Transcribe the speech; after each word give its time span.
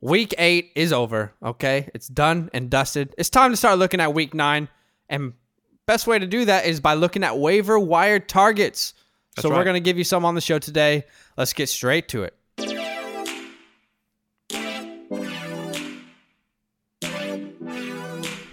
week 0.00 0.34
eight 0.38 0.72
is 0.74 0.92
over. 0.92 1.32
Okay, 1.42 1.88
it's 1.94 2.08
done 2.08 2.50
and 2.52 2.70
dusted. 2.70 3.14
It's 3.18 3.30
time 3.30 3.50
to 3.50 3.56
start 3.56 3.78
looking 3.78 4.00
at 4.00 4.14
week 4.14 4.34
nine, 4.34 4.68
and 5.08 5.34
best 5.86 6.06
way 6.06 6.18
to 6.18 6.26
do 6.26 6.44
that 6.46 6.66
is 6.66 6.80
by 6.80 6.94
looking 6.94 7.24
at 7.24 7.38
waiver 7.38 7.78
wire 7.78 8.18
targets. 8.18 8.94
so 9.38 9.48
we're 9.48 9.64
gonna 9.64 9.80
give 9.80 9.98
you 9.98 10.04
some 10.04 10.24
on 10.24 10.34
the 10.34 10.40
show 10.40 10.58
today. 10.58 11.04
Let's 11.36 11.52
get 11.52 11.68
straight 11.68 12.08
to 12.08 12.24
it. 12.24 12.34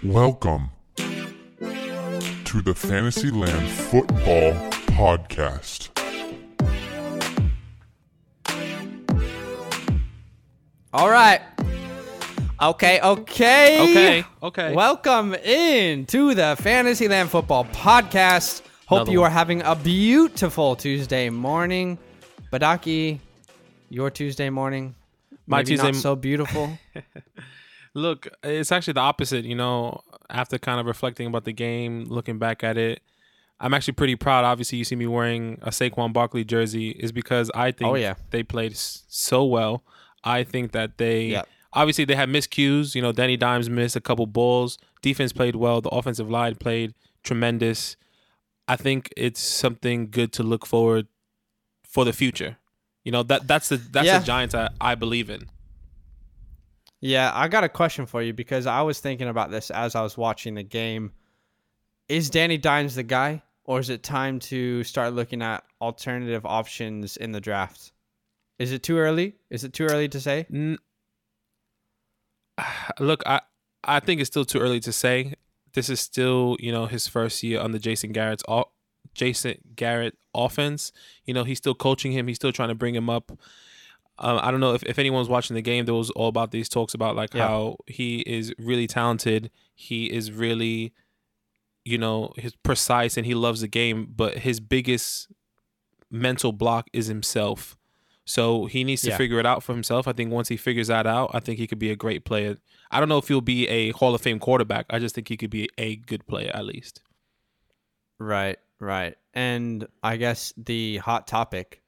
Welcome 0.04 0.70
to 0.96 2.62
the 2.62 2.74
Fantasyland 2.74 3.68
Football 3.68 4.52
Podcast. 4.96 5.77
All 10.92 11.10
right. 11.10 11.40
Okay, 12.60 13.00
okay. 13.00 13.80
Okay, 13.90 14.24
okay. 14.42 14.74
Welcome 14.74 15.34
in 15.34 16.06
to 16.06 16.34
the 16.34 16.56
Fantasyland 16.58 17.30
Football 17.30 17.66
Podcast. 17.66 18.62
Hope 18.86 19.00
Another 19.00 19.12
you 19.12 19.20
one. 19.20 19.30
are 19.30 19.34
having 19.34 19.62
a 19.62 19.76
beautiful 19.76 20.74
Tuesday 20.74 21.28
morning. 21.30 21.98
Badaki, 22.52 23.18
your 23.90 24.10
Tuesday 24.10 24.48
morning. 24.50 24.94
My 25.46 25.62
Tuesday 25.62 25.84
not 25.88 25.94
m- 25.94 26.00
so 26.00 26.16
beautiful. 26.16 26.78
Look, 27.94 28.28
it's 28.42 28.72
actually 28.72 28.94
the 28.94 29.00
opposite. 29.00 29.44
You 29.44 29.54
know, 29.54 30.00
after 30.30 30.58
kind 30.58 30.80
of 30.80 30.86
reflecting 30.86 31.26
about 31.26 31.44
the 31.44 31.52
game, 31.52 32.06
looking 32.08 32.38
back 32.38 32.64
at 32.64 32.78
it, 32.78 33.02
I'm 33.60 33.74
actually 33.74 33.94
pretty 33.94 34.16
proud. 34.16 34.44
Obviously, 34.44 34.78
you 34.78 34.84
see 34.84 34.96
me 34.96 35.06
wearing 35.06 35.58
a 35.62 35.68
Saquon 35.70 36.12
Barkley 36.12 36.44
jersey, 36.44 36.90
is 36.90 37.12
because 37.12 37.50
I 37.54 37.68
oh, 37.68 37.72
think 37.72 37.90
Oh, 37.90 37.94
yeah. 37.94 38.14
they 38.30 38.42
played 38.42 38.74
so 38.76 39.44
well. 39.44 39.84
I 40.36 40.44
think 40.44 40.72
that 40.72 40.98
they 40.98 41.18
Yep. 41.36 41.48
obviously 41.72 42.04
they 42.04 42.14
had 42.16 42.28
miscues. 42.28 42.94
You 42.94 43.02
know, 43.02 43.12
Danny 43.12 43.36
Dimes 43.36 43.68
missed 43.70 43.96
a 43.96 44.00
couple 44.00 44.26
balls. 44.26 44.78
Defense 45.02 45.32
played 45.32 45.56
well. 45.56 45.80
The 45.80 45.88
offensive 45.90 46.28
line 46.30 46.54
played 46.56 46.94
tremendous. 47.22 47.96
I 48.66 48.76
think 48.76 49.12
it's 49.16 49.40
something 49.40 50.10
good 50.10 50.32
to 50.34 50.42
look 50.42 50.66
forward 50.66 51.06
for 51.84 52.04
the 52.04 52.12
future. 52.12 52.58
You 53.04 53.12
know 53.12 53.22
that 53.24 53.46
that's 53.48 53.68
the 53.70 53.76
that's 53.78 54.06
Yeah. 54.06 54.18
the 54.18 54.26
Giants 54.26 54.54
I, 54.54 54.68
I 54.80 54.94
believe 54.94 55.30
in. 55.30 55.48
yeah, 57.00 57.30
I 57.34 57.48
got 57.48 57.64
a 57.64 57.68
question 57.68 58.06
for 58.06 58.22
you 58.22 58.32
because 58.32 58.66
I 58.66 58.82
was 58.82 59.00
thinking 59.00 59.28
about 59.28 59.50
this 59.50 59.70
as 59.70 59.94
I 59.94 60.02
was 60.02 60.16
watching 60.18 60.54
the 60.54 60.62
game. 60.64 61.12
Is 62.08 62.28
Danny 62.30 62.58
Dimes 62.58 62.94
the 62.96 63.02
guy, 63.02 63.42
or 63.64 63.78
is 63.80 63.88
it 63.90 64.02
time 64.02 64.38
to 64.40 64.82
start 64.84 65.12
looking 65.14 65.42
at 65.42 65.62
alternative 65.80 66.44
options 66.44 67.16
in 67.16 67.32
the 67.32 67.40
draft? 67.40 67.92
Is 68.58 68.72
it 68.72 68.82
too 68.82 68.98
early? 68.98 69.36
Is 69.50 69.62
it 69.64 69.72
too 69.72 69.84
early 69.84 70.08
to 70.08 70.20
say? 70.20 70.46
N- 70.52 70.78
Look, 73.00 73.22
I 73.26 73.40
I 73.84 74.00
think 74.00 74.20
it's 74.20 74.28
still 74.28 74.44
too 74.44 74.58
early 74.58 74.80
to 74.80 74.92
say. 74.92 75.34
This 75.74 75.88
is 75.88 76.00
still, 76.00 76.56
you 76.58 76.72
know, 76.72 76.86
his 76.86 77.06
first 77.06 77.42
year 77.42 77.60
under 77.60 77.78
Jason 77.78 78.10
Garrett's 78.12 78.42
o- 78.48 78.70
Jason 79.14 79.56
Garrett 79.76 80.16
offense. 80.34 80.92
You 81.24 81.34
know, 81.34 81.44
he's 81.44 81.58
still 81.58 81.74
coaching 81.74 82.12
him. 82.12 82.26
He's 82.26 82.36
still 82.36 82.52
trying 82.52 82.70
to 82.70 82.74
bring 82.74 82.94
him 82.94 83.08
up. 83.08 83.30
Um, 84.20 84.40
I 84.42 84.50
don't 84.50 84.58
know 84.60 84.74
if, 84.74 84.82
if 84.82 84.98
anyone's 84.98 85.28
watching 85.28 85.54
the 85.54 85.62
game. 85.62 85.84
There 85.84 85.94
was 85.94 86.10
all 86.10 86.26
about 86.28 86.50
these 86.50 86.68
talks 86.68 86.94
about 86.94 87.14
like 87.14 87.34
Yeah. 87.34 87.46
how 87.46 87.76
he 87.86 88.20
is 88.20 88.52
really 88.58 88.88
talented. 88.88 89.50
He 89.76 90.06
is 90.12 90.32
really, 90.32 90.92
you 91.84 91.98
know, 91.98 92.32
he's 92.36 92.56
precise 92.56 93.16
and 93.16 93.24
he 93.24 93.34
loves 93.34 93.60
the 93.60 93.68
game. 93.68 94.08
But 94.16 94.38
his 94.38 94.58
biggest 94.58 95.28
mental 96.10 96.50
block 96.52 96.88
is 96.92 97.06
himself. 97.06 97.76
So 98.28 98.66
he 98.66 98.84
needs 98.84 99.00
to 99.02 99.08
Yeah. 99.08 99.16
figure 99.16 99.38
it 99.40 99.46
out 99.46 99.62
for 99.62 99.72
himself. 99.72 100.06
I 100.06 100.12
think 100.12 100.30
once 100.30 100.48
he 100.48 100.58
figures 100.58 100.88
that 100.88 101.06
out, 101.06 101.30
I 101.32 101.40
think 101.40 101.58
he 101.58 101.66
could 101.66 101.78
be 101.78 101.90
a 101.90 101.96
great 101.96 102.26
player. 102.26 102.58
I 102.90 103.00
don't 103.00 103.08
know 103.08 103.16
if 103.16 103.26
he'll 103.28 103.40
be 103.40 103.66
a 103.68 103.92
Hall 103.92 104.14
of 104.14 104.20
Fame 104.20 104.38
quarterback. 104.38 104.84
I 104.90 104.98
just 104.98 105.14
think 105.14 105.28
he 105.28 105.38
could 105.38 105.48
be 105.48 105.70
a 105.78 105.96
good 105.96 106.26
player 106.26 106.50
at 106.52 106.66
least. 106.66 107.00
Right, 108.18 108.58
right. 108.80 109.16
And 109.32 109.86
I 110.02 110.16
guess 110.18 110.52
the 110.58 110.98
hot 110.98 111.26
topic 111.26 111.80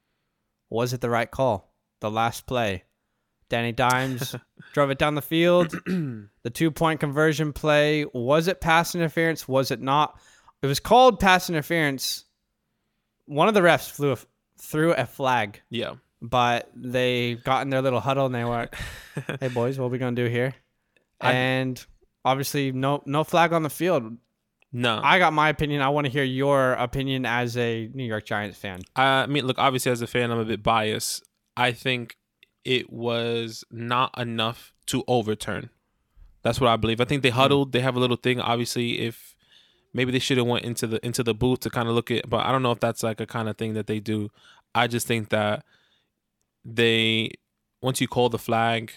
was 0.71 0.93
it 0.93 1.01
the 1.01 1.09
right 1.11 1.29
call? 1.29 1.71
The 1.99 2.09
last 2.09 2.47
play. 2.47 2.85
Danny 3.49 3.71
Dimes 3.71 4.35
drove 4.73 4.89
it 4.89 4.97
down 4.97 5.13
the 5.15 5.21
field. 5.21 5.69
the 5.85 6.49
two 6.51 6.71
point 6.71 6.99
conversion 7.01 7.53
play. 7.53 8.05
Was 8.13 8.47
it 8.47 8.61
pass 8.61 8.95
interference? 8.95 9.47
Was 9.47 9.69
it 9.69 9.81
not? 9.81 10.19
It 10.63 10.67
was 10.67 10.79
called 10.79 11.19
pass 11.19 11.49
interference. 11.49 12.25
One 13.25 13.47
of 13.47 13.53
the 13.53 13.59
refs 13.61 13.91
flew 13.91 14.13
a, 14.13 14.17
threw 14.57 14.93
a 14.93 15.05
flag, 15.05 15.61
Yeah. 15.69 15.95
But 16.21 16.69
they 16.75 17.35
got 17.35 17.63
in 17.63 17.69
their 17.69 17.81
little 17.81 17.99
huddle 17.99 18.27
and 18.27 18.35
they 18.35 18.43
were, 18.43 18.69
"Hey 19.39 19.47
boys, 19.47 19.79
what 19.79 19.85
are 19.85 19.89
we 19.89 19.97
gonna 19.97 20.15
do 20.15 20.25
here?" 20.25 20.53
And 21.19 21.83
obviously, 22.25 22.71
no 22.71 23.01
no 23.05 23.23
flag 23.23 23.53
on 23.53 23.63
the 23.63 23.69
field. 23.69 24.17
No. 24.73 25.01
I 25.03 25.19
got 25.19 25.33
my 25.33 25.49
opinion. 25.49 25.81
I 25.81 25.89
want 25.89 26.05
to 26.05 26.11
hear 26.11 26.23
your 26.23 26.73
opinion 26.73 27.25
as 27.25 27.57
a 27.57 27.89
New 27.93 28.05
York 28.05 28.25
Giants 28.25 28.57
fan. 28.57 28.79
I 28.95 29.25
mean, 29.25 29.45
look, 29.45 29.59
obviously 29.59 29.91
as 29.91 30.01
a 30.01 30.07
fan, 30.07 30.31
I'm 30.31 30.39
a 30.39 30.45
bit 30.45 30.63
biased. 30.63 31.27
I 31.57 31.73
think 31.73 32.15
it 32.63 32.91
was 32.91 33.65
not 33.69 34.17
enough 34.17 34.71
to 34.87 35.03
overturn. 35.07 35.69
That's 36.43 36.61
what 36.61 36.69
I 36.69 36.77
believe. 36.77 37.01
I 37.01 37.05
think 37.05 37.21
they 37.21 37.29
hmm. 37.29 37.37
huddled. 37.37 37.71
They 37.73 37.81
have 37.81 37.95
a 37.95 37.99
little 37.99 38.15
thing. 38.15 38.39
Obviously, 38.39 38.99
if 38.99 39.35
maybe 39.93 40.11
they 40.11 40.19
should 40.19 40.37
have 40.37 40.47
went 40.47 40.63
into 40.63 40.87
the 40.87 41.05
into 41.05 41.23
the 41.23 41.33
booth 41.33 41.59
to 41.61 41.69
kind 41.69 41.89
of 41.89 41.95
look 41.95 42.09
at, 42.09 42.29
but 42.29 42.45
I 42.45 42.51
don't 42.51 42.63
know 42.63 42.71
if 42.71 42.79
that's 42.79 43.03
like 43.03 43.19
a 43.19 43.25
kind 43.25 43.49
of 43.49 43.57
thing 43.57 43.73
that 43.73 43.87
they 43.87 43.99
do. 43.99 44.29
I 44.73 44.87
just 44.87 45.05
think 45.05 45.29
that 45.29 45.65
they 46.65 47.31
once 47.81 47.99
you 48.01 48.07
call 48.07 48.29
the 48.29 48.37
flag, 48.39 48.91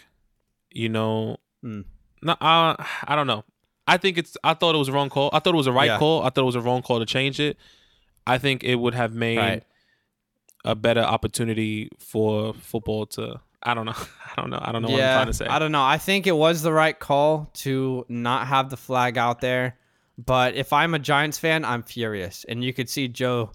you 0.70 0.88
know, 0.88 1.36
Hmm. 1.62 1.82
no, 2.22 2.32
uh, 2.32 2.76
I 3.04 3.14
don't 3.16 3.26
know. 3.26 3.44
I 3.86 3.96
think 3.98 4.18
it's. 4.18 4.36
I 4.44 4.54
thought 4.54 4.74
it 4.74 4.78
was 4.78 4.88
a 4.88 4.92
wrong 4.92 5.10
call. 5.10 5.30
I 5.32 5.38
thought 5.40 5.54
it 5.54 5.56
was 5.56 5.66
a 5.66 5.72
right 5.72 5.86
Yeah. 5.86 5.98
call. 5.98 6.22
I 6.22 6.30
thought 6.30 6.42
it 6.42 6.44
was 6.44 6.54
a 6.56 6.60
wrong 6.60 6.82
call 6.82 6.98
to 7.00 7.06
change 7.06 7.38
it. 7.40 7.56
I 8.26 8.38
think 8.38 8.64
it 8.64 8.76
would 8.76 8.94
have 8.94 9.14
made 9.14 9.36
Right. 9.38 9.62
a 10.64 10.74
better 10.74 11.00
opportunity 11.02 11.90
for 11.98 12.54
football 12.54 13.06
to. 13.06 13.40
I 13.62 13.74
don't 13.74 13.86
know. 13.86 13.92
I 14.36 14.40
don't 14.40 14.50
know. 14.50 14.58
I 14.60 14.72
don't 14.72 14.82
know 14.82 14.88
what 14.88 15.02
I'm 15.02 15.14
trying 15.16 15.26
to 15.26 15.32
say. 15.34 15.46
I 15.46 15.58
don't 15.58 15.72
know. 15.72 15.82
I 15.84 15.98
think 15.98 16.26
it 16.26 16.36
was 16.36 16.62
the 16.62 16.72
right 16.72 16.98
call 16.98 17.50
to 17.54 18.04
not 18.08 18.46
have 18.46 18.70
the 18.70 18.76
flag 18.76 19.16
out 19.18 19.40
there. 19.40 19.76
But 20.16 20.54
if 20.54 20.72
I'm 20.72 20.94
a 20.94 20.98
Giants 20.98 21.38
fan, 21.38 21.64
I'm 21.64 21.82
furious. 21.82 22.44
And 22.48 22.62
you 22.62 22.72
could 22.72 22.88
see 22.88 23.08
Joe 23.08 23.50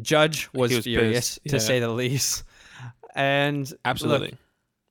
Judge 0.00 0.48
was, 0.52 0.72
was 0.74 0.84
furious, 0.84 1.38
pissed. 1.38 1.44
to 1.48 1.56
Yeah. 1.56 1.58
say 1.60 1.80
the 1.80 1.88
least. 1.88 2.44
And 3.14 3.72
Absolutely. 3.84 4.28
look, 4.30 4.38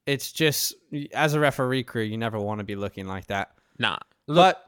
it's 0.06 0.32
just 0.32 0.76
as 1.14 1.34
a 1.34 1.40
referee 1.40 1.84
crew, 1.84 2.04
you 2.04 2.18
never 2.18 2.40
want 2.40 2.60
to 2.60 2.64
be 2.64 2.76
looking 2.76 3.08
like 3.08 3.28
that. 3.28 3.52
nah. 3.80 3.98
but 4.28 4.64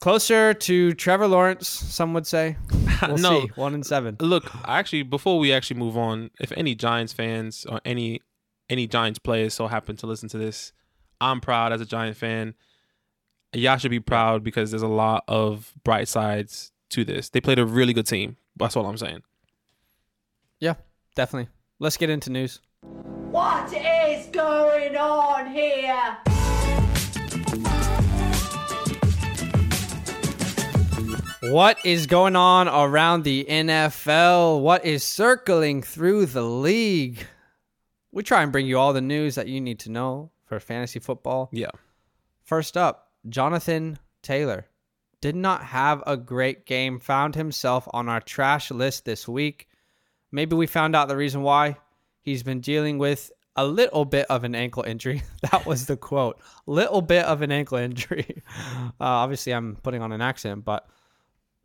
closer 0.00 0.54
to 0.54 0.92
Trevor 0.94 1.26
Lawrence, 1.28 1.68
some 1.68 2.14
would 2.14 2.26
say. 2.26 2.56
We'll 3.08 3.16
No. 3.16 3.40
see. 3.40 3.46
One 3.54 3.72
in 3.72 3.82
seven. 3.82 4.18
Look, 4.20 4.44
actually, 4.68 5.04
before 5.04 5.38
we 5.38 5.54
actually 5.54 5.80
move 5.80 5.96
on, 5.96 6.30
if 6.38 6.52
any 6.52 6.74
Giants 6.74 7.14
fans 7.14 7.64
or 7.64 7.80
any 7.86 8.20
any 8.68 8.86
Giants 8.86 9.18
players 9.18 9.54
so 9.54 9.68
happen 9.68 9.96
to 9.96 10.06
listen 10.06 10.28
to 10.28 10.36
this, 10.38 10.72
I'm 11.18 11.40
proud 11.40 11.72
as 11.72 11.80
a 11.80 11.86
Giant 11.86 12.18
fan. 12.18 12.54
Y'all 13.54 13.78
should 13.78 13.90
be 13.90 14.00
proud 14.00 14.44
because 14.44 14.70
there's 14.70 14.82
a 14.82 14.86
lot 14.86 15.24
of 15.28 15.72
bright 15.82 16.08
sides 16.08 16.72
to 16.90 17.04
this. 17.06 17.30
They 17.30 17.40
played 17.40 17.58
a 17.58 17.64
really 17.64 17.94
good 17.94 18.06
team. 18.06 18.36
That's 18.56 18.76
all 18.76 18.84
I'm 18.84 18.98
saying. 18.98 19.22
Yeah, 20.60 20.74
definitely. 21.16 21.48
Let's 21.78 21.96
get 21.96 22.10
into 22.10 22.30
news. 22.30 22.60
What 23.30 23.72
is 23.72 24.26
going 24.26 24.96
on 24.96 25.52
here? 25.52 26.16
What 31.52 31.78
is 31.86 32.08
going 32.08 32.34
on 32.34 32.66
around 32.66 33.22
the 33.22 33.46
NFL? 33.48 34.62
What 34.62 34.84
is 34.84 35.04
circling 35.04 35.82
through 35.82 36.26
the 36.26 36.42
league? 36.42 37.24
We 38.10 38.24
try 38.24 38.42
and 38.42 38.50
bring 38.50 38.66
you 38.66 38.80
all 38.80 38.92
the 38.92 39.00
news 39.00 39.36
that 39.36 39.46
you 39.46 39.60
need 39.60 39.78
to 39.80 39.92
know 39.92 40.32
for 40.46 40.58
fantasy 40.58 40.98
football. 40.98 41.50
Yeah. 41.52 41.70
First 42.42 42.76
up, 42.76 43.12
Jonathan 43.28 44.00
Taylor 44.22 44.66
did 45.20 45.36
not 45.36 45.62
have 45.66 46.02
a 46.04 46.16
great 46.16 46.66
game, 46.66 46.98
found 46.98 47.36
himself 47.36 47.86
on 47.92 48.08
our 48.08 48.20
trash 48.20 48.72
list 48.72 49.04
this 49.04 49.28
week. 49.28 49.68
Maybe 50.32 50.56
we 50.56 50.66
found 50.66 50.96
out 50.96 51.06
the 51.06 51.16
reason 51.16 51.42
why. 51.42 51.76
He's 52.22 52.42
been 52.42 52.60
dealing 52.60 52.98
with 52.98 53.32
a 53.56 53.66
little 53.66 54.04
bit 54.04 54.26
of 54.30 54.44
an 54.44 54.54
ankle 54.54 54.82
injury. 54.82 55.22
That 55.50 55.66
was 55.66 55.86
the 55.86 55.96
quote. 55.96 56.38
Little 56.66 57.02
bit 57.02 57.24
of 57.24 57.42
an 57.42 57.52
ankle 57.52 57.78
injury. 57.78 58.42
Uh, 59.00 59.24
obviously, 59.24 59.52
I'm 59.52 59.76
putting 59.76 60.02
on 60.02 60.12
an 60.12 60.20
accent, 60.20 60.62
but 60.62 60.86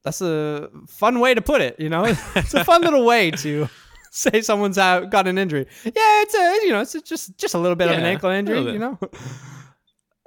that's 0.04 0.22
a 0.22 0.70
fun 0.88 1.20
way 1.20 1.34
to 1.34 1.42
put 1.42 1.60
it. 1.60 1.78
You 1.80 1.90
know, 1.90 2.06
it's 2.36 2.54
a 2.54 2.64
fun 2.64 2.82
little 2.82 3.06
way 3.06 3.32
to 3.32 3.68
say 4.10 4.40
someone's 4.40 4.78
out, 4.78 5.10
got 5.10 5.28
an 5.28 5.38
injury. 5.38 5.68
Yeah, 5.84 5.92
it's 6.22 6.34
a 6.34 6.66
you 6.66 6.70
know, 6.70 6.80
it's 6.80 6.94
just 6.94 7.38
just 7.38 7.56
a 7.56 7.58
little 7.58 7.76
bit 7.76 7.90
of 7.90 7.98
an 7.98 8.06
ankle 8.06 8.30
injury. 8.30 8.62
You 8.62 8.80
know, 8.80 9.00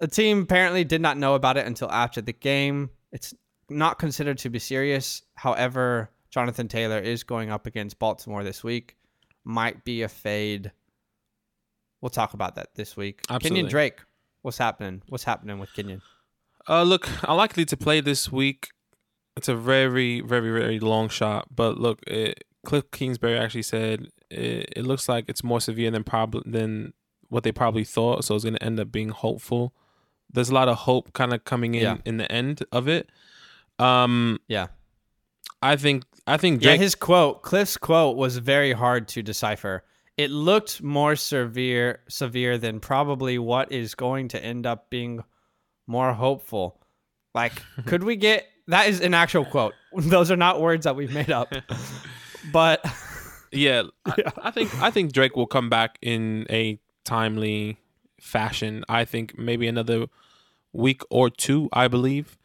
the 0.00 0.08
team 0.08 0.42
apparently 0.42 0.84
did 0.84 1.00
not 1.00 1.16
know 1.16 1.34
about 1.34 1.56
it 1.56 1.66
until 1.66 1.90
after 1.90 2.20
the 2.20 2.34
game. 2.34 2.90
It's 3.10 3.32
not 3.70 3.98
considered 3.98 4.36
to 4.38 4.50
be 4.50 4.58
serious. 4.58 5.22
However, 5.34 6.10
Jonathan 6.30 6.68
Taylor 6.68 6.98
is 6.98 7.22
going 7.22 7.50
up 7.50 7.66
against 7.66 7.98
Baltimore 7.98 8.44
this 8.44 8.62
week. 8.62 8.97
Might 9.44 9.84
be 9.84 10.02
a 10.02 10.08
fade. 10.08 10.72
We'll 12.00 12.10
talk 12.10 12.34
about 12.34 12.54
that 12.56 12.74
this 12.74 12.96
week. 12.96 13.22
Absolutely. 13.28 13.48
Kenyon 13.48 13.70
Drake 13.70 14.00
What's 14.42 14.58
happening? 14.58 15.02
What's 15.08 15.24
happening 15.24 15.58
with 15.58 15.72
Kenyon? 15.74 16.00
Uh, 16.68 16.82
look, 16.84 17.08
unlikely 17.28 17.64
to 17.66 17.76
play 17.76 18.00
this 18.00 18.30
week. 18.30 18.68
It's 19.36 19.48
a 19.48 19.54
very, 19.54 20.20
very, 20.20 20.50
very 20.52 20.78
long 20.80 21.08
shot. 21.08 21.48
But 21.54 21.78
look, 21.78 22.00
it, 22.06 22.44
Cliff 22.64 22.90
Kingsbury 22.92 23.36
actually 23.36 23.62
said 23.62 24.08
it, 24.30 24.72
it 24.76 24.84
looks 24.84 25.08
like 25.08 25.24
it's 25.28 25.42
more 25.42 25.60
severe 25.60 25.90
than 25.90 26.04
probably 26.04 26.42
than 26.50 26.92
what 27.28 27.42
they 27.42 27.52
probably 27.52 27.84
thought. 27.84 28.24
So 28.24 28.34
it's 28.34 28.44
going 28.44 28.54
to 28.54 28.62
end 28.62 28.78
up 28.78 28.92
being 28.92 29.08
hopeful. 29.08 29.74
There's 30.32 30.50
a 30.50 30.54
lot 30.54 30.68
of 30.68 30.78
hope 30.78 31.12
kind 31.14 31.32
of 31.34 31.44
coming 31.44 31.74
in 31.74 31.82
Yeah. 31.82 31.96
in 32.04 32.16
the 32.18 32.30
end 32.30 32.62
of 32.70 32.86
it. 32.88 33.10
Um, 33.78 34.38
Yeah. 34.46 34.68
I 35.60 35.74
think 35.76 36.04
I 36.28 36.36
think 36.36 36.62
Yeah, 36.62 36.76
his 36.76 36.94
quote, 36.94 37.42
Cliff's 37.42 37.76
quote 37.76 38.16
was 38.16 38.36
very 38.38 38.72
hard 38.72 39.08
to 39.08 39.22
decipher. 39.22 39.84
It 40.16 40.30
looked 40.30 40.82
more 40.82 41.16
severe 41.16 42.00
severe 42.08 42.58
than 42.58 42.80
probably 42.80 43.38
what 43.38 43.70
is 43.72 43.94
going 43.94 44.28
to 44.28 44.44
end 44.44 44.66
up 44.66 44.90
being 44.90 45.22
more 45.86 46.12
hopeful. 46.12 46.80
Like, 47.34 47.52
could 47.86 48.02
we 48.04 48.16
get 48.16 48.46
that 48.66 48.88
is 48.88 49.00
an 49.00 49.14
actual 49.14 49.44
quote. 49.44 49.72
Those 49.96 50.30
are 50.30 50.36
not 50.36 50.60
words 50.60 50.84
that 50.84 50.94
we've 50.96 51.12
made 51.12 51.30
up. 51.30 51.52
But 52.52 52.84
Yeah, 53.52 53.82
I, 54.06 54.22
I 54.44 54.50
think 54.50 54.74
I 54.82 54.90
think 54.90 55.12
Drake 55.12 55.36
will 55.36 55.46
come 55.46 55.68
back 55.68 55.98
in 56.02 56.46
a 56.50 56.78
timely 57.04 57.78
fashion. 58.20 58.84
I 58.88 59.04
think 59.04 59.38
maybe 59.38 59.66
another 59.68 60.06
week 60.72 61.02
or 61.10 61.30
two. 61.30 61.68
I 61.72 61.88
believe. 61.88 62.38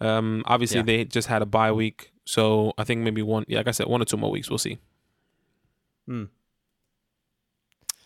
Um, 0.00 0.42
obviously 0.46 0.78
Yeah. 0.78 0.82
they 0.84 1.04
just 1.04 1.28
had 1.28 1.42
a 1.42 1.46
bye 1.46 1.72
week, 1.72 2.12
so 2.28 2.74
I 2.76 2.84
think 2.84 3.00
maybe 3.00 3.22
one. 3.22 3.46
Yeah, 3.48 3.56
like 3.56 3.68
I 3.68 3.70
said, 3.70 3.86
one 3.86 4.02
or 4.02 4.04
two 4.04 4.18
more 4.18 4.30
weeks. 4.30 4.50
We'll 4.50 4.58
see. 4.58 4.76
Hmm. 6.06 6.24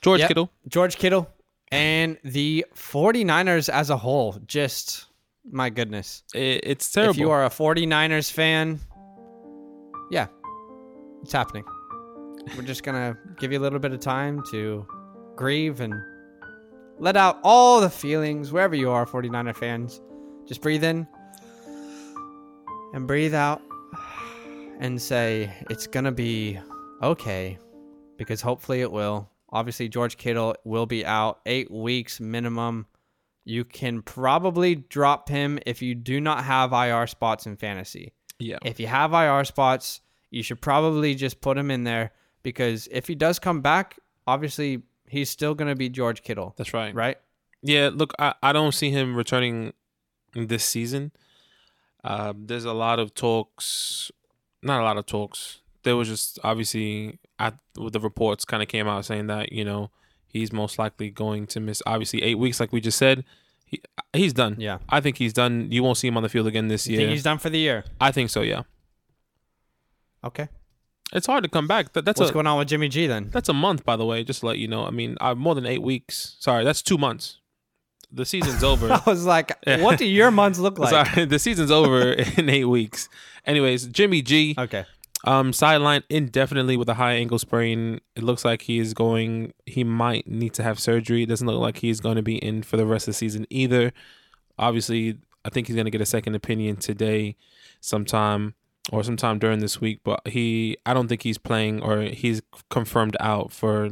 George 0.01 0.21
Yep. 0.21 0.29
Kittle. 0.29 0.51
George 0.69 0.97
Kittle 0.97 1.29
and 1.73 2.17
the 2.23 2.65
49ers 2.73 3.69
as 3.69 3.91
a 3.91 3.97
whole, 3.97 4.39
just 4.47 5.07
my 5.51 5.71
goodness. 5.71 6.23
It, 6.37 6.61
it's 6.63 6.93
terrible. 6.93 7.11
If 7.15 7.17
you 7.19 7.31
are 7.33 7.45
a 7.45 7.49
49ers 7.49 8.31
fan, 8.31 8.79
yeah, 10.13 10.29
it's 11.25 11.33
happening. 11.33 11.65
We're 12.57 12.63
just 12.63 12.85
going 12.85 12.95
to 12.95 13.19
give 13.41 13.51
you 13.51 13.59
a 13.59 13.63
little 13.67 13.81
bit 13.81 13.93
of 13.93 13.99
time 13.99 14.41
to 14.53 14.87
grieve 15.35 15.81
and 15.81 15.95
let 17.01 17.17
out 17.17 17.41
all 17.43 17.81
the 17.81 17.91
feelings 17.91 18.53
wherever 18.53 18.77
you 18.77 18.89
are, 18.89 19.05
49er 19.05 19.57
fans. 19.57 20.01
Just 20.47 20.61
breathe 20.61 20.85
in 20.85 21.09
and 22.95 23.09
breathe 23.09 23.35
out 23.35 23.63
and 24.81 25.01
say, 25.01 25.53
it's 25.71 25.87
going 25.87 26.05
to 26.05 26.13
be 26.13 26.59
okay 27.03 27.59
because 28.17 28.41
hopefully 28.41 28.81
it 28.81 28.91
will. 28.91 29.31
Obviously, 29.51 29.89
George 29.89 30.17
Kittle 30.17 30.55
will 30.65 30.87
be 30.87 31.05
out 31.05 31.41
eight 31.47 31.71
weeks 31.71 32.21
minimum. 32.21 32.87
You 33.45 33.65
can 33.65 34.03
probably 34.03 34.77
drop 34.77 35.29
him 35.29 35.59
if 35.67 35.83
you 35.83 35.95
do 35.95 36.21
not 36.21 36.45
have 36.45 36.73
IR 36.73 37.07
spots 37.07 37.47
in 37.47 37.57
fantasy. 37.57 38.13
yeah, 38.39 38.59
If 38.65 38.81
you 38.81 38.87
have 38.87 39.13
IR 39.13 39.45
spots, 39.45 40.01
you 40.31 40.43
should 40.43 40.61
probably 40.61 41.15
just 41.15 41.41
put 41.41 41.59
him 41.59 41.71
in 41.71 41.85
there 41.85 42.13
because 42.43 42.89
if 42.91 43.07
he 43.07 43.15
does 43.15 43.39
come 43.39 43.61
back, 43.61 43.99
obviously 44.27 44.83
he's 45.07 45.29
still 45.29 45.55
going 45.55 45.69
to 45.69 45.77
be 45.77 45.89
George 45.89 46.23
Kittle, 46.23 46.55
that's 46.57 46.73
right. 46.73 46.95
right? 46.95 47.19
Yeah, 47.63 47.91
look, 47.93 48.15
I, 48.19 48.35
I 48.43 48.53
don't 48.53 48.73
see 48.73 48.91
him 48.91 49.15
returning 49.15 49.73
this 50.35 50.65
season. 50.65 51.13
Uh, 52.03 52.33
there's 52.37 52.65
a 52.65 52.73
lot 52.73 52.99
of 52.99 53.15
talks, 53.15 54.11
not 54.63 54.81
a 54.81 54.85
lot 54.85 54.97
of 54.97 55.07
talks. 55.07 55.59
There 55.83 55.97
was 55.97 56.09
just 56.09 56.39
obviously 56.45 57.19
at 57.39 57.57
the 57.75 57.99
reports 58.01 58.45
kind 58.45 58.63
of 58.63 58.69
came 58.69 58.87
out 58.89 59.05
saying 59.05 59.27
that 59.27 59.53
you 59.53 59.65
know 59.65 59.91
he's 60.29 60.53
most 60.53 60.79
likely 60.79 61.11
going 61.11 61.47
to 61.49 61.61
miss 61.61 61.83
obviously 61.87 62.23
eight 62.23 62.39
weeks, 62.39 62.61
like 62.61 62.73
we 62.73 62.81
just 62.81 62.99
said. 62.99 63.25
He 63.67 63.81
he's 64.13 64.33
done. 64.33 64.57
Yeah. 64.59 64.79
I 64.89 65.01
think 65.01 65.17
he's 65.19 65.33
done. 65.33 65.69
You 65.73 65.83
won't 65.83 65.97
see 65.97 66.07
him 66.09 66.17
on 66.17 66.23
the 66.23 66.29
field 66.29 66.47
again 66.47 66.69
this 66.69 66.87
You 66.87 66.93
year. 66.93 67.01
think 67.01 67.11
he's 67.13 67.23
done 67.23 67.39
for 67.39 67.51
the 67.51 67.59
year? 67.59 67.85
I 68.01 68.13
think 68.13 68.31
so. 68.31 68.43
Yeah, 68.43 68.63
Okay. 70.25 70.49
it's 71.13 71.27
hard 71.27 71.43
to 71.45 71.51
come 71.51 71.67
back. 71.67 71.93
That, 71.95 72.05
that's 72.05 72.21
What's 72.21 72.31
a 72.31 72.35
going 72.35 72.47
on 72.47 72.59
with 72.59 72.69
Jimmy 72.69 72.89
G 72.89 73.07
then? 73.07 73.31
that's 73.33 73.49
a 73.49 73.53
month, 73.55 73.85
by 73.85 73.97
the 73.97 74.05
way. 74.05 74.23
Just 74.25 74.41
to 74.41 74.47
let 74.47 74.59
you 74.59 74.69
know. 74.69 74.85
I 74.87 74.91
mean, 74.91 75.17
uh, 75.21 75.35
more 75.35 75.55
than 75.55 75.67
eight 75.67 75.83
weeks. 75.83 76.37
Sorry, 76.39 76.65
that's 76.65 76.83
two 76.83 76.99
months. 76.99 77.39
The 78.13 78.25
season's 78.27 78.63
over. 78.63 78.93
I 78.93 79.01
was 79.07 79.25
like, 79.25 79.53
what 79.67 79.99
do 79.99 80.05
your 80.05 80.31
months 80.31 80.59
look 80.59 80.79
like? 80.79 80.91
Sorry, 81.07 81.25
the 81.25 81.39
season's 81.39 81.71
over 81.71 82.13
in 82.37 82.49
eight 82.51 82.67
weeks. 82.67 83.09
Anyways, 83.47 83.87
Jimmy 83.87 84.21
G, 84.23 84.55
Okay. 84.59 84.85
um, 85.25 85.53
sidelined 85.53 86.03
indefinitely 86.11 86.77
with 86.77 86.89
a 86.89 86.95
high 86.95 87.15
ankle 87.15 87.39
sprain. 87.39 88.01
It 88.15 88.23
looks 88.23 88.45
like 88.45 88.63
he 88.63 88.79
is 88.79 88.93
going. 88.95 89.55
He 89.67 89.83
might 89.83 90.27
need 90.29 90.53
to 90.55 90.63
have 90.63 90.79
surgery. 90.79 91.23
It 91.23 91.29
doesn't 91.31 91.47
look 91.47 91.59
like 91.61 91.79
he's 91.79 92.01
going 92.01 92.17
to 92.17 92.23
be 92.23 92.37
in 92.37 92.63
for 92.63 92.77
the 92.77 92.85
rest 92.87 93.09
of 93.09 93.15
the 93.15 93.19
season 93.19 93.47
either. 93.51 93.93
Obviously, 94.59 95.19
I 95.45 95.49
think 95.49 95.67
he's 95.67 95.75
going 95.77 95.87
to 95.87 95.91
get 95.91 96.01
a 96.03 96.07
second 96.07 96.35
opinion 96.35 96.77
today, 96.77 97.37
sometime 97.81 98.55
or 98.93 99.03
sometime 99.03 99.39
during 99.39 99.61
this 99.61 99.81
week. 99.81 100.01
But 100.05 100.21
he, 100.29 100.77
I 100.85 100.93
don't 100.93 101.09
think 101.09 101.23
he's 101.23 101.39
playing 101.39 101.83
or 101.83 102.03
he's 102.03 102.43
confirmed 102.71 103.17
out 103.21 103.53
for 103.53 103.89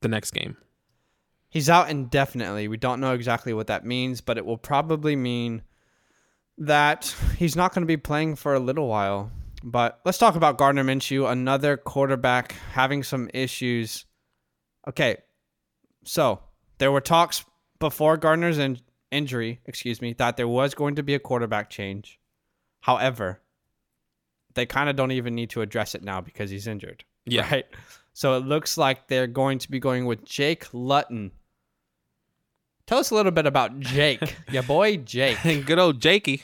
the 0.00 0.08
next 0.08 0.30
game. 0.30 0.56
He's 1.50 1.70
out 1.70 1.90
indefinitely. 1.90 2.68
We 2.68 2.76
don't 2.76 3.00
know 3.00 3.14
exactly 3.14 3.54
what 3.54 3.68
that 3.68 3.84
means, 3.84 4.20
but 4.20 4.36
it 4.36 4.44
will 4.44 4.58
probably 4.58 5.16
mean 5.16 5.62
that 6.58 7.14
he's 7.36 7.56
not 7.56 7.72
going 7.72 7.82
to 7.82 7.86
be 7.86 7.96
playing 7.96 8.36
for 8.36 8.54
a 8.54 8.60
little 8.60 8.88
while. 8.88 9.30
But 9.62 10.00
let's 10.04 10.18
talk 10.18 10.36
about 10.36 10.58
Gardner 10.58 10.84
Minshew, 10.84 11.30
another 11.30 11.76
quarterback 11.76 12.52
having 12.72 13.02
some 13.02 13.30
issues. 13.32 14.04
Okay, 14.86 15.16
so 16.04 16.40
there 16.78 16.92
were 16.92 17.00
talks 17.00 17.44
before 17.78 18.16
Gardner's 18.16 18.58
in- 18.58 18.80
injury, 19.10 19.60
excuse 19.66 20.00
me, 20.00 20.12
that 20.14 20.36
there 20.36 20.48
was 20.48 20.74
going 20.74 20.96
to 20.96 21.02
be 21.02 21.14
a 21.14 21.18
quarterback 21.18 21.70
change. 21.70 22.18
However, 22.80 23.40
they 24.54 24.66
kind 24.66 24.88
of 24.88 24.96
don't 24.96 25.12
even 25.12 25.34
need 25.34 25.50
to 25.50 25.62
address 25.62 25.94
it 25.94 26.02
now 26.02 26.20
because 26.20 26.50
he's 26.50 26.66
injured. 26.66 27.04
Yeah. 27.32 27.50
Right. 27.50 27.66
So 28.14 28.36
it 28.36 28.40
looks 28.44 28.76
like 28.76 29.06
they're 29.08 29.26
going 29.28 29.58
to 29.60 29.70
be 29.70 29.78
going 29.78 30.04
with 30.06 30.24
Jake 30.24 30.66
Luton. 30.72 31.30
Tell 32.86 32.98
us 32.98 33.10
a 33.10 33.14
little 33.14 33.32
bit 33.32 33.46
about 33.46 33.78
Jake, 33.80 34.36
your 34.50 34.62
boy 34.62 34.96
Jake. 34.96 35.38
Good 35.66 35.78
old 35.78 36.00
Jakey. 36.00 36.42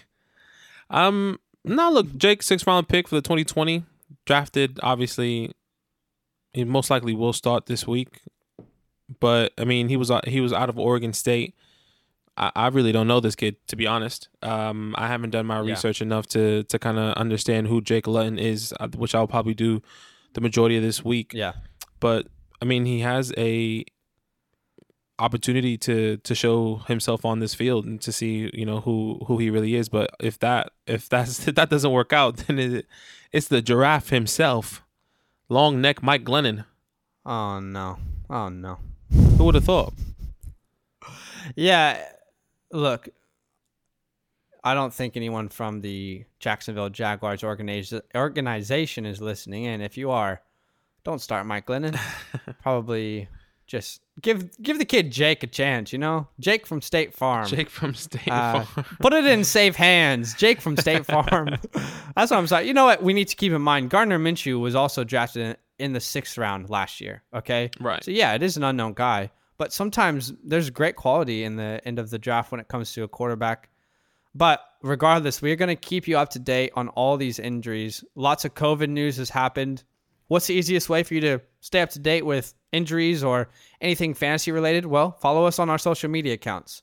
Um, 0.91 1.41
no, 1.65 1.91
look, 1.91 2.15
Jake, 2.17 2.43
six 2.43 2.67
round 2.67 2.89
pick 2.89 3.09
for 3.09 3.15
the 3.17 3.23
2020, 3.23 3.83
drafted. 4.27 4.79
Obviously, 4.83 5.53
he 6.53 6.65
most 6.65 6.91
likely 6.91 7.15
will 7.15 7.33
start 7.33 7.67
this 7.67 7.87
week. 7.87 8.21
But 9.21 9.53
I 9.59 9.65
mean, 9.65 9.89
he 9.89 9.97
was 9.97 10.11
uh, 10.11 10.21
he 10.27 10.41
was 10.41 10.53
out 10.53 10.69
of 10.69 10.79
Oregon 10.79 11.13
State. 11.13 11.55
I, 12.37 12.53
I 12.55 12.67
really 12.69 12.93
don't 12.93 13.07
know 13.09 13.21
this 13.21 13.35
kid 13.35 13.57
to 13.69 13.77
be 13.77 13.87
honest. 13.87 14.29
Um, 14.43 14.95
I 14.99 15.09
haven't 15.09 15.31
done 15.31 15.47
my 15.47 15.61
Yeah. 15.63 15.71
research 15.71 16.01
enough 16.03 16.27
to 16.29 16.63
to 16.65 16.79
kind 16.79 16.99
of 16.99 17.15
understand 17.15 17.69
who 17.69 17.81
Jake 17.81 18.07
Luton 18.07 18.39
is, 18.39 18.75
uh, 18.81 18.89
which 18.89 19.15
I'll 19.15 19.27
probably 19.29 19.55
do 19.55 19.83
the 20.35 20.41
majority 20.41 20.77
of 20.77 20.83
this 20.83 21.05
week 21.05 21.33
Yeah. 21.35 21.53
but 22.01 22.27
I 22.61 22.65
mean 22.65 22.85
he 22.85 23.01
has 23.01 23.33
a 23.39 23.85
opportunity 25.19 25.79
to 25.79 26.17
to 26.19 26.35
show 26.35 26.77
himself 26.89 27.25
on 27.25 27.39
this 27.39 27.55
field 27.55 27.85
and 27.87 28.01
to 28.01 28.11
see 28.11 28.51
you 28.53 28.67
know 28.67 28.81
who 28.81 29.21
who 29.27 29.39
he 29.39 29.49
really 29.49 29.77
is 29.77 29.89
but 29.89 30.11
if 30.21 30.39
that 30.41 30.71
if 30.87 31.09
that's 31.09 31.47
if 31.49 31.55
that 31.55 31.71
doesn't 31.71 31.93
work 31.93 32.13
out 32.13 32.37
then 32.49 32.59
it, 32.59 32.87
it's 33.33 33.47
the 33.49 33.63
giraffe 33.63 34.11
himself 34.11 34.83
long 35.49 35.81
neck 35.81 36.03
Mike 36.03 36.25
Glennon 36.25 36.65
Oh 37.27 37.59
no. 37.61 37.99
Oh 38.29 38.49
no. 38.51 38.79
who 39.11 39.45
would 39.45 39.55
have 39.55 39.65
thought 39.65 39.95
Yeah. 41.55 42.03
Look, 42.73 43.09
I 44.65 44.73
don't 44.75 44.93
think 44.93 45.17
anyone 45.17 45.49
from 45.51 45.83
the 45.83 46.25
Jacksonville 46.41 46.89
Jaguars 46.89 47.43
organiz- 47.43 48.01
organization 48.15 49.05
is 49.07 49.21
listening 49.21 49.65
in. 49.65 49.81
If 49.83 49.97
you 49.99 50.11
are, 50.11 50.41
don't 51.05 51.21
start 51.21 51.45
Mike 51.47 51.67
Glennon. 51.67 51.99
Probably 52.63 53.29
just 53.67 54.01
give 54.21 54.51
give 54.63 54.79
the 54.79 54.85
kid 54.85 55.11
Jake 55.11 55.43
a 55.43 55.47
chance. 55.47 55.93
You 55.93 55.99
know, 55.99 56.29
Jake 56.41 56.67
from 56.67 56.81
State 56.81 57.15
Farm. 57.15 57.47
Jake 57.47 57.69
from 57.71 57.95
State 57.95 58.29
Uh, 58.29 58.65
Farm 58.65 58.87
put 59.01 59.13
it 59.13 59.27
in 59.27 59.45
safe 59.45 59.77
hands. 59.77 60.35
Jake 60.35 60.61
from 60.61 60.77
State 60.77 61.05
Farm. 61.15 61.51
That's 62.17 62.31
what 62.31 62.33
I'm 62.33 62.47
saying. 62.47 62.67
You 62.67 62.75
know 62.75 62.87
what? 62.87 63.03
We 63.03 63.13
need 63.13 63.29
to 63.29 63.37
keep 63.37 63.53
in 63.53 63.63
mind. 63.63 63.91
Gardner 63.91 64.19
Minshew 64.19 64.61
was 64.61 64.75
also 64.75 65.05
drafted 65.05 65.43
in, 65.43 65.57
in 65.79 65.93
the 65.93 66.01
sixth 66.01 66.39
round 66.39 66.71
last 66.71 67.01
year. 67.01 67.23
Okay. 67.35 67.71
Right. 67.81 68.03
So 68.03 68.11
yeah, 68.11 68.33
it 68.35 68.43
is 68.43 68.57
an 68.57 68.65
unknown 68.65 68.95
guy, 68.95 69.31
but 69.59 69.73
sometimes 69.75 70.33
there's 70.43 70.71
great 70.71 70.97
quality 70.97 71.45
in 71.45 71.57
the 71.57 71.81
end 71.85 71.99
of 71.99 72.09
the 72.11 72.19
draft 72.19 72.51
when 72.51 72.61
it 72.61 72.69
comes 72.69 72.93
to 72.95 73.03
a 73.03 73.09
quarterback. 73.09 73.69
But 74.35 74.61
regardless, 74.83 75.41
we're 75.41 75.57
going 75.57 75.69
to 75.69 75.77
keep 75.77 76.09
you 76.09 76.19
up 76.19 76.31
to 76.31 76.39
date 76.39 76.73
on 76.75 76.89
all 76.89 77.17
these 77.17 77.39
injuries. 77.39 78.05
Lots 78.15 78.45
of 78.45 78.55
COVID 78.55 78.89
news 78.89 79.17
has 79.19 79.31
happened. 79.31 79.85
What's 80.29 80.47
the 80.47 80.55
easiest 80.55 80.89
way 80.89 81.03
for 81.03 81.15
you 81.15 81.21
to 81.21 81.41
stay 81.61 81.81
up 81.81 81.91
to 81.91 81.99
date 81.99 82.27
with 82.27 82.55
injuries 82.73 83.23
or 83.23 83.49
anything 83.81 84.15
fantasy 84.15 84.53
related? 84.53 84.87
Well, 84.87 85.13
follow 85.13 85.47
us 85.47 85.59
on 85.59 85.71
our 85.71 85.79
social 85.79 86.11
media 86.11 86.35
accounts. 86.35 86.83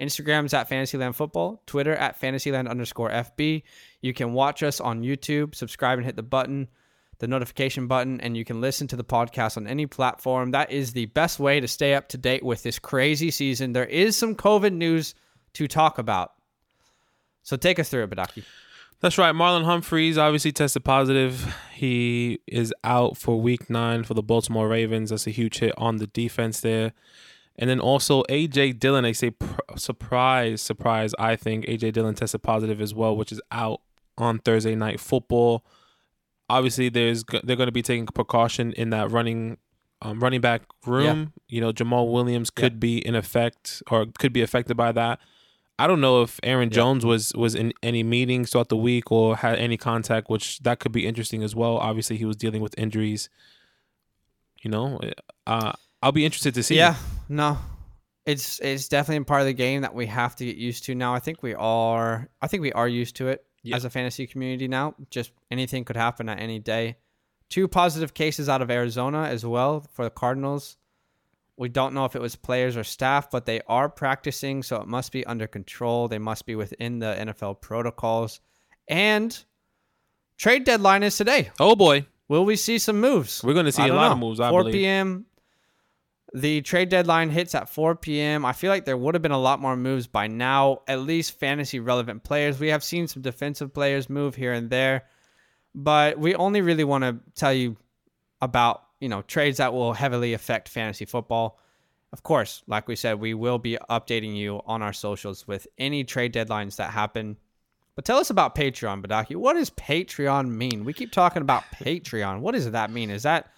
Instagram's 0.00 0.54
at 0.54 0.68
Fantasyland 0.68 1.16
Football, 1.16 1.62
Twitter 1.66 1.94
at 1.94 2.16
Fantasyland 2.16 2.68
underscore 2.68 3.10
FB. 3.10 3.62
You 4.00 4.14
can 4.14 4.32
watch 4.32 4.62
us 4.62 4.80
on 4.80 5.02
YouTube, 5.02 5.54
subscribe 5.54 5.98
and 5.98 6.06
hit 6.06 6.16
the 6.16 6.22
button 6.22 6.68
the 7.18 7.26
notification 7.26 7.86
button, 7.86 8.20
and 8.20 8.36
you 8.36 8.44
can 8.44 8.60
listen 8.60 8.86
to 8.88 8.96
the 8.96 9.04
podcast 9.04 9.56
on 9.56 9.66
any 9.66 9.86
platform. 9.86 10.52
That 10.52 10.70
is 10.70 10.92
the 10.92 11.06
best 11.06 11.38
way 11.40 11.60
to 11.60 11.68
stay 11.68 11.94
up 11.94 12.08
to 12.10 12.18
date 12.18 12.44
with 12.44 12.62
this 12.62 12.78
crazy 12.78 13.30
season. 13.30 13.72
There 13.72 13.84
is 13.84 14.16
some 14.16 14.34
COVID 14.34 14.72
news 14.72 15.14
to 15.54 15.66
talk 15.66 15.98
about. 15.98 16.32
So 17.48 17.56
take 17.56 17.78
us 17.78 17.88
through 17.88 18.02
it, 18.02 18.10
Badaki. 18.10 18.44
That's 19.00 19.16
right. 19.16 19.34
Marlon 19.34 19.64
Humphreys 19.64 20.18
obviously 20.18 20.52
tested 20.52 20.84
positive. 20.84 21.56
He 21.72 22.40
is 22.46 22.74
out 22.84 23.16
for 23.16 23.40
week 23.40 23.70
nine 23.70 24.04
for 24.04 24.12
the 24.12 24.22
Baltimore 24.22 24.68
Ravens. 24.68 25.08
That's 25.08 25.26
a 25.26 25.30
huge 25.30 25.60
hit 25.60 25.72
on 25.78 25.96
the 25.96 26.08
defense 26.08 26.60
there. 26.60 26.92
And 27.56 27.70
then 27.70 27.80
also 27.80 28.22
AJ 28.24 28.78
Dillon, 28.78 29.02
they 29.04 29.14
say 29.14 29.30
pr- 29.30 29.60
surprise, 29.76 30.60
surprise. 30.60 31.14
I 31.18 31.36
think 31.36 31.64
AJ 31.64 31.94
Dillon 31.94 32.14
tested 32.14 32.42
positive 32.42 32.82
as 32.82 32.92
well, 32.92 33.16
which 33.16 33.32
is 33.32 33.40
out 33.50 33.80
on 34.18 34.40
Thursday 34.40 34.74
night 34.74 35.00
football. 35.00 35.64
Obviously, 36.50 36.90
there's 36.90 37.24
they're 37.44 37.56
going 37.56 37.68
to 37.68 37.72
be 37.72 37.80
taking 37.80 38.04
precaution 38.04 38.74
in 38.74 38.90
that 38.90 39.10
running 39.10 39.56
um, 40.02 40.20
running 40.20 40.42
back 40.42 40.64
room. 40.84 41.32
You 41.48 41.62
know, 41.62 41.72
Jamaal 41.72 42.12
Williams 42.12 42.50
could 42.50 42.78
be 42.78 42.98
in 42.98 43.14
effect 43.14 43.82
or 43.90 44.04
could 44.18 44.34
be 44.34 44.42
affected 44.42 44.76
by 44.76 44.92
that. 44.92 45.18
I 45.78 45.86
don't 45.86 46.00
know 46.00 46.22
if 46.22 46.40
Aaron 46.42 46.70
Jones 46.70 47.04
was 47.04 47.32
was 47.34 47.54
in 47.54 47.72
any 47.82 48.02
meetings 48.02 48.50
throughout 48.50 48.68
the 48.68 48.76
week 48.76 49.12
or 49.12 49.36
had 49.36 49.58
any 49.58 49.76
contact, 49.76 50.28
which 50.28 50.58
that 50.60 50.80
could 50.80 50.92
be 50.92 51.06
interesting 51.06 51.42
as 51.42 51.54
well. 51.54 51.76
Obviously, 51.78 52.16
he 52.16 52.24
was 52.24 52.36
dealing 52.36 52.60
with 52.62 52.74
injuries. 52.78 53.28
You 54.62 54.70
know, 54.70 54.98
uh, 55.46 55.72
I'll 56.02 56.12
be 56.12 56.24
interested 56.24 56.54
to 56.54 56.62
see. 56.62 56.76
Yeah, 56.76 56.96
no, 57.28 57.58
it's 58.26 58.58
it's 58.60 58.88
definitely 58.88 59.22
a 59.22 59.24
part 59.24 59.40
of 59.42 59.46
the 59.46 59.52
game 59.52 59.82
that 59.82 59.94
we 59.94 60.06
have 60.06 60.34
to 60.36 60.44
get 60.44 60.56
used 60.56 60.84
to 60.86 60.94
now. 60.94 61.14
I 61.14 61.20
think 61.20 61.42
we 61.42 61.54
are. 61.54 62.28
I 62.42 62.48
think 62.48 62.62
we 62.62 62.72
are 62.72 62.88
used 62.88 63.14
to 63.16 63.28
it 63.28 63.44
Yeah. 63.62 63.76
as 63.76 63.84
a 63.84 63.90
fantasy 63.90 64.26
community 64.26 64.66
now. 64.66 64.94
Just 65.10 65.30
anything 65.50 65.84
could 65.84 65.96
happen 65.96 66.28
at 66.28 66.40
any 66.40 66.58
day. 66.58 66.96
Two 67.50 67.68
positive 67.68 68.14
cases 68.14 68.48
out 68.48 68.60
of 68.62 68.70
Arizona 68.70 69.22
as 69.24 69.46
well 69.46 69.86
for 69.92 70.04
the 70.04 70.10
Cardinals. 70.10 70.76
We 71.58 71.68
don't 71.68 71.92
know 71.92 72.04
if 72.04 72.14
it 72.14 72.22
was 72.22 72.36
players 72.36 72.76
or 72.76 72.84
staff, 72.84 73.30
but 73.30 73.44
they 73.44 73.60
are 73.66 73.88
practicing, 73.88 74.62
so 74.62 74.80
it 74.80 74.86
must 74.86 75.10
be 75.12 75.26
under 75.26 75.46
control. 75.46 76.06
They 76.08 76.18
must 76.18 76.46
be 76.46 76.54
within 76.54 77.00
the 77.00 77.16
NFL 77.18 77.60
protocols. 77.60 78.40
And 78.86 79.36
trade 80.36 80.64
deadline 80.64 81.02
is 81.02 81.16
today. 81.16 81.50
Oh 81.58 81.74
boy, 81.74 82.06
Will 82.28 82.44
we 82.44 82.56
see 82.56 82.78
some 82.78 83.00
moves? 83.00 83.42
We're 83.42 83.54
gonna 83.54 83.72
see 83.72 83.88
a 83.88 83.94
lot 83.94 84.12
of 84.12 84.18
moves, 84.18 84.38
I 84.38 84.50
4 84.50 84.60
believe. 84.60 84.74
p.m. 84.74 85.24
The 86.34 86.60
trade 86.60 86.90
deadline 86.90 87.30
hits 87.30 87.54
at 87.54 87.70
4 87.70 87.96
p.m. 87.96 88.44
I 88.44 88.52
feel 88.52 88.70
like 88.70 88.84
there 88.84 88.98
would 88.98 89.14
have 89.14 89.22
been 89.22 89.32
a 89.32 89.38
lot 89.38 89.60
more 89.60 89.76
moves 89.76 90.06
by 90.06 90.26
now, 90.26 90.82
at 90.86 91.00
least 91.00 91.38
fantasy 91.40 91.80
relevant 91.80 92.22
players. 92.22 92.60
We 92.60 92.68
have 92.68 92.84
seen 92.84 93.08
some 93.08 93.22
defensive 93.22 93.72
players 93.72 94.10
move 94.10 94.34
here 94.34 94.52
and 94.52 94.68
there, 94.68 95.06
but 95.74 96.18
we 96.18 96.34
only 96.34 96.60
really 96.60 96.84
want 96.84 97.04
to 97.04 97.18
tell 97.34 97.54
you 97.54 97.78
about, 98.42 98.82
you 99.00 99.08
know, 99.08 99.22
trades 99.22 99.58
that 99.58 99.72
will 99.72 99.92
heavily 99.92 100.32
affect 100.34 100.68
fantasy 100.68 101.04
football. 101.04 101.58
Of 102.12 102.22
course, 102.22 102.62
like 102.66 102.88
we 102.88 102.96
said, 102.96 103.20
we 103.20 103.34
will 103.34 103.58
be 103.58 103.78
updating 103.90 104.36
you 104.36 104.60
on 104.66 104.82
our 104.82 104.92
socials 104.92 105.46
with 105.46 105.66
any 105.76 106.04
trade 106.04 106.32
deadlines 106.32 106.76
that 106.76 106.90
happen. 106.90 107.36
But 107.94 108.04
tell 108.04 108.18
us 108.18 108.30
about 108.30 108.54
Patreon, 108.54 109.04
Badaki. 109.04 109.36
What 109.36 109.54
does 109.54 109.70
Patreon 109.70 110.48
mean? 110.48 110.84
We 110.84 110.92
keep 110.92 111.12
talking 111.12 111.42
about 111.42 111.64
Patreon. 111.74 112.40
What 112.40 112.52
does 112.52 112.70
that 112.70 112.90
mean? 112.90 113.10
Is 113.10 113.24
that 113.24 113.50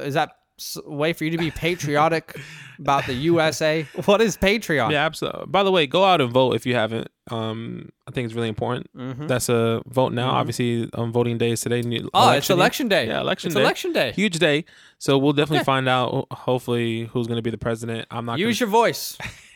is 0.00 0.14
that 0.14 0.38
way 0.84 1.12
for 1.12 1.24
you 1.24 1.30
to 1.30 1.38
be 1.38 1.50
patriotic 1.50 2.38
about 2.78 3.06
the 3.06 3.14
USA? 3.14 3.86
What 4.04 4.20
is 4.20 4.36
Patreon? 4.36 4.90
yeah, 4.90 5.04
absolutely. 5.04 5.46
By 5.46 5.62
the 5.62 5.72
way, 5.72 5.86
go 5.86 6.04
out 6.04 6.20
and 6.20 6.32
vote 6.32 6.54
if 6.54 6.66
you 6.66 6.74
haven't. 6.74 7.08
Um, 7.30 7.90
I 8.06 8.10
think 8.10 8.26
it's 8.26 8.34
really 8.34 8.48
important. 8.48 8.88
Mm-hmm. 8.96 9.26
That's 9.26 9.48
a 9.48 9.82
vote 9.86 10.12
now. 10.12 10.30
Obviously, 10.30 10.88
on 10.94 11.12
voting 11.12 11.38
day 11.38 11.50
is 11.50 11.60
today. 11.60 11.82
Oh, 12.14 12.30
it's 12.32 12.50
election 12.50 12.88
day. 12.88 13.06
Yeah, 13.06 13.20
election 13.20 13.48
It's 13.48 13.54
day. 13.54 13.60
election 13.60 13.92
day. 13.92 14.12
Huge 14.12 14.38
day. 14.38 14.64
So 14.98 15.18
we'll 15.18 15.34
definitely 15.34 15.64
find 15.64 15.88
out. 15.88 16.26
Hopefully, 16.32 17.04
who's 17.04 17.26
going 17.26 17.36
to 17.36 17.42
be 17.42 17.50
the 17.50 17.58
president. 17.58 18.06
I'm 18.10 18.24
not. 18.24 18.38
Use 18.38 18.58
gonna, 18.58 18.70
your 18.70 18.72
voice. 18.72 19.18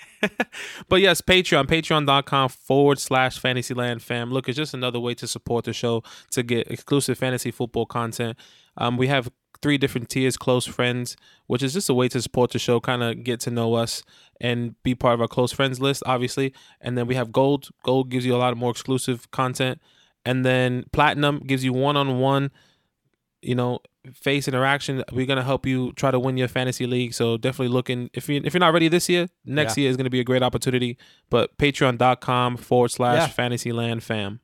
But 0.88 1.00
yes, 1.00 1.20
Patreon, 1.20 1.66
patreon.com 1.66 2.48
forward 2.50 2.98
slash 2.98 3.38
Fantasyland 3.38 4.02
fam. 4.02 4.30
Look, 4.30 4.48
it's 4.48 4.56
just 4.56 4.74
another 4.74 5.00
way 5.00 5.14
to 5.14 5.26
support 5.26 5.64
the 5.64 5.72
show 5.72 6.02
to 6.30 6.42
get 6.42 6.70
exclusive 6.70 7.18
fantasy 7.18 7.50
football 7.50 7.86
content. 7.86 8.38
Um, 8.76 8.96
we 8.96 9.08
have 9.08 9.30
three 9.62 9.78
different 9.78 10.08
tiers, 10.10 10.36
close 10.36 10.66
friends, 10.66 11.16
which 11.46 11.62
is 11.62 11.72
just 11.72 11.88
a 11.88 11.94
way 11.94 12.08
to 12.08 12.20
support 12.20 12.50
the 12.50 12.58
show, 12.58 12.80
kind 12.80 13.02
of 13.02 13.22
get 13.24 13.40
to 13.40 13.50
know 13.50 13.74
us 13.74 14.02
and 14.40 14.74
be 14.82 14.94
part 14.94 15.14
of 15.14 15.20
our 15.20 15.28
close 15.28 15.52
friends 15.52 15.80
list, 15.80 16.02
obviously. 16.04 16.52
And 16.80 16.98
then 16.98 17.06
we 17.06 17.14
have 17.14 17.30
gold. 17.32 17.68
Gold 17.84 18.10
gives 18.10 18.26
you 18.26 18.34
a 18.34 18.38
lot 18.38 18.52
of 18.52 18.58
more 18.58 18.70
exclusive 18.72 19.30
content. 19.30 19.80
And 20.26 20.44
then 20.44 20.84
platinum 20.92 21.38
gives 21.46 21.64
you 21.64 21.72
one 21.72 21.96
on 21.96 22.18
one 22.18 22.50
you 23.44 23.56
know, 23.56 23.80
face 24.12 24.46
interaction. 24.46 25.02
We're 25.10 25.26
gonna 25.26 25.42
help 25.42 25.66
you 25.66 25.92
try 25.94 26.12
to 26.12 26.18
win 26.20 26.36
your 26.36 26.46
fantasy 26.46 26.86
league. 26.86 27.12
So 27.12 27.36
definitely 27.36 27.74
looking 27.74 28.08
if 28.14 28.28
you 28.28 28.40
if 28.44 28.54
you're 28.54 28.60
not 28.60 28.72
ready 28.72 28.86
this 28.86 29.08
year, 29.08 29.26
next 29.44 29.76
Yeah. 29.76 29.82
year 29.82 29.90
is 29.90 29.96
gonna 29.96 30.10
be 30.10 30.20
a 30.20 30.24
great 30.24 30.44
opportunity. 30.44 30.96
But 31.28 31.58
patreon.com 31.58 32.56
forward 32.58 32.92
slash 32.92 33.32
fantasyland 33.32 34.04
fam. 34.04 34.38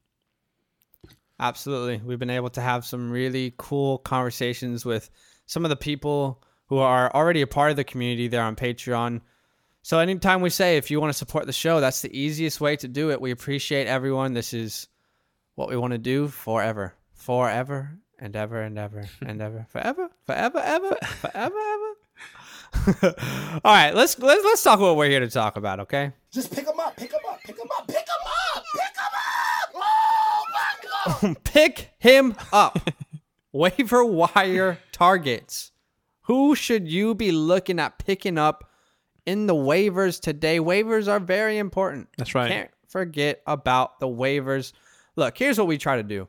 Absolutely. 1.41 2.01
We've 2.05 2.19
been 2.19 2.31
able 2.31 2.51
to 2.51 2.61
have 2.61 2.85
some 2.85 3.11
really 3.11 3.55
cool 3.57 3.99
conversations 3.99 4.85
with 4.85 5.09
some 5.47 5.65
of 5.65 5.69
the 5.69 5.77
people 5.77 6.43
who 6.67 6.79
are 6.79 7.15
already 7.15 7.43
a 7.43 7.47
part 7.47 7.71
of 7.71 7.77
the 7.77 7.85
community 7.85 8.29
there 8.29 8.43
on 8.43 8.57
Patreon. 8.57 9.21
So 9.83 9.99
anytime 10.01 10.43
we 10.43 10.51
say 10.51 10.77
if 10.77 10.91
you 10.91 11.01
want 11.01 11.13
to 11.13 11.19
support 11.19 11.47
the 11.47 11.53
show, 11.53 11.81
that's 11.81 12.03
the 12.03 12.19
easiest 12.19 12.61
way 12.61 12.77
to 12.77 12.89
do 12.89 13.11
it. 13.11 13.21
We 13.21 13.31
appreciate 13.31 13.87
everyone. 13.87 14.35
This 14.35 14.53
is 14.53 14.89
what 15.55 15.69
we 15.69 15.77
want 15.77 15.93
to 15.93 15.99
do 15.99 16.29
forever. 16.29 16.95
Forever 17.15 17.99
and 18.19 18.35
ever 18.37 18.61
and 18.61 18.79
ever 18.79 19.09
and 19.23 19.41
ever. 19.41 19.67
Forever? 19.71 20.11
Forever 20.27 20.59
ever? 20.59 20.97
Forever 21.21 21.57
ever? 21.59 21.95
All 23.65 23.73
right, 23.73 23.95
let's 23.95 24.19
let's 24.19 24.45
let's 24.45 24.63
talk 24.63 24.79
what 24.79 24.97
we're 24.97 25.09
here 25.09 25.21
to 25.21 25.31
talk 25.31 25.57
about, 25.57 25.81
okay? 25.81 26.13
Just 26.31 26.55
pick 26.55 26.67
them 26.67 26.79
up, 26.79 26.97
pick 26.97 27.11
them 27.11 27.21
up, 27.27 27.41
pick 27.43 27.57
them 27.57 27.67
up, 27.79 27.87
pick 27.87 27.97
them 27.97 28.17
up, 28.55 28.65
pick 28.75 28.95
them 28.95 29.05
up. 29.05 29.71
Oh 29.75 30.45
my 30.53 30.75
God! 30.83 30.98
pick 31.45 31.93
him 31.99 32.35
up. 32.53 32.79
Waiver 33.53 34.05
wire 34.05 34.79
targets. 34.93 35.73
Who 36.23 36.55
should 36.55 36.89
you 36.89 37.15
be 37.15 37.33
looking 37.33 37.81
at 37.81 37.99
picking 37.99 38.37
up 38.37 38.71
in 39.25 39.47
the 39.47 39.55
waivers 39.55 40.21
today? 40.21 40.59
Waivers 40.59 41.09
are 41.09 41.21
very 41.21 41.57
important. 41.57 42.09
That's 42.19 42.35
right. 42.35 42.51
Can't 42.51 42.71
forget 42.89 43.43
about 43.47 44.01
the 44.01 44.07
waivers. 44.07 44.73
Look, 45.17 45.39
here's 45.39 45.59
what 45.59 45.67
we 45.67 45.79
try 45.79 45.97
to 45.97 46.03
do. 46.03 46.29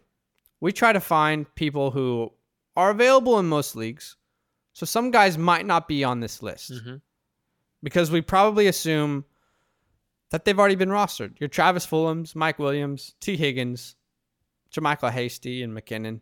We 0.62 0.72
try 0.72 0.94
to 0.94 1.00
find 1.00 1.54
people 1.56 1.92
who 1.92 2.32
are 2.76 2.90
available 2.92 3.40
in 3.40 3.48
most 3.48 3.76
leagues. 3.76 4.16
So 4.74 4.86
some 4.86 5.12
guys 5.12 5.38
might 5.38 5.66
not 5.66 5.88
be 5.88 6.06
on 6.06 6.22
this 6.22 6.42
list 6.42 6.72
mm-hmm. 6.72 6.96
because 7.84 8.10
we 8.12 8.22
probably 8.22 8.68
assume 8.68 9.26
that 10.32 10.46
they've 10.46 10.58
already 10.58 10.76
been 10.76 10.90
rostered. 10.90 11.40
Your 11.40 11.50
Travis 11.50 11.86
Fulghams, 11.86 12.36
Mike 12.36 12.60
Williams, 12.60 13.16
Tee 13.20 13.36
Higgins, 13.36 13.96
JaMycal 14.74 15.12
Hasty, 15.12 15.64
and 15.64 15.76
McKinnon. 15.76 16.22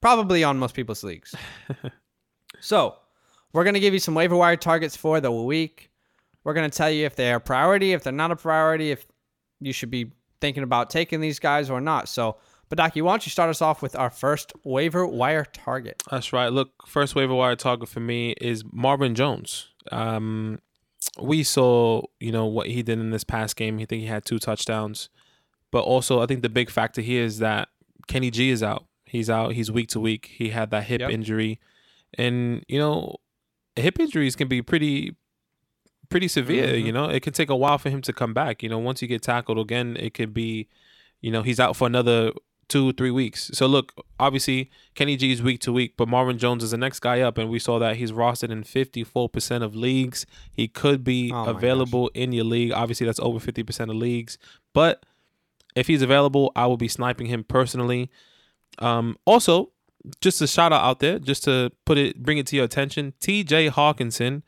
Probably 0.00 0.44
on 0.44 0.58
most 0.58 0.74
people's 0.74 1.02
leagues. 1.02 1.34
so 2.60 2.96
we're 3.52 3.64
going 3.64 3.74
to 3.74 3.80
give 3.80 3.94
you 3.94 4.00
some 4.00 4.14
waiver 4.14 4.36
wire 4.36 4.56
targets 4.56 4.96
for 4.96 5.20
the 5.20 5.32
week. 5.32 5.90
We're 6.44 6.54
going 6.54 6.70
to 6.70 6.76
tell 6.76 6.90
you 6.90 7.04
if 7.04 7.16
they're 7.16 7.36
a 7.36 7.40
priority, 7.40 7.92
if 7.92 8.04
they're 8.04 8.12
not 8.12 8.30
a 8.30 8.36
priority, 8.36 8.90
if 8.90 9.06
you 9.60 9.72
should 9.72 9.90
be 9.90 10.12
thinking 10.40 10.62
about 10.62 10.90
taking 10.90 11.20
these 11.20 11.38
guys 11.38 11.68
or 11.68 11.80
not. 11.80 12.08
So, 12.08 12.36
Badaki, 12.70 13.02
why 13.02 13.12
don't 13.12 13.26
you 13.26 13.30
start 13.30 13.50
us 13.50 13.60
off 13.60 13.82
with 13.82 13.96
our 13.96 14.10
first 14.10 14.52
waiver 14.64 15.06
wire 15.06 15.44
target? 15.44 16.02
That's 16.10 16.32
right. 16.32 16.52
Look, 16.52 16.86
first 16.86 17.14
waiver 17.14 17.34
wire 17.34 17.56
target 17.56 17.88
for 17.88 18.00
me 18.00 18.32
is 18.40 18.62
Marvin 18.70 19.14
Jones. 19.14 19.68
Um, 19.90 20.60
we 21.20 21.42
saw, 21.42 22.02
you 22.20 22.30
know, 22.30 22.46
what 22.46 22.66
he 22.66 22.82
did 22.82 22.98
in 22.98 23.10
this 23.10 23.24
past 23.24 23.56
game. 23.56 23.78
I 23.78 23.84
think 23.84 24.02
he 24.02 24.06
had 24.06 24.24
two 24.24 24.38
touchdowns. 24.38 25.08
But 25.70 25.80
also, 25.80 26.20
I 26.20 26.26
think 26.26 26.42
the 26.42 26.48
big 26.48 26.70
factor 26.70 27.00
here 27.02 27.24
is 27.24 27.38
that 27.40 27.68
Kenny 28.06 28.30
G 28.30 28.50
is 28.50 28.62
out. 28.62 28.84
He's 29.04 29.28
out. 29.30 29.52
He's 29.54 29.70
week 29.70 29.88
to 29.90 30.00
week. 30.00 30.30
He 30.34 30.50
had 30.50 30.70
that 30.70 30.84
hip 30.84 31.00
Yep. 31.00 31.10
injury. 31.10 31.58
And, 32.14 32.64
you 32.68 32.78
know, 32.78 33.16
hip 33.76 33.98
injuries 34.00 34.36
can 34.36 34.48
be 34.48 34.62
pretty 34.62 35.14
pretty 36.10 36.26
severe, 36.28 36.68
Mhm. 36.72 36.86
you 36.86 36.92
know. 36.92 37.04
It 37.10 37.20
can 37.22 37.34
take 37.34 37.50
a 37.50 37.56
while 37.56 37.76
for 37.76 37.90
him 37.90 38.00
to 38.00 38.14
come 38.14 38.32
back. 38.32 38.62
You 38.62 38.70
know, 38.70 38.78
once 38.78 39.02
you 39.02 39.08
get 39.08 39.20
tackled 39.20 39.58
again, 39.58 39.94
it 40.00 40.14
could 40.14 40.32
be, 40.32 40.66
you 41.20 41.30
know, 41.30 41.42
he's 41.42 41.60
out 41.60 41.76
for 41.76 41.86
another 41.86 42.32
two, 42.66 42.94
three 42.94 43.10
weeks. 43.10 43.50
So 43.52 43.66
look, 43.66 43.92
obviously 44.18 44.70
Kenny 44.94 45.18
G 45.18 45.32
is 45.32 45.42
week 45.42 45.60
to 45.60 45.72
week, 45.72 45.98
but 45.98 46.08
Marvin 46.08 46.38
Jones 46.38 46.62
is 46.64 46.70
the 46.70 46.78
next 46.78 47.00
guy 47.00 47.20
up, 47.20 47.36
and 47.36 47.50
we 47.50 47.58
saw 47.58 47.78
that 47.78 47.96
he's 47.96 48.10
rostered 48.12 48.50
in 48.50 48.62
fifty 48.64 49.04
four 49.04 49.28
percent 49.28 49.62
of 49.62 49.74
leagues. 49.76 50.24
He 50.50 50.66
could 50.66 51.04
be 51.04 51.30
Oh 51.30 51.44
available 51.44 52.08
in 52.14 52.32
your 52.32 52.44
league. 52.44 52.72
Obviously, 52.72 53.04
that's 53.04 53.20
over 53.20 53.38
fifty 53.38 53.62
percent 53.62 53.90
of 53.90 53.96
leagues. 53.96 54.38
But 54.72 55.04
if 55.78 55.86
he's 55.86 56.02
available, 56.02 56.52
I 56.56 56.66
will 56.66 56.76
be 56.76 56.88
sniping 56.88 57.26
him 57.26 57.44
personally. 57.44 58.10
Um, 58.78 59.16
also, 59.24 59.70
just 60.20 60.40
a 60.40 60.46
shout 60.46 60.72
out 60.72 60.82
out 60.82 61.00
there, 61.00 61.18
just 61.18 61.44
to 61.44 61.72
put 61.84 61.98
it, 61.98 62.22
bring 62.22 62.38
it 62.38 62.46
to 62.48 62.56
your 62.56 62.64
attention. 62.64 63.14
T.J. 63.20 63.70
Hockenson 63.70 64.42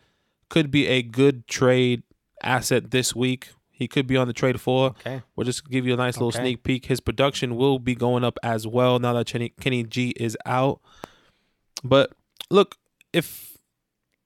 could 0.48 0.70
be 0.70 0.86
a 0.86 1.02
good 1.02 1.46
trade 1.46 2.02
asset 2.42 2.90
this 2.90 3.14
week. 3.14 3.50
He 3.70 3.88
could 3.88 4.06
be 4.06 4.16
on 4.16 4.26
the 4.26 4.32
trade 4.34 4.60
for. 4.60 4.88
Okay. 4.88 5.22
We'll 5.34 5.46
just 5.46 5.68
give 5.70 5.86
you 5.86 5.94
a 5.94 5.96
nice 5.96 6.16
little 6.16 6.28
Okay. 6.28 6.40
sneak 6.40 6.62
peek. 6.64 6.86
His 6.86 7.00
production 7.00 7.56
will 7.56 7.78
be 7.78 7.94
going 7.94 8.24
up 8.24 8.38
as 8.42 8.66
well 8.66 8.98
now 8.98 9.14
that 9.14 9.26
Kenny, 9.26 9.54
Kenny 9.60 9.82
G 9.84 10.10
is 10.16 10.36
out. 10.44 10.80
But 11.82 12.12
look, 12.50 12.76
if 13.12 13.56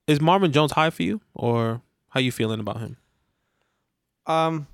is 0.06 0.20
Marvin 0.20 0.50
Jones 0.52 0.72
high 0.72 0.90
for 0.90 1.02
you, 1.04 1.20
or 1.34 1.82
how 2.10 2.20
you 2.20 2.32
feeling 2.32 2.60
about 2.60 2.80
him? 2.80 2.96
Um, 4.26 4.66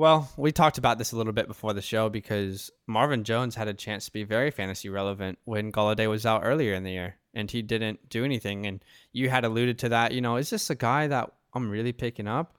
well, 0.00 0.30
we 0.38 0.50
talked 0.50 0.78
about 0.78 0.96
this 0.96 1.12
a 1.12 1.16
little 1.16 1.34
bit 1.34 1.46
before 1.46 1.74
the 1.74 1.82
show 1.82 2.08
because 2.08 2.70
Marvin 2.86 3.22
Jones 3.22 3.54
had 3.54 3.68
a 3.68 3.74
chance 3.74 4.06
to 4.06 4.12
be 4.12 4.24
very 4.24 4.50
fantasy 4.50 4.88
relevant 4.88 5.38
when 5.44 5.70
Golladay 5.70 6.08
was 6.08 6.24
out 6.24 6.40
earlier 6.42 6.72
in 6.72 6.84
the 6.84 6.90
year, 6.92 7.16
and 7.34 7.50
he 7.50 7.60
didn't 7.60 8.08
do 8.08 8.24
anything. 8.24 8.64
And 8.64 8.82
you 9.12 9.28
had 9.28 9.44
alluded 9.44 9.78
to 9.80 9.90
that. 9.90 10.12
You 10.12 10.22
know, 10.22 10.36
is 10.36 10.48
this 10.48 10.70
a 10.70 10.74
guy 10.74 11.06
that 11.08 11.30
I'm 11.52 11.68
really 11.68 11.92
picking 11.92 12.26
up? 12.26 12.56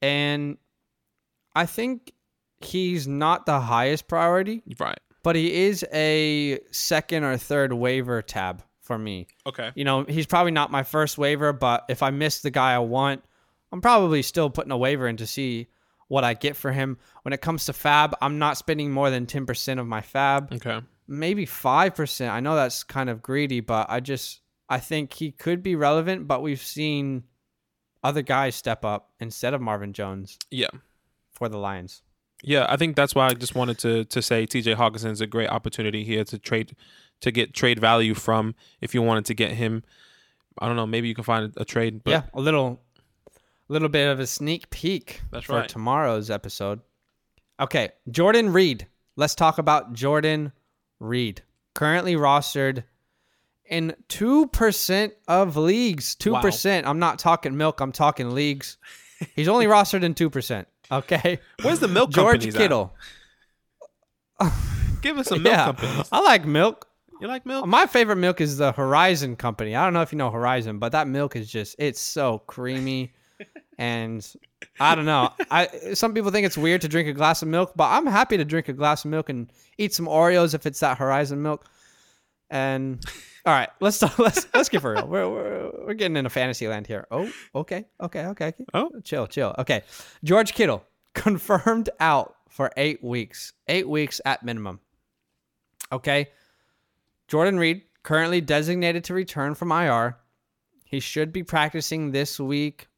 And 0.00 0.58
I 1.54 1.66
think 1.66 2.12
he's 2.60 3.06
not 3.06 3.46
the 3.46 3.60
highest 3.60 4.08
priority, 4.08 4.64
Right. 4.80 4.98
but 5.22 5.36
he 5.36 5.54
is 5.66 5.84
a 5.92 6.58
second 6.72 7.22
or 7.22 7.36
third 7.36 7.72
waiver 7.72 8.22
tab 8.22 8.60
for 8.80 8.98
me. 8.98 9.28
Okay. 9.46 9.70
You 9.76 9.84
know, 9.84 10.02
he's 10.02 10.26
probably 10.26 10.50
not 10.50 10.72
my 10.72 10.82
first 10.82 11.16
waiver, 11.16 11.52
but 11.52 11.84
if 11.88 12.02
I 12.02 12.10
miss 12.10 12.40
the 12.40 12.50
guy 12.50 12.74
I 12.74 12.80
want, 12.80 13.22
I'm 13.70 13.80
probably 13.80 14.22
still 14.22 14.50
putting 14.50 14.72
a 14.72 14.76
waiver 14.76 15.06
in 15.06 15.16
to 15.18 15.28
see 15.28 15.68
what 16.12 16.24
I 16.24 16.34
get 16.34 16.56
for 16.56 16.72
him. 16.72 16.98
When 17.22 17.32
it 17.32 17.40
comes 17.40 17.64
to 17.64 17.72
fab, 17.72 18.14
I'm 18.20 18.38
not 18.38 18.58
spending 18.58 18.90
more 18.92 19.08
than 19.08 19.24
10% 19.24 19.80
of 19.80 19.86
my 19.86 20.02
fab, 20.02 20.52
Okay. 20.52 20.80
maybe 21.08 21.46
5%. 21.46 22.28
I 22.30 22.40
know 22.40 22.54
that's 22.54 22.84
kind 22.84 23.08
of 23.08 23.22
greedy, 23.22 23.60
but 23.60 23.86
I 23.88 24.00
just 24.00 24.40
I 24.68 24.78
think 24.78 25.14
he 25.14 25.32
could 25.32 25.62
be 25.62 25.74
relevant, 25.74 26.28
but 26.28 26.42
we've 26.42 26.60
seen 26.62 27.24
other 28.04 28.20
guys 28.22 28.54
step 28.56 28.84
up 28.84 29.10
instead 29.20 29.54
of 29.54 29.60
Marvin 29.62 29.92
Jones 29.94 30.38
Yeah. 30.50 30.68
for 31.30 31.48
the 31.48 31.56
Lions. 31.58 32.02
Yeah, 32.42 32.66
I 32.68 32.76
think 32.76 32.94
that's 32.94 33.14
why 33.14 33.28
I 33.28 33.34
just 33.34 33.54
wanted 33.54 33.78
to 33.78 34.04
to 34.04 34.20
say 34.20 34.46
TJ 34.46 34.74
Hockenson 34.76 35.12
is 35.12 35.20
a 35.22 35.26
great 35.26 35.48
opportunity 35.48 36.04
here 36.04 36.24
to 36.24 36.38
trade 36.38 36.76
to 37.20 37.30
get 37.30 37.54
trade 37.54 37.78
value 37.78 38.12
from 38.14 38.54
if 38.82 38.94
you 38.94 39.00
wanted 39.00 39.24
to 39.26 39.34
get 39.34 39.52
him. 39.52 39.82
I 40.58 40.66
don't 40.66 40.76
know, 40.76 40.86
maybe 40.86 41.08
you 41.08 41.14
can 41.14 41.24
find 41.24 41.52
a, 41.56 41.62
a 41.62 41.64
trade, 41.64 42.02
but 42.04 42.10
yeah, 42.10 42.22
a 42.34 42.40
little 42.40 42.80
little 43.72 43.88
bit 43.88 44.08
of 44.08 44.20
a 44.20 44.26
sneak 44.26 44.70
peek 44.70 45.22
That's 45.30 45.46
for 45.46 45.56
right. 45.56 45.68
tomorrow's 45.68 46.30
episode. 46.30 46.80
Okay, 47.58 47.90
Jordan 48.10 48.52
Reed. 48.52 48.86
Let's 49.16 49.34
talk 49.34 49.58
about 49.58 49.92
Jordan 49.94 50.52
Reed. 51.00 51.42
Currently 51.74 52.14
rostered 52.14 52.84
in 53.64 53.94
2% 54.08 55.12
of 55.26 55.56
leagues. 55.56 56.14
2%. 56.16 56.82
I'm 56.84 56.98
not 56.98 57.18
talking 57.18 57.56
milk, 57.56 57.80
I'm 57.80 57.92
talking 57.92 58.30
leagues. 58.30 58.76
He's 59.34 59.48
only 59.48 59.66
rostered 59.66 60.02
in 60.02 60.14
2%. 60.14 60.66
Okay. 60.90 61.38
where's 61.62 61.80
the 61.80 61.88
milk 61.88 62.10
George? 62.10 62.52
Kittle. 62.52 62.94
Give 65.00 65.16
us 65.18 65.28
some 65.28 65.42
milk 65.42 65.54
yeah. 65.54 65.64
companies. 65.64 66.08
I 66.12 66.20
like 66.20 66.44
milk. 66.44 66.88
You 67.20 67.28
like 67.28 67.46
milk? 67.46 67.66
My 67.66 67.86
favorite 67.86 68.16
milk 68.16 68.40
is 68.40 68.58
the 68.58 68.72
Horizon 68.72 69.36
company. 69.36 69.76
I 69.76 69.84
don't 69.84 69.94
know 69.94 70.02
if 70.02 70.12
you 70.12 70.18
know 70.18 70.30
Horizon, 70.30 70.78
but 70.78 70.92
that 70.92 71.06
milk 71.06 71.36
is 71.36 71.48
just 71.48 71.76
it's 71.78 72.00
so 72.00 72.38
creamy 72.46 73.12
and 73.78 74.26
I 74.78 74.94
don't 74.94 75.06
know. 75.06 75.30
I 75.50 75.94
some 75.94 76.14
people 76.14 76.30
think 76.30 76.46
it's 76.46 76.58
weird 76.58 76.82
to 76.82 76.88
drink 76.88 77.08
a 77.08 77.12
glass 77.12 77.42
of 77.42 77.48
milk, 77.48 77.72
but 77.76 77.88
I'm 77.90 78.06
happy 78.06 78.36
to 78.36 78.44
drink 78.44 78.68
a 78.68 78.72
glass 78.72 79.04
of 79.04 79.10
milk 79.10 79.28
and 79.28 79.52
eat 79.78 79.94
some 79.94 80.06
Oreos 80.06 80.54
if 80.54 80.66
it's 80.66 80.80
that 80.80 80.98
Horizon 80.98 81.42
milk. 81.42 81.66
And 82.50 83.04
all 83.46 83.52
right, 83.52 83.70
let's 83.80 83.98
talk, 83.98 84.18
let's 84.18 84.46
let's 84.54 84.68
get 84.68 84.82
for 84.82 84.92
real. 84.92 85.06
We're, 85.06 85.28
we're 85.28 85.70
we're 85.86 85.94
getting 85.94 86.16
into 86.16 86.30
fantasy 86.30 86.68
land 86.68 86.86
here. 86.86 87.06
Oh, 87.10 87.30
okay, 87.54 87.86
okay, 88.00 88.26
okay. 88.26 88.48
okay. 88.48 88.64
Oh. 88.74 88.90
chill, 89.04 89.26
chill. 89.26 89.54
Okay, 89.58 89.82
George 90.22 90.54
Kittle 90.54 90.84
confirmed 91.14 91.90
out 92.00 92.36
for 92.48 92.70
eight 92.76 93.02
weeks. 93.02 93.52
Eight 93.68 93.88
weeks 93.88 94.20
at 94.24 94.44
minimum. 94.44 94.80
Okay. 95.90 96.28
Jordan 97.28 97.58
Reed, 97.58 97.82
currently 98.02 98.40
designated 98.40 99.04
to 99.04 99.14
return 99.14 99.54
from 99.54 99.72
IR. 99.72 100.18
He 100.84 101.00
should 101.00 101.32
be 101.32 101.42
practicing 101.42 102.12
this 102.12 102.38
week, 102.38 102.88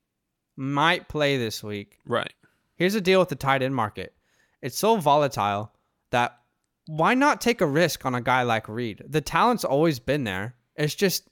might 0.56 1.08
play 1.08 1.36
this 1.36 1.62
week. 1.62 1.98
right. 2.06 2.32
Here's 2.76 2.94
the 2.94 3.00
deal 3.00 3.20
with 3.20 3.28
the 3.28 3.36
tight 3.36 3.62
end 3.62 3.74
market 3.74 4.14
it's 4.62 4.78
so 4.78 4.96
volatile 4.96 5.72
that 6.10 6.38
why 6.86 7.14
not 7.14 7.40
take 7.40 7.60
a 7.60 7.66
risk 7.66 8.04
on 8.04 8.14
a 8.14 8.20
guy 8.20 8.42
like 8.42 8.68
Reed? 8.68 9.02
The 9.06 9.20
talent's 9.20 9.64
always 9.64 9.98
been 9.98 10.24
there. 10.24 10.54
It's 10.76 10.94
just, 10.94 11.28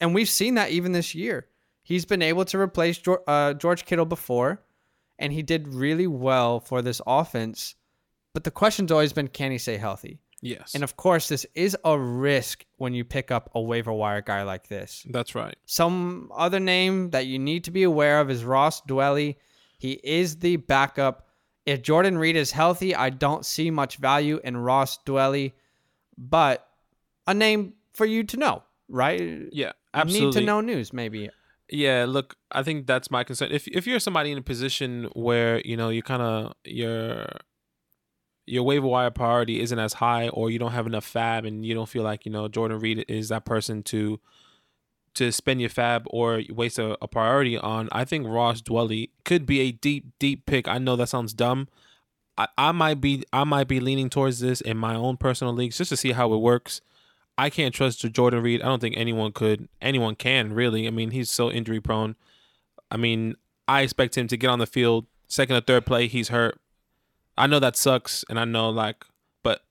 and 0.00 0.14
we've 0.14 0.28
seen 0.28 0.54
that 0.54 0.70
even 0.70 0.92
this 0.92 1.14
year. 1.14 1.46
He's 1.82 2.04
been 2.04 2.22
able 2.22 2.44
to 2.46 2.58
replace 2.58 2.98
George, 2.98 3.20
uh, 3.26 3.54
George 3.54 3.84
Kittle 3.84 4.06
before, 4.06 4.62
and 5.18 5.32
he 5.32 5.42
did 5.42 5.68
really 5.68 6.06
well 6.06 6.60
for 6.60 6.80
this 6.80 7.00
offense. 7.06 7.74
But 8.32 8.44
the 8.44 8.50
question's 8.50 8.90
always 8.90 9.12
been 9.12 9.28
can 9.28 9.50
he 9.50 9.58
stay 9.58 9.76
healthy? 9.76 10.20
Yes. 10.44 10.74
And 10.74 10.84
of 10.84 10.96
course, 10.98 11.28
this 11.28 11.46
is 11.54 11.74
a 11.84 11.98
risk 11.98 12.66
when 12.76 12.92
you 12.92 13.02
pick 13.02 13.30
up 13.30 13.50
a 13.54 13.60
waiver 13.60 13.92
wire 13.92 14.20
guy 14.20 14.42
like 14.42 14.68
this. 14.68 15.06
that's 15.10 15.34
right. 15.34 15.56
Some 15.64 16.30
other 16.34 16.60
name 16.60 17.10
that 17.10 17.26
you 17.26 17.38
need 17.38 17.64
to 17.64 17.70
be 17.70 17.82
aware 17.82 18.20
of 18.20 18.30
is 18.30 18.44
Ross 18.44 18.82
Dwelley. 18.82 19.36
He 19.78 19.92
is 20.04 20.36
the 20.36 20.56
backup. 20.56 21.26
If 21.64 21.80
Jordan 21.80 22.18
Reed 22.18 22.36
is 22.36 22.50
healthy, 22.50 22.94
I 22.94 23.08
don't 23.08 23.46
see 23.46 23.70
much 23.70 23.96
value 23.96 24.38
in 24.44 24.58
Ross 24.58 24.98
Dwelley, 25.06 25.52
but 26.18 26.68
a 27.26 27.32
name 27.32 27.72
for 27.94 28.04
you 28.04 28.22
to 28.24 28.36
know, 28.36 28.62
right? 28.90 29.48
Yeah, 29.50 29.72
absolutely. 29.94 30.26
Need 30.26 30.40
to 30.40 30.46
know 30.46 30.60
news, 30.60 30.92
maybe. 30.92 31.30
Yeah, 31.70 32.04
look, 32.06 32.36
I 32.52 32.62
think 32.62 32.86
that's 32.86 33.10
my 33.10 33.24
concern. 33.24 33.50
If 33.50 33.66
if 33.68 33.86
you're 33.86 33.98
somebody 33.98 34.30
in 34.30 34.36
a 34.36 34.42
position 34.42 35.08
where 35.14 35.62
you 35.64 35.78
know 35.78 35.88
you 35.88 36.02
kind 36.02 36.20
of 36.20 36.52
your 36.64 37.26
your 38.46 38.62
waiver 38.62 38.86
wire 38.86 39.10
priority 39.10 39.60
isn't 39.60 39.78
as 39.78 39.94
high, 39.94 40.28
or 40.28 40.50
you 40.50 40.58
don't 40.58 40.72
have 40.72 40.86
enough 40.86 41.04
fab, 41.04 41.44
and 41.44 41.64
you 41.64 41.74
don't 41.74 41.88
feel 41.88 42.02
like 42.02 42.26
you 42.26 42.32
know 42.32 42.48
Jordan 42.48 42.78
Reed 42.80 43.04
is 43.08 43.28
that 43.28 43.44
person 43.44 43.82
to 43.84 44.20
to 45.14 45.30
spend 45.32 45.60
your 45.60 45.70
fab 45.70 46.04
or 46.10 46.42
waste 46.50 46.78
a, 46.78 46.96
a 47.00 47.08
priority 47.08 47.56
on, 47.56 47.88
I 47.92 48.04
think 48.04 48.26
Ross 48.26 48.60
Dwelley 48.60 49.10
could 49.24 49.46
be 49.46 49.60
a 49.60 49.72
deep, 49.72 50.06
deep 50.18 50.44
pick. 50.44 50.68
I 50.68 50.78
know 50.78 50.96
that 50.96 51.08
sounds 51.08 51.32
dumb. 51.32 51.68
I, 52.36 52.48
I 52.58 52.72
might 52.72 53.00
be 53.00 53.24
I 53.32 53.44
might 53.44 53.68
be 53.68 53.80
leaning 53.80 54.10
towards 54.10 54.40
this 54.40 54.60
in 54.60 54.76
my 54.76 54.94
own 54.94 55.16
personal 55.16 55.54
leagues 55.54 55.78
just 55.78 55.90
to 55.90 55.96
see 55.96 56.12
how 56.12 56.32
it 56.32 56.38
works. 56.38 56.80
I 57.38 57.50
can't 57.50 57.74
trust 57.74 58.00
Jordan 58.00 58.42
Reed. 58.42 58.62
I 58.62 58.66
don't 58.66 58.80
think 58.80 58.96
anyone 58.96 59.32
could. 59.32 59.68
Anyone 59.80 60.16
can 60.16 60.52
really. 60.52 60.86
I 60.86 60.90
mean, 60.90 61.10
he's 61.10 61.30
so 61.30 61.50
injury 61.50 61.80
prone. 61.80 62.16
I 62.90 62.96
mean, 62.96 63.36
I 63.66 63.82
expect 63.82 64.16
him 64.16 64.28
to 64.28 64.36
get 64.36 64.48
on 64.48 64.58
the 64.58 64.66
field 64.66 65.06
second 65.28 65.56
or 65.56 65.60
third 65.60 65.86
play. 65.86 66.06
He's 66.08 66.28
hurt. 66.28 66.60
I 67.36 67.46
know 67.46 67.58
that 67.58 67.76
sucks, 67.76 68.24
and 68.28 68.38
I 68.38 68.44
know 68.44 68.70
like, 68.70 69.04
but 69.42 69.62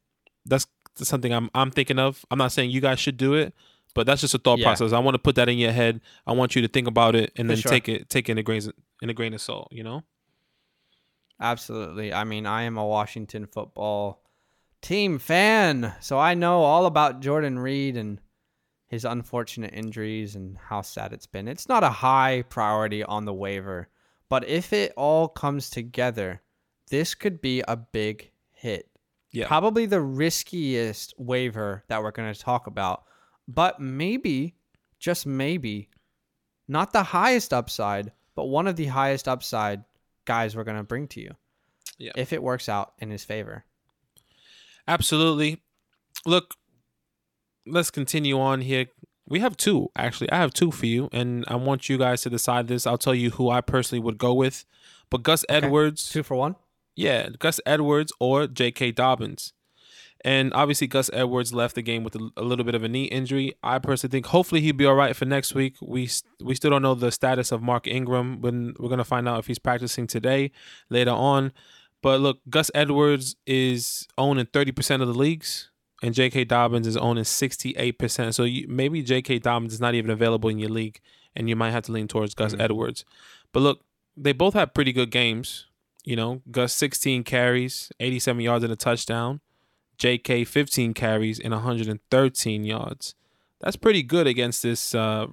that's 0.46 0.68
something 0.96 1.32
I'm 1.34 1.50
I'm 1.56 1.72
thinking 1.72 2.00
of. 2.00 2.26
I'm 2.32 2.38
not 2.38 2.52
saying 2.52 2.72
you 2.72 2.82
guys 2.82 3.00
should 3.00 3.18
do 3.18 3.34
it, 3.34 3.54
but 3.94 4.06
that's 4.06 4.22
just 4.22 4.34
a 4.34 4.38
thought 4.38 4.60
Yeah. 4.60 4.66
process. 4.68 4.92
I 4.94 5.00
want 5.00 5.16
to 5.16 5.20
put 5.20 5.36
that 5.36 5.50
in 5.50 5.58
your 5.58 5.72
head. 5.72 6.02
I 6.28 6.34
want 6.34 6.56
you 6.56 6.62
to 6.62 6.68
think 6.68 6.88
about 6.88 7.16
it 7.16 7.32
and 7.38 7.48
For 7.48 7.54
then 7.54 7.58
sure. 7.58 7.72
take 7.72 7.88
it 7.90 8.10
take 8.10 8.30
it 8.30 8.34
in 8.34 8.38
a 8.38 8.44
grain 8.44 8.62
in 9.02 9.10
a 9.10 9.14
grain 9.14 9.34
of 9.34 9.42
salt. 9.42 9.70
You 9.72 9.84
know. 9.84 10.04
Absolutely. 11.40 12.14
I 12.14 12.24
mean, 12.24 12.46
I 12.46 12.64
am 12.64 12.78
a 12.78 12.86
Washington 12.86 13.48
football 13.48 14.22
team 14.82 15.20
fan, 15.20 15.94
so 16.00 16.20
I 16.20 16.34
know 16.36 16.62
all 16.62 16.86
about 16.86 17.22
Jordan 17.22 17.58
Reed 17.60 17.98
and 17.98 18.20
his 18.88 19.04
unfortunate 19.06 19.74
injuries 19.74 20.36
and 20.36 20.58
how 20.58 20.82
sad 20.82 21.12
it's 21.14 21.26
been. 21.26 21.48
It's 21.48 21.68
not 21.68 21.84
a 21.84 21.90
high 21.90 22.44
priority 22.50 23.04
on 23.04 23.26
the 23.26 23.34
waiver, 23.34 23.88
but 24.30 24.48
if 24.48 24.72
it 24.72 24.94
all 24.96 25.28
comes 25.28 25.70
together, 25.70 26.42
this 26.94 27.16
could 27.16 27.42
be 27.42 27.64
a 27.68 27.76
big 27.76 28.30
hit. 28.52 28.88
Yeah. 29.32 29.48
Probably 29.48 29.88
the 29.88 30.00
riskiest 30.00 31.16
waiver 31.18 31.84
that 31.88 32.04
we're 32.04 32.12
going 32.12 32.32
to 32.32 32.40
talk 32.40 32.68
about, 32.68 33.06
but 33.48 33.80
maybe, 33.80 34.54
just 35.00 35.26
maybe, 35.26 35.90
not 36.68 36.94
the 36.94 37.02
highest 37.02 37.52
upside, 37.52 38.12
but 38.36 38.46
one 38.46 38.68
of 38.68 38.76
the 38.76 38.86
highest 38.86 39.28
upside 39.28 39.84
guys 40.26 40.56
we're 40.56 40.64
going 40.64 40.78
to 40.78 40.84
bring 40.84 41.08
to 41.08 41.20
you. 41.20 41.32
Yeah. 41.98 42.12
If 42.16 42.32
it 42.32 42.44
works 42.44 42.70
out 42.70 42.94
in 43.00 43.10
his 43.10 43.24
favor. 43.24 43.66
Absolutely. 44.88 45.64
Look, 46.28 46.54
let's 47.66 47.90
continue 47.90 48.40
on 48.40 48.62
here. 48.62 48.86
We 49.28 49.40
have 49.40 49.58
two, 49.58 49.90
actually. 49.96 50.32
I 50.32 50.36
have 50.36 50.54
two 50.54 50.70
for 50.70 50.86
you, 50.86 51.10
and 51.12 51.44
I 51.48 51.56
want 51.56 51.90
you 51.90 51.98
guys 51.98 52.22
to 52.22 52.30
decide 52.30 52.68
this. 52.68 52.86
I'll 52.86 53.00
tell 53.00 53.16
you 53.16 53.32
who 53.32 53.50
I 53.50 53.62
personally 53.62 54.04
would 54.04 54.20
go 54.20 54.36
with. 54.36 54.64
But 55.10 55.24
Gus 55.24 55.44
Edwards, 55.50 56.08
Two 56.12 56.22
for 56.22 56.36
one? 56.36 56.56
Yeah, 56.96 57.30
Gus 57.40 57.60
Edwards 57.66 58.12
or 58.20 58.48
J.K. 58.48 58.92
Dobbins. 58.92 59.54
And 60.26 60.54
obviously, 60.54 60.88
Gus 60.88 61.10
Edwards 61.12 61.54
left 61.54 61.76
the 61.76 61.82
game 61.82 62.04
with 62.04 62.16
a, 62.16 62.30
a 62.38 62.44
little 62.44 62.64
bit 62.64 62.76
of 62.76 62.84
a 62.84 62.88
knee 62.88 63.06
injury. 63.06 63.54
I 63.62 63.80
personally 63.80 64.12
think 64.12 64.28
hopefully 64.28 64.62
he'll 64.62 64.76
be 64.76 64.86
all 64.86 64.96
right 64.96 65.16
for 65.16 65.26
next 65.26 65.54
week. 65.54 65.76
We 65.82 66.10
we 66.42 66.56
still 66.56 66.72
don't 66.72 66.82
know 66.82 66.96
the 66.96 67.12
status 67.12 67.52
of 67.52 67.62
Mark 67.62 67.88
Ingram. 67.88 68.40
When 68.40 68.74
we're 68.80 68.90
gonna 68.90 69.04
find 69.04 69.28
out 69.28 69.40
if 69.40 69.48
he's 69.48 69.60
practicing 69.60 70.08
today, 70.08 70.52
later 70.90 71.12
on. 71.12 71.52
But 72.02 72.22
look, 72.22 72.40
Gus 72.50 72.72
Edwards 72.74 73.36
is 73.46 74.08
owning 74.18 74.46
thirty 74.46 74.72
percent 74.72 75.02
of 75.02 75.10
the 75.10 75.14
leagues, 75.14 75.72
and 76.02 76.14
J.K. 76.14 76.46
Dobbins 76.46 76.88
is 76.88 76.96
owning 76.96 77.26
sixty-eight 77.26 78.00
percent. 78.00 78.34
So 78.34 78.44
you, 78.44 78.66
maybe 78.70 79.04
J.K. 79.04 79.40
Dobbins 79.40 79.74
is 79.74 79.82
not 79.82 79.94
even 79.94 80.10
available 80.10 80.50
in 80.50 80.58
your 80.58 80.70
league, 80.70 81.02
and 81.36 81.50
you 81.50 81.58
might 81.58 81.72
have 81.72 81.84
to 81.84 81.92
lean 81.92 82.08
towards 82.08 82.34
Gus 82.34 82.56
mm. 82.56 82.62
Edwards. 82.62 83.04
But 83.52 83.60
look, 83.60 83.82
they 84.16 84.32
both 84.32 84.54
had 84.54 84.74
pretty 84.74 84.94
good 84.94 85.12
games. 85.12 85.66
You 86.04 86.16
know, 86.16 86.42
Gus 86.52 86.74
16 86.74 87.24
carries, 87.24 87.92
87 88.00 88.42
yards 88.42 88.64
and 88.64 88.74
a 88.74 88.76
touchdown. 88.76 89.40
J.K. 89.98 90.44
15 90.44 90.94
carries 90.94 91.40
and 91.40 91.54
113 91.54 92.64
yards. 92.66 93.16
That's 93.62 93.76
pretty 93.78 94.04
good 94.04 94.28
against 94.28 94.62
this 94.64 94.94
uh 94.94 95.28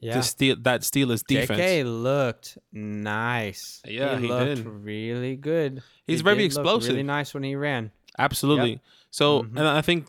Yeah. 0.00 0.14
this 0.16 0.28
steel 0.30 0.56
that 0.60 0.80
Steelers 0.82 1.22
defense. 1.26 1.58
JK 1.60 1.84
looked 1.84 2.58
nice. 2.72 3.80
Yeah, 3.86 4.18
he 4.18 4.28
looked 4.28 4.56
did. 4.56 4.66
really 4.66 5.36
good. 5.36 5.82
He's 6.06 6.20
He 6.20 6.24
very 6.24 6.44
explosive. 6.44 6.90
Really 6.90 7.02
nice 7.02 7.32
when 7.34 7.42
he 7.42 7.54
ran. 7.54 7.92
Absolutely. 8.18 8.80
So, 9.10 9.42
Mhm. 9.44 9.48
and 9.58 9.66
I 9.68 9.80
think 9.82 10.08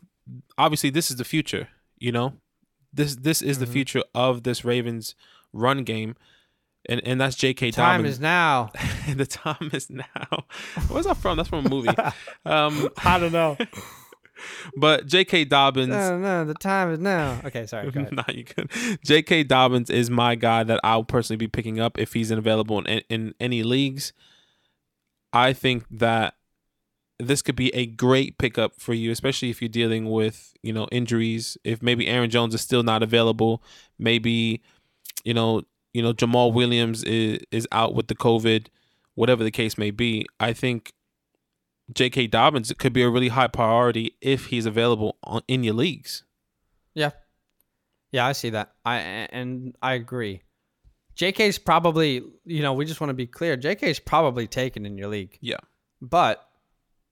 obviously 0.58 0.90
this 0.90 1.10
is 1.10 1.16
the 1.16 1.24
future. 1.24 1.68
You 1.98 2.12
know, 2.12 2.34
this 2.92 3.16
this 3.16 3.40
is 3.42 3.58
the 3.58 3.66
Mhm. 3.66 3.72
future 3.72 4.02
of 4.14 4.42
this 4.42 4.64
Ravens 4.64 5.14
run 5.52 5.84
game, 5.84 6.16
and 6.88 7.00
and 7.06 7.20
that's 7.20 7.36
J.K. 7.36 7.70
Time 7.70 8.00
Dobbins. 8.00 8.14
is 8.16 8.20
now. 8.20 8.70
the 9.14 9.26
time 9.26 9.70
is 9.72 9.90
now. 9.90 10.44
Where's 10.88 11.06
that 11.06 11.16
from? 11.16 11.36
That's 11.36 11.48
from 11.48 11.66
a 11.66 11.68
movie. 11.68 11.88
um, 12.46 12.88
I 13.04 13.18
don't 13.18 13.32
know. 13.32 13.56
but 14.76 15.06
J.K. 15.06 15.44
Dobbins. 15.44 15.88
no, 15.88 16.18
no, 16.18 16.44
the 16.44 16.54
time 16.54 16.90
is 16.90 16.98
now. 16.98 17.40
Okay, 17.44 17.66
sorry. 17.66 17.90
Go 17.90 18.00
ahead. 18.00 18.12
nah, 18.12 18.24
you. 18.28 18.44
J.K. 19.04 19.44
Dobbins 19.44 19.90
is 19.90 20.10
my 20.10 20.34
guy 20.34 20.64
that 20.64 20.80
I'll 20.82 21.04
personally 21.04 21.38
be 21.38 21.48
picking 21.48 21.78
up 21.78 21.98
if 21.98 22.12
he's 22.14 22.30
available 22.30 22.78
in, 22.80 23.02
in 23.08 23.34
any 23.38 23.62
leagues. 23.62 24.12
I 25.32 25.52
think 25.52 25.84
that 25.90 26.34
this 27.18 27.42
could 27.42 27.56
be 27.56 27.72
a 27.74 27.86
great 27.86 28.38
pickup 28.38 28.80
for 28.80 28.94
you, 28.94 29.10
especially 29.10 29.50
if 29.50 29.62
you're 29.62 29.68
dealing 29.68 30.10
with 30.10 30.52
you 30.62 30.72
know 30.72 30.88
injuries. 30.90 31.56
If 31.64 31.82
maybe 31.82 32.08
Aaron 32.08 32.30
Jones 32.30 32.54
is 32.54 32.60
still 32.60 32.82
not 32.82 33.02
available, 33.02 33.62
maybe 33.98 34.62
you 35.24 35.34
know 35.34 35.62
you 35.92 36.02
know 36.02 36.12
Jamaal 36.12 36.52
Williams 36.52 37.02
is 37.04 37.40
is 37.50 37.68
out 37.72 37.94
with 37.94 38.08
the 38.08 38.14
COVID, 38.14 38.66
whatever 39.14 39.44
the 39.44 39.50
case 39.50 39.76
may 39.76 39.90
be. 39.90 40.26
I 40.40 40.52
think 40.52 40.92
J.K. 41.92 42.28
Dobbins 42.28 42.72
could 42.78 42.92
be 42.92 43.02
a 43.02 43.10
really 43.10 43.28
high 43.28 43.48
priority 43.48 44.16
if 44.20 44.46
he's 44.46 44.66
available 44.66 45.16
on, 45.24 45.42
in 45.48 45.64
your 45.64 45.74
leagues. 45.74 46.24
Yeah. 46.94 47.10
Yeah, 48.12 48.26
I 48.26 48.32
see 48.32 48.50
that. 48.50 48.72
I 48.84 48.96
and 48.98 49.74
I 49.82 49.94
agree. 49.94 50.42
JK's 51.16 51.58
probably, 51.58 52.22
you 52.44 52.62
know, 52.62 52.72
we 52.72 52.84
just 52.84 53.00
want 53.00 53.10
to 53.10 53.14
be 53.14 53.26
clear. 53.26 53.56
JK's 53.56 53.98
probably 53.98 54.46
taken 54.46 54.86
in 54.86 54.96
your 54.96 55.08
league. 55.08 55.38
Yeah. 55.40 55.58
But 56.00 56.46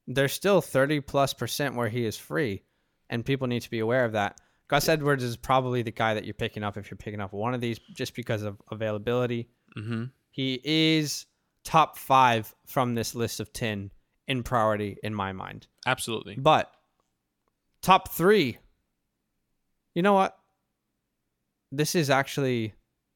there's 0.06 0.32
still 0.32 0.60
30 0.60 1.00
plus 1.00 1.34
percent 1.34 1.74
where 1.74 1.88
he 1.88 2.04
is 2.04 2.16
free 2.16 2.62
and 3.08 3.24
people 3.24 3.46
need 3.46 3.62
to 3.62 3.70
be 3.70 3.80
aware 3.80 4.04
of 4.04 4.12
that. 4.12 4.40
Gus 4.70 4.88
Edwards 4.88 5.24
is 5.24 5.36
probably 5.36 5.82
the 5.82 5.90
guy 5.90 6.14
that 6.14 6.24
you're 6.24 6.32
picking 6.32 6.62
up 6.62 6.76
if 6.76 6.92
you're 6.92 6.96
picking 6.96 7.20
up 7.20 7.32
one 7.32 7.54
of 7.54 7.60
these 7.60 7.80
just 7.92 8.14
because 8.14 8.44
of 8.44 8.62
availability. 8.70 9.48
Mm-hmm. 9.76 10.04
He 10.30 10.60
is 10.62 11.26
top 11.64 11.98
5 11.98 12.54
from 12.66 12.94
this 12.94 13.16
list 13.16 13.40
of 13.40 13.52
10 13.52 13.90
in 14.28 14.42
priority 14.44 14.96
in 15.02 15.12
my 15.12 15.32
mind. 15.32 15.66
Absolutely. 15.88 16.36
But 16.36 16.70
top 17.82 18.10
three, 18.10 18.58
you 19.96 20.02
know 20.02 20.14
what? 20.14 20.38
This 21.72 21.96
is 21.96 22.08
actually 22.08 22.72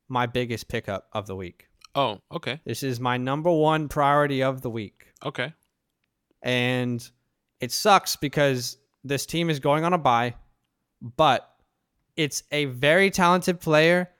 my 0.09 0.27
biggest 0.27 0.67
pickup 0.67 1.07
of 1.13 1.29
the 1.29 1.37
week. 1.37 1.69
Oh, 1.95 2.19
okay. 2.33 2.61
This 2.65 2.83
is 2.83 2.99
my 2.99 3.17
number 3.17 3.53
one 3.53 3.87
priority 3.87 4.43
of 4.43 4.61
the 4.61 4.71
week. 4.71 5.07
Okay. 5.25 5.53
And 6.43 7.09
it 7.61 7.71
sucks 7.71 8.17
because 8.17 8.77
this 9.05 9.25
team 9.25 9.51
is 9.51 9.61
going 9.61 9.85
on 9.85 9.93
a 9.93 9.99
bye, 9.99 10.35
but 11.17 11.49
it's 12.17 12.43
a 12.51 12.65
very 12.67 13.11
talented 13.11 13.61
player 13.61 14.11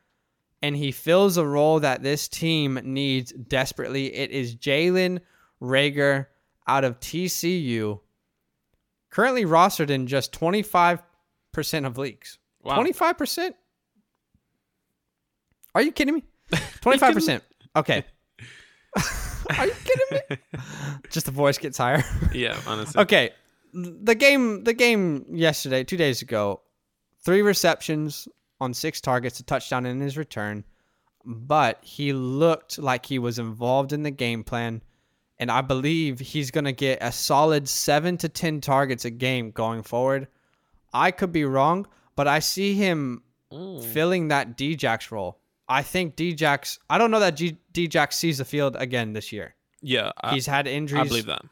and 0.63 0.77
he 0.77 0.93
fills 0.93 1.37
a 1.37 1.47
role 1.47 1.81
that 1.81 2.03
this 2.03 2.29
team 2.29 2.81
needs 2.85 3.33
desperately. 3.33 4.15
It 4.15 4.31
is 4.31 4.57
Jalen 4.57 5.21
Reagor 5.61 6.27
out 6.67 6.85
of 6.85 6.99
TCU, 7.01 8.01
currently 9.11 9.45
rostered 9.45 9.91
in 9.91 10.07
just 10.07 10.33
25% 10.33 11.03
of 11.85 11.99
leagues. 11.99 12.39
Wow. 12.63 12.79
25%? 12.79 13.53
Are 15.75 15.83
you 15.83 15.93
kidding 15.93 16.15
me? 16.15 16.25
25%. 16.53 17.41
Okay. 17.77 18.05
Are 19.59 19.67
you 19.67 19.75
kidding 19.85 20.21
me? 20.31 20.39
Just 21.11 21.27
the 21.27 21.33
voice 21.33 21.59
gets 21.59 21.77
higher. 21.77 22.03
Yeah, 22.33 22.59
honestly. 22.67 23.03
Okay, 23.03 23.31
the 23.75 24.15
game 24.15 24.65
the 24.65 24.73
game 24.73 25.27
yesterday, 25.31 25.85
two 25.85 25.97
days 25.97 26.23
ago, 26.23 26.63
three 27.25 27.43
receptions 27.43 28.29
on 28.61 28.75
six 28.75 29.01
targets, 29.01 29.41
a 29.41 29.45
touchdown 29.45 29.87
in 29.87 30.01
his 30.01 30.17
return, 30.17 30.65
but 31.25 31.79
he 31.83 32.13
looked 32.13 32.79
like 32.79 33.07
he 33.07 33.19
was 33.19 33.39
involved 33.39 33.93
in 33.93 34.03
the 34.03 34.11
game 34.11 34.45
plan, 34.45 34.83
and 35.39 35.51
I 35.51 35.61
believe 35.63 36.21
he's 36.21 36.51
gonna 36.51 36.73
get 36.73 36.99
a 37.01 37.11
solid 37.13 37.69
seven 37.69 38.17
to 38.19 38.29
ten 38.29 38.61
targets 38.61 39.05
a 39.05 39.11
game 39.11 39.51
going 39.51 39.83
forward. 39.83 40.29
I 40.93 41.11
could 41.11 41.33
be 41.33 41.45
wrong, 41.45 41.87
but 42.15 42.29
I 42.29 42.39
see 42.39 42.75
him 42.75 43.23
filling 43.51 44.29
that 44.29 44.57
Djax 44.57 45.11
role. 45.11 45.41
I 45.69 45.83
think 45.83 46.17
Djax. 46.17 46.79
I 46.91 46.99
don't 46.99 47.11
know 47.11 47.21
that 47.21 47.37
G- 47.37 47.59
Djax 47.73 48.13
sees 48.15 48.39
the 48.39 48.45
field 48.45 48.77
again 48.79 49.13
this 49.13 49.33
year. 49.33 49.55
Yeah, 49.81 50.13
I, 50.23 50.35
He's 50.35 50.47
had 50.47 50.67
injuries 50.67 51.01
I 51.01 51.09
believe 51.09 51.27
that. 51.27 51.43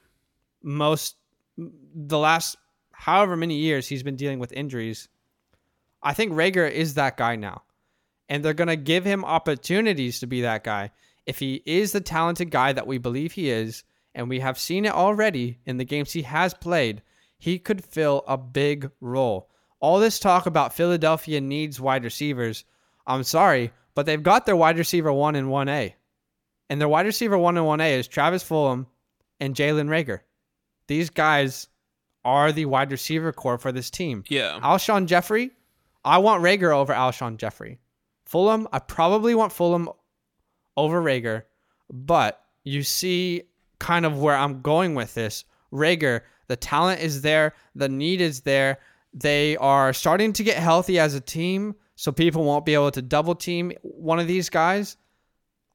most 0.63 1.17
the 1.57 2.19
last 2.19 2.57
however 2.93 3.37
many 3.37 3.57
years 3.57 3.87
he's 3.89 4.03
been 4.03 4.17
dealing 4.17 4.39
with 4.39 4.53
injuries. 4.53 5.09
I 6.03 6.15
think 6.15 6.33
Reagor 6.33 6.71
is 6.71 6.95
that 6.95 7.17
guy 7.17 7.37
now. 7.37 7.63
And 8.29 8.45
they're 8.45 8.55
going 8.55 8.69
to 8.69 8.77
give 8.77 9.05
him 9.05 9.25
opportunities 9.25 10.21
to 10.21 10.27
be 10.27 10.43
that 10.43 10.65
guy. 10.65 10.91
If 11.27 11.39
he 11.39 11.63
is 11.67 11.93
the 11.93 12.01
talented 12.01 12.51
guy 12.51 12.73
that 12.73 12.87
we 12.87 12.99
believe 12.99 13.33
he 13.33 13.51
is, 13.51 13.85
and 14.15 14.29
we 14.29 14.41
have 14.41 14.59
seen 14.59 14.85
it 14.85 14.93
already 14.93 15.59
in 15.65 15.77
the 15.79 15.85
games 15.85 16.13
he 16.13 16.23
has 16.23 16.55
played, 16.55 17.03
he 17.39 17.59
could 17.59 17.85
fill 17.85 18.25
a 18.27 18.37
big 18.37 18.91
role. 19.01 19.49
All 19.81 19.99
this 19.99 20.19
talk 20.19 20.47
about 20.47 20.75
Philadelphia 20.75 21.41
needs 21.41 21.81
wide 21.81 22.05
receivers, 22.05 22.65
I'm 23.07 23.25
sorry, 23.25 23.73
but 23.95 24.07
they've 24.07 24.23
got 24.23 24.47
their 24.47 24.57
wide 24.57 24.79
receiver 24.79 25.13
1 25.13 25.35
and 25.35 25.49
1A. 25.49 25.95
And 26.71 26.81
their 26.81 26.89
wide 26.89 27.07
receiver 27.07 27.37
1 27.37 27.57
and 27.57 27.67
1A 27.67 27.99
is 27.99 28.09
Travis 28.09 28.45
Fulgham 28.45 28.87
and 29.41 29.55
Jalen 29.55 29.89
Reagor. 29.89 30.21
These 30.87 31.11
guys 31.11 31.69
are 32.25 32.53
the 32.53 32.67
wide 32.67 32.93
receiver 32.93 33.33
core 33.33 33.59
for 33.59 33.73
this 33.73 33.91
team. 33.91 34.25
Yeah. 34.29 34.61
Alshon 34.63 35.07
Jeffery, 35.07 35.51
I 36.05 36.19
want 36.19 36.43
Reagor 36.43 36.75
over 36.75 36.93
Alshon 36.93 37.37
Jeffery. 37.37 37.79
Fulgham, 38.31 38.67
I 38.73 38.79
probably 38.79 39.35
want 39.35 39.53
Fulgham 39.53 39.95
over 40.77 41.03
Reagor, 41.03 41.43
but 41.93 42.43
you 42.65 42.83
see 42.83 43.43
kind 43.79 44.07
of 44.07 44.19
where 44.19 44.37
I'm 44.37 44.63
going 44.63 44.95
with 44.95 45.15
this. 45.15 45.45
Reagor, 45.73 46.23
the 46.49 46.57
talent 46.57 47.01
is 47.01 47.23
there, 47.23 47.55
the 47.75 47.89
need 47.89 48.21
is 48.21 48.41
there. 48.41 48.79
They 49.15 49.57
are 49.59 49.93
starting 49.93 50.33
to 50.35 50.45
get 50.45 50.57
healthy 50.57 50.99
as 50.99 51.15
a 51.15 51.21
team, 51.21 51.75
so 51.97 52.11
people 52.11 52.45
won't 52.45 52.65
be 52.65 52.75
able 52.75 52.91
to 52.93 53.03
double 53.03 53.35
team 53.35 53.73
one 53.83 54.19
of 54.19 54.27
these 54.27 54.49
guys. 54.49 54.97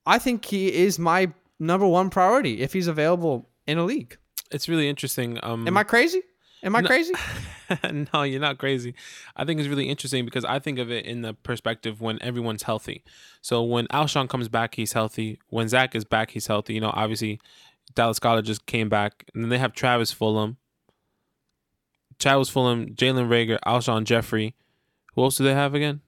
I 0.05 0.19
think 0.19 0.45
he 0.45 0.73
is 0.73 0.97
my 0.97 1.31
number 1.59 1.87
one 1.87 2.09
priority 2.09 2.61
if 2.61 2.73
he's 2.73 2.87
available 2.87 3.49
in 3.67 3.77
a 3.77 3.83
league. 3.83 4.17
It's 4.51 4.69
really 4.69 4.89
interesting. 4.89 5.39
Um, 5.43 5.67
Am 5.67 5.77
I 5.77 5.83
crazy? 5.83 6.21
Am 6.63 6.75
I 6.75 6.81
No. 6.81 6.87
crazy? 6.87 7.13
no, 8.13 8.23
you're 8.23 8.39
not 8.41 8.57
crazy. 8.57 8.95
I 9.35 9.45
think 9.45 9.59
it's 9.59 9.69
really 9.69 9.89
interesting 9.89 10.25
because 10.25 10.43
I 10.43 10.59
think 10.59 10.79
of 10.79 10.89
it 10.91 11.05
in 11.05 11.21
the 11.21 11.33
perspective 11.33 12.01
when 12.01 12.21
everyone's 12.21 12.63
healthy. 12.63 13.03
So 13.41 13.61
when 13.63 13.85
Alshon 13.87 14.27
comes 14.27 14.49
back, 14.49 14.75
he's 14.75 14.93
healthy. 14.93 15.39
When 15.49 15.67
Zach 15.69 15.93
is 15.95 16.03
back, 16.03 16.31
he's 16.31 16.47
healthy. 16.47 16.73
You 16.73 16.81
know, 16.81 16.91
obviously, 16.93 17.39
Dallas 17.93 18.17
Scholar 18.17 18.41
just 18.41 18.65
came 18.65 18.89
back, 18.89 19.29
and 19.33 19.43
then 19.43 19.49
they 19.49 19.59
have 19.59 19.73
Travis 19.73 20.13
Fulgham, 20.13 20.55
Travis 22.19 22.49
Fulgham, 22.49 22.95
Jalen 22.95 23.27
Reagor, 23.27 23.59
Alshon 23.65 24.03
Jeffery. 24.03 24.55
Who 25.13 25.23
else 25.23 25.37
do 25.37 25.43
they 25.43 25.53
have 25.53 25.75
again? 25.75 26.01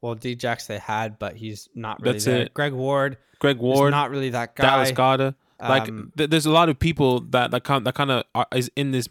Well, 0.00 0.14
Djax 0.16 0.66
they 0.66 0.78
had, 0.78 1.18
but 1.18 1.36
he's 1.36 1.68
not 1.74 2.00
really 2.00 2.12
That's 2.14 2.24
there. 2.26 2.42
it. 2.42 2.54
Greg 2.54 2.72
Ward, 2.72 3.18
Greg 3.38 3.58
Ward, 3.58 3.76
Ward, 3.76 3.90
not 3.92 4.10
really 4.10 4.30
that 4.30 4.54
guy. 4.54 4.64
Dallas 4.64 4.92
Goedert. 4.92 5.34
Like 5.60 5.88
Um, 5.88 6.12
th- 6.16 6.28
there's 6.30 6.46
a 6.46 6.50
lot 6.50 6.68
of 6.68 6.78
people 6.78 7.20
that 7.30 7.50
that 7.50 7.64
kind 7.64 7.86
that 7.86 7.94
kind 7.94 8.10
of 8.10 8.24
is 8.54 8.70
in 8.76 8.90
this 8.92 9.08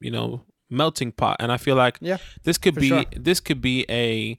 you 0.00 0.10
know 0.10 0.44
melting 0.70 1.12
pot, 1.12 1.36
and 1.38 1.52
I 1.52 1.58
feel 1.58 1.76
like 1.76 1.98
Yeah, 2.00 2.16
this 2.44 2.56
could 2.58 2.74
be 2.74 2.88
sure. 2.88 3.04
this 3.14 3.40
could 3.40 3.60
be 3.60 3.84
a 3.90 4.38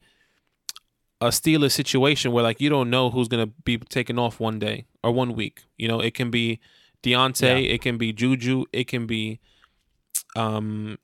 a 1.22 1.28
Steelers 1.28 1.72
situation 1.72 2.32
where 2.32 2.44
like 2.44 2.60
you 2.60 2.70
don't 2.70 2.90
know 2.90 3.10
who's 3.10 3.28
gonna 3.28 3.48
be 3.48 3.78
taken 3.78 4.18
off 4.20 4.40
one 4.40 4.60
day 4.60 4.86
or 5.04 5.12
one 5.12 5.34
week. 5.36 5.64
You 5.78 5.88
know, 5.88 6.00
it 6.00 6.14
can 6.14 6.32
be 6.32 6.60
Diontae, 7.04 7.70
it 7.74 7.82
can 7.82 7.98
be 7.98 8.12
Juju, 8.14 8.66
it 8.74 8.88
can 8.88 9.06
be 9.06 9.40
um 10.36 10.98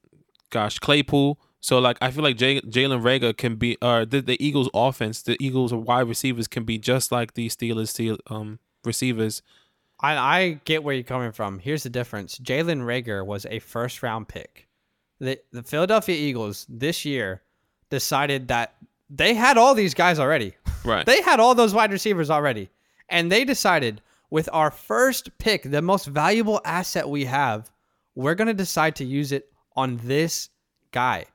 gosh 0.49 0.79
Claypool. 0.79 1.39
So 1.61 1.77
like 1.79 1.97
I 2.01 2.09
feel 2.11 2.23
like 2.23 2.37
Jay, 2.37 2.59
Jalen 2.61 3.01
Reagor 3.01 3.35
can 3.37 3.55
be 3.55 3.77
or 3.81 4.05
the, 4.05 4.21
the 4.21 4.43
Eagles 4.43 4.69
offense, 4.73 5.21
the 5.21 5.37
Eagles 5.39 5.73
wide 5.73 6.07
receivers 6.07 6.47
can 6.47 6.63
be 6.63 6.77
just 6.77 7.11
like 7.11 7.33
the 7.33 7.47
Steelers 7.49 7.89
steel 7.89 8.17
um 8.29 8.59
receivers. 8.83 9.41
I, 9.99 10.15
I 10.17 10.61
get 10.65 10.83
where 10.83 10.95
you're 10.95 11.03
coming 11.03 11.31
from. 11.31 11.59
Here's 11.59 11.83
the 11.83 11.89
difference: 11.89 12.39
Jalen 12.39 12.81
Reagor 12.81 13.25
was 13.25 13.45
a 13.49 13.59
first 13.59 14.01
round 14.03 14.27
pick. 14.27 14.67
The 15.19 15.39
the 15.51 15.63
Philadelphia 15.63 16.15
Eagles 16.15 16.65
this 16.69 17.05
year 17.05 17.41
decided 17.89 18.47
that 18.49 18.75
they 19.09 19.33
had 19.33 19.57
all 19.57 19.73
these 19.75 19.93
guys 19.93 20.19
already. 20.19 20.55
Right. 20.85 21.05
They 21.05 21.21
had 21.21 21.39
all 21.39 21.55
those 21.55 21.73
wide 21.73 21.91
receivers 21.91 22.29
already, 22.29 22.69
and 23.09 23.31
they 23.31 23.43
decided 23.43 24.01
with 24.29 24.49
our 24.53 24.71
first 24.71 25.37
pick, 25.39 25.63
the 25.63 25.81
most 25.81 26.05
valuable 26.05 26.61
asset 26.63 27.09
we 27.09 27.25
have, 27.25 27.71
we're 28.15 28.35
going 28.35 28.47
to 28.47 28.53
decide 28.53 28.95
to 28.97 29.05
use 29.05 29.31
it 29.31 29.51
on 29.75 29.99
this 30.03 30.49
guy. 30.91 31.25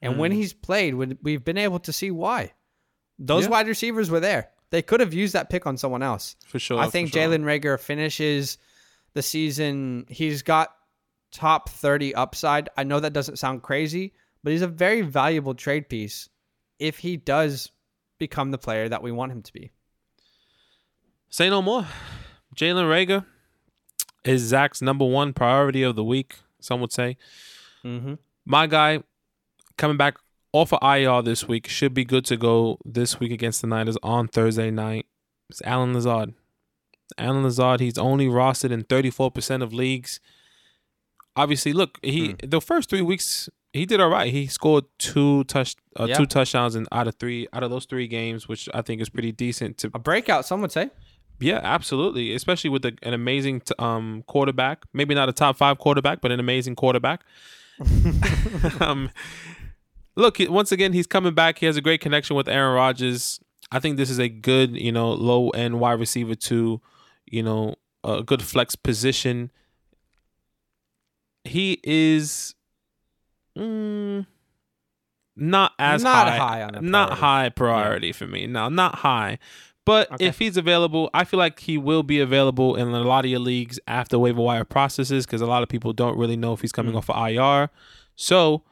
And 0.00 0.18
when 0.18 0.32
mm. 0.32 0.36
he's 0.36 0.52
played, 0.52 0.94
we've 0.94 1.44
been 1.44 1.58
able 1.58 1.78
to 1.80 1.92
see 1.92 2.10
why. 2.10 2.52
Those 3.18 3.44
Yeah. 3.44 3.50
wide 3.50 3.68
receivers 3.68 4.10
were 4.10 4.18
there. 4.18 4.50
They 4.72 4.80
could 4.80 5.00
have 5.00 5.12
used 5.12 5.34
that 5.34 5.50
pick 5.50 5.66
on 5.66 5.76
someone 5.76 6.02
else. 6.02 6.34
For 6.46 6.58
sure. 6.58 6.80
I 6.80 6.88
think 6.88 7.12
sure. 7.12 7.22
Jalen 7.22 7.44
Reagor 7.44 7.78
finishes 7.78 8.56
the 9.12 9.20
season. 9.20 10.06
He's 10.08 10.40
got 10.40 10.74
top 11.30 11.68
30 11.68 12.14
upside. 12.14 12.70
I 12.74 12.84
know 12.84 12.98
that 12.98 13.12
doesn't 13.12 13.36
sound 13.36 13.62
crazy, 13.62 14.14
but 14.42 14.52
he's 14.52 14.62
a 14.62 14.66
very 14.66 15.02
valuable 15.02 15.54
trade 15.54 15.90
piece 15.90 16.30
if 16.78 16.96
he 16.98 17.18
does 17.18 17.70
become 18.18 18.50
the 18.50 18.56
player 18.56 18.88
that 18.88 19.02
we 19.02 19.12
want 19.12 19.30
him 19.30 19.42
to 19.42 19.52
be. 19.52 19.70
Say 21.28 21.50
no 21.50 21.60
more. 21.60 21.86
Jalen 22.56 22.88
Reagor 22.88 23.26
is 24.24 24.40
Zach's 24.40 24.80
number 24.80 25.04
one 25.04 25.34
priority 25.34 25.82
of 25.82 25.96
the 25.96 26.04
week, 26.04 26.36
some 26.60 26.80
would 26.80 26.92
say. 26.92 27.18
Mm-hmm. 27.84 28.14
My 28.46 28.66
guy 28.66 29.02
coming 29.76 29.98
back 29.98 30.16
off 30.52 30.72
of 30.72 30.78
IR 30.82 31.22
this 31.22 31.48
week 31.48 31.66
should 31.68 31.94
be 31.94 32.04
good 32.04 32.24
to 32.26 32.36
go 32.36 32.78
this 32.84 33.18
week 33.18 33.32
against 33.32 33.60
the 33.62 33.66
Niners 33.66 33.96
on 34.02 34.28
Thursday 34.28 34.70
night. 34.70 35.06
It's 35.50 35.62
Allen 35.64 35.94
Lazard. 35.94 36.34
Allen 37.18 37.42
Lazard, 37.42 37.80
he's 37.80 37.98
only 37.98 38.26
rostered 38.26 38.70
in 38.70 38.84
34% 38.84 39.62
of 39.62 39.72
leagues. 39.72 40.20
Obviously, 41.36 41.72
look, 41.72 41.98
he 42.02 42.34
the 42.42 42.60
first 42.60 42.90
three 42.90 43.00
weeks 43.00 43.48
he 43.72 43.86
did 43.86 44.00
all 44.00 44.10
right. 44.10 44.30
He 44.30 44.46
scored 44.46 44.84
two 44.98 45.44
touch 45.44 45.76
uh, 45.98 46.04
Yeah. 46.04 46.16
two 46.16 46.26
touchdowns 46.26 46.74
in 46.76 46.86
out 46.92 47.08
of 47.08 47.14
three 47.16 47.48
out 47.54 47.62
of 47.62 47.70
those 47.70 47.86
three 47.86 48.06
games, 48.06 48.46
which 48.48 48.68
I 48.74 48.82
think 48.82 49.00
is 49.00 49.08
pretty 49.08 49.32
decent 49.32 49.78
to 49.78 49.90
A 49.94 49.98
breakout, 49.98 50.44
some 50.44 50.60
would 50.60 50.72
say. 50.72 50.90
yeah, 51.40 51.60
absolutely. 51.62 52.34
Especially 52.34 52.68
with 52.68 52.82
the, 52.82 52.96
an 53.02 53.14
amazing 53.14 53.60
t- 53.62 53.74
um, 53.78 54.24
quarterback. 54.26 54.84
Maybe 54.92 55.14
not 55.14 55.30
a 55.30 55.32
top 55.32 55.56
five 55.56 55.78
quarterback, 55.78 56.20
but 56.20 56.30
an 56.32 56.38
amazing 56.40 56.76
quarterback. 56.76 57.22
um, 58.80 59.10
look, 60.16 60.36
once 60.40 60.72
again, 60.72 60.92
he's 60.92 61.06
coming 61.06 61.34
back. 61.34 61.58
He 61.58 61.66
has 61.66 61.76
a 61.76 61.80
great 61.80 62.00
connection 62.00 62.36
with 62.36 62.48
Aaron 62.48 62.74
Rodgers. 62.74 63.40
I 63.70 63.78
think 63.78 63.96
this 63.96 64.10
is 64.10 64.18
a 64.18 64.28
good, 64.28 64.76
you 64.76 64.92
know, 64.92 65.10
low 65.12 65.50
end 65.50 65.80
wide 65.80 65.98
receiver 65.98 66.34
to, 66.34 66.80
you 67.26 67.42
know, 67.42 67.76
a 68.04 68.22
good 68.22 68.42
flex 68.42 68.76
position. 68.76 69.50
He 71.44 71.80
is 71.82 72.54
mm, 73.58 74.26
not 75.36 75.72
as 75.78 76.02
Not 76.02 76.28
high, 76.28 76.36
high 76.36 76.62
on 76.62 76.90
not 76.90 77.08
priority. 77.08 77.20
high 77.20 77.48
priority 77.48 78.12
for 78.12 78.26
me. 78.26 78.46
No, 78.46 78.68
not 78.68 78.96
high. 78.96 79.38
But 79.84 80.12
Okay. 80.12 80.26
if 80.26 80.38
he's 80.38 80.56
available, 80.56 81.10
I 81.12 81.24
feel 81.24 81.38
like 81.38 81.58
he 81.58 81.76
will 81.76 82.04
be 82.04 82.20
available 82.20 82.76
in 82.76 82.86
a 82.88 83.00
lot 83.00 83.24
of 83.24 83.30
your 83.32 83.40
leagues 83.40 83.80
after 83.88 84.16
waiver 84.18 84.40
wire 84.40 84.64
processes 84.64 85.26
because 85.26 85.40
a 85.40 85.46
lot 85.46 85.64
of 85.64 85.68
people 85.68 85.92
don't 85.92 86.16
really 86.16 86.36
know 86.36 86.52
if 86.52 86.60
he's 86.60 86.70
coming 86.70 86.94
off 86.94 87.10
of 87.10 87.16
IR. 87.28 87.68
So 88.14 88.62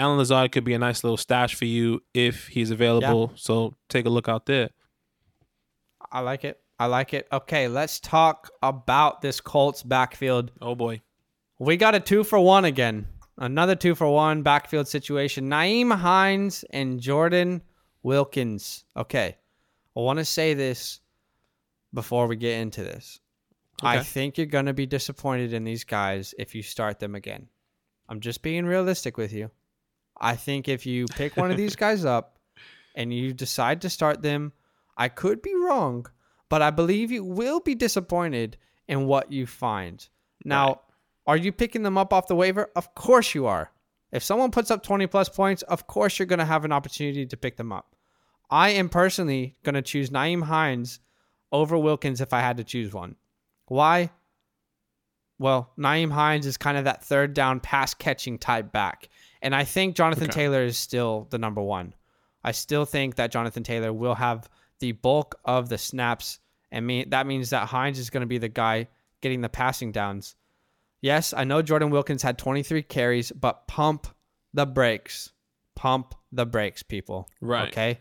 Allen 0.00 0.16
Lazard 0.16 0.50
could 0.50 0.64
be 0.64 0.72
a 0.72 0.78
nice 0.78 1.04
little 1.04 1.18
stash 1.18 1.54
for 1.54 1.66
you 1.66 2.02
if 2.14 2.48
he's 2.48 2.70
available. 2.70 3.32
So 3.34 3.74
take 3.90 4.06
a 4.06 4.08
look 4.08 4.30
out 4.30 4.46
there. 4.46 4.70
I 6.10 6.20
like 6.20 6.42
it. 6.44 6.58
I 6.78 6.86
like 6.86 7.12
it. 7.12 7.28
Okay, 7.30 7.68
let's 7.68 8.00
talk 8.00 8.48
about 8.62 9.20
this 9.20 9.42
Colts 9.42 9.82
backfield. 9.82 10.52
Oh 10.62 10.74
boy. 10.74 11.02
We 11.58 11.76
got 11.76 11.94
a 11.94 12.00
two 12.00 12.24
for 12.24 12.40
one 12.40 12.64
again. 12.64 13.06
Another 13.36 13.76
two 13.76 13.94
for 13.94 14.08
one 14.08 14.42
backfield 14.42 14.88
situation. 14.88 15.50
Nyheim 15.50 15.94
Hines 15.94 16.64
and 16.70 16.98
Jordan 16.98 17.60
Wilkins. 18.02 18.84
Okay. 18.96 19.36
I 19.94 20.00
want 20.00 20.18
to 20.18 20.24
say 20.24 20.54
this 20.54 21.00
before 21.92 22.26
we 22.26 22.36
get 22.36 22.58
into 22.60 22.82
this. 22.82 23.20
I 23.82 23.98
think 24.02 24.38
you're 24.38 24.46
going 24.46 24.66
to 24.66 24.72
be 24.72 24.86
disappointed 24.86 25.52
in 25.52 25.64
these 25.64 25.84
guys 25.84 26.34
if 26.38 26.54
you 26.54 26.62
start 26.62 27.00
them 27.00 27.14
again. 27.14 27.48
I'm 28.08 28.20
just 28.20 28.40
being 28.40 28.64
realistic 28.64 29.18
with 29.18 29.34
you. 29.34 29.50
I 30.20 30.36
think 30.36 30.68
if 30.68 30.84
you 30.86 31.06
pick 31.06 31.36
one 31.36 31.50
of 31.50 31.56
these 31.56 31.76
guys 31.84 32.04
up 32.04 32.38
and 32.94 33.12
you 33.12 33.32
decide 33.32 33.80
to 33.82 33.90
start 33.90 34.22
them, 34.22 34.52
I 34.96 35.08
could 35.08 35.40
be 35.42 35.54
wrong, 35.54 36.06
but 36.48 36.60
I 36.62 36.70
believe 36.70 37.10
you 37.10 37.24
will 37.24 37.60
be 37.60 37.74
disappointed 37.74 38.56
in 38.88 39.06
what 39.06 39.32
you 39.32 39.46
find. 39.46 40.06
Now, 40.44 40.66
Right. 40.68 40.78
are 41.28 41.36
you 41.36 41.52
picking 41.52 41.82
them 41.82 41.96
up 41.96 42.12
off 42.12 42.26
the 42.26 42.34
waiver? 42.34 42.70
Of 42.76 42.94
course 42.94 43.34
you 43.34 43.46
are. 43.46 43.70
If 44.12 44.22
someone 44.24 44.50
puts 44.50 44.70
up 44.70 44.82
20 44.82 45.06
plus 45.06 45.28
points, 45.28 45.62
of 45.62 45.86
course 45.86 46.18
you're 46.18 46.26
going 46.26 46.40
to 46.40 46.44
have 46.44 46.64
an 46.64 46.72
opportunity 46.72 47.24
to 47.26 47.36
pick 47.36 47.56
them 47.56 47.72
up. 47.72 47.94
I 48.50 48.70
am 48.70 48.88
personally 48.88 49.56
going 49.62 49.76
to 49.76 49.82
choose 49.82 50.10
Nyheim 50.10 50.42
Hines 50.42 50.98
over 51.52 51.78
Wilkins 51.78 52.20
if 52.20 52.32
I 52.32 52.40
had 52.40 52.56
to 52.56 52.64
choose 52.64 52.92
one. 52.92 53.14
Why? 53.66 54.10
Well, 55.40 55.72
Nyheim 55.78 56.12
Hines 56.12 56.44
is 56.44 56.58
kind 56.58 56.76
of 56.76 56.84
that 56.84 57.02
third 57.02 57.32
down 57.32 57.60
pass 57.60 57.94
catching 57.94 58.36
type 58.36 58.72
back. 58.72 59.08
And 59.40 59.54
I 59.56 59.64
think 59.64 59.96
Jonathan 59.96 60.24
Okay. 60.24 60.32
Taylor 60.42 60.62
is 60.62 60.76
still 60.76 61.28
the 61.30 61.38
number 61.38 61.62
one. 61.62 61.94
I 62.44 62.52
still 62.52 62.84
think 62.84 63.14
that 63.14 63.32
Jonathan 63.32 63.62
Taylor 63.62 63.90
will 63.90 64.14
have 64.14 64.50
the 64.80 64.92
bulk 64.92 65.40
of 65.46 65.70
the 65.70 65.78
snaps. 65.78 66.40
And 66.70 66.86
me, 66.86 67.04
that 67.08 67.26
means 67.26 67.48
that 67.50 67.66
Hines 67.68 67.98
is 67.98 68.10
going 68.10 68.20
to 68.20 68.26
be 68.26 68.36
the 68.36 68.50
guy 68.50 68.88
getting 69.22 69.40
the 69.40 69.48
passing 69.48 69.92
downs. 69.92 70.36
Yes, 71.00 71.32
I 71.32 71.44
know 71.44 71.62
Jordan 71.62 71.88
Wilkins 71.88 72.22
had 72.22 72.36
23 72.36 72.82
carries, 72.82 73.32
but 73.32 73.66
pump 73.66 74.08
the 74.52 74.66
brakes. 74.66 75.32
Pump 75.74 76.14
the 76.32 76.44
brakes, 76.44 76.82
people. 76.82 77.30
Right. 77.40 77.68
Okay. 77.68 78.00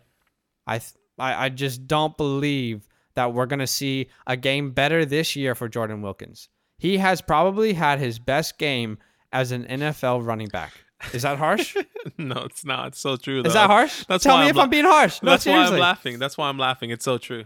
I, 0.68 0.80
th- 0.80 0.94
I, 1.18 1.46
I 1.46 1.50
just 1.50 1.88
don't 1.88 2.18
believe 2.18 2.86
that 3.14 3.34
we're 3.34 3.46
going 3.46 3.60
to 3.60 3.68
see 3.68 4.10
a 4.28 4.36
game 4.36 4.72
better 4.72 5.06
this 5.06 5.38
year 5.38 5.56
for 5.56 5.70
Jordan 5.70 6.02
Wilkins. 6.02 6.50
He 6.80 6.98
has 6.98 7.22
probably 7.22 7.74
had 7.74 8.00
his 8.00 8.18
best 8.18 8.58
game 8.58 8.98
as 9.32 9.52
an 9.52 9.66
NFL 9.66 10.26
running 10.26 10.48
back. 10.48 10.74
Is 11.14 11.22
that 11.22 11.38
harsh? 11.38 11.78
no, 12.18 12.38
it's 12.44 12.66
not. 12.66 12.88
It's 12.90 13.00
so 13.00 13.16
true. 13.16 13.44
Is 13.44 13.54
that 13.54 13.70
harsh? 13.70 14.06
That's 14.06 14.24
Tell 14.24 14.38
me 14.38 14.46
I'm 14.46 14.50
if 14.50 14.56
la- 14.56 14.64
I'm 14.64 14.70
being 14.70 14.86
harsh. 14.86 15.22
No, 15.22 15.32
That's 15.32 15.46
why. 15.46 15.66
I'm 15.66 15.80
laughing. 15.80 16.20
That's 16.20 16.38
why 16.38 16.50
I'm 16.50 16.58
laughing. 16.58 16.90
It's 16.90 17.06
so 17.06 17.18
true. 17.18 17.46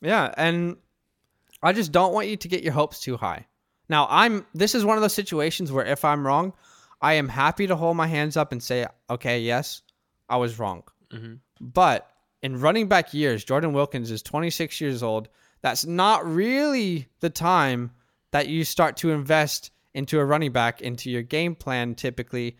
Yeah, 0.00 0.32
and 0.36 0.76
I 1.62 1.72
just 1.72 1.92
don't 1.92 2.12
want 2.12 2.28
you 2.28 2.36
to 2.36 2.48
get 2.48 2.62
your 2.62 2.72
hopes 2.72 3.00
too 3.00 3.16
high. 3.16 3.46
Now, 3.88 4.06
I'm 4.08 4.46
this 4.54 4.74
is 4.74 4.84
one 4.84 4.96
of 4.96 5.02
those 5.02 5.12
situations 5.14 5.70
where 5.70 5.84
if 5.84 6.04
I'm 6.04 6.26
wrong, 6.26 6.52
I 7.02 7.14
am 7.14 7.28
happy 7.28 7.66
to 7.66 7.76
hold 7.76 7.96
my 7.96 8.06
hands 8.06 8.36
up 8.36 8.52
and 8.52 8.62
say, 8.62 8.86
"Okay, 9.10 9.40
yes, 9.40 9.82
I 10.28 10.36
was 10.36 10.58
wrong." 10.58 10.84
Mm-hmm. 11.12 11.34
But 11.60 12.08
in 12.42 12.60
running 12.60 12.88
back 12.88 13.12
years, 13.12 13.44
Jordan 13.44 13.72
Wilkins 13.72 14.10
is 14.10 14.22
26 14.22 14.80
years 14.80 15.02
old. 15.02 15.28
That's 15.62 15.84
not 15.86 16.26
really 16.26 17.08
the 17.20 17.30
time 17.30 17.90
that 18.32 18.48
you 18.48 18.64
start 18.64 18.96
to 18.98 19.10
invest 19.10 19.70
into 19.94 20.18
a 20.20 20.24
running 20.24 20.52
back 20.52 20.80
into 20.80 21.10
your 21.10 21.22
game 21.22 21.54
plan 21.54 21.94
typically. 21.94 22.56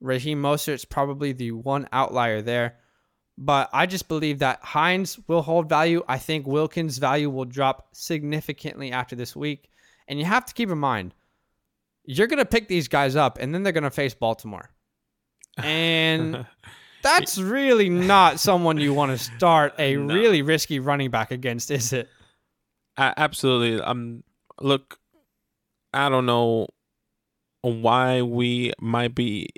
Raheem 0.00 0.42
Mostert's 0.42 0.84
probably 0.84 1.32
the 1.32 1.52
one 1.52 1.88
outlier 1.92 2.42
there. 2.42 2.76
But 3.38 3.70
I 3.72 3.86
just 3.86 4.08
believe 4.08 4.40
that 4.40 4.60
Hines 4.62 5.18
will 5.26 5.40
hold 5.42 5.68
value. 5.68 6.02
I 6.06 6.18
think 6.18 6.46
Wilkins' 6.46 6.98
value 6.98 7.30
will 7.30 7.46
drop 7.46 7.88
significantly 7.92 8.92
after 8.92 9.16
this 9.16 9.34
week. 9.34 9.70
And 10.06 10.18
you 10.18 10.24
have 10.26 10.44
to 10.46 10.52
keep 10.54 10.68
in 10.70 10.78
mind, 10.78 11.14
you're 12.04 12.26
going 12.26 12.38
to 12.38 12.44
pick 12.44 12.68
these 12.68 12.88
guys 12.88 13.16
up 13.16 13.38
and 13.40 13.54
then 13.54 13.62
they're 13.62 13.72
going 13.72 13.84
to 13.84 13.90
face 13.90 14.14
Baltimore. 14.14 14.68
And 15.58 16.46
that's 17.02 17.36
really 17.38 17.88
not 17.90 18.40
someone 18.40 18.78
you 18.78 18.94
want 18.94 19.12
to 19.12 19.18
start 19.18 19.74
a 19.78 19.96
No. 19.96 20.14
really 20.14 20.40
risky 20.42 20.78
running 20.78 21.10
back 21.10 21.30
against, 21.30 21.70
is 21.70 21.92
it? 21.92 22.08
A- 22.96 23.14
absolutely. 23.16 23.80
Um, 23.82 24.22
look, 24.60 24.98
I 25.92 26.08
don't 26.08 26.26
know 26.26 26.68
why 27.62 28.22
we 28.22 28.72
might 28.80 29.14
be. 29.14 29.48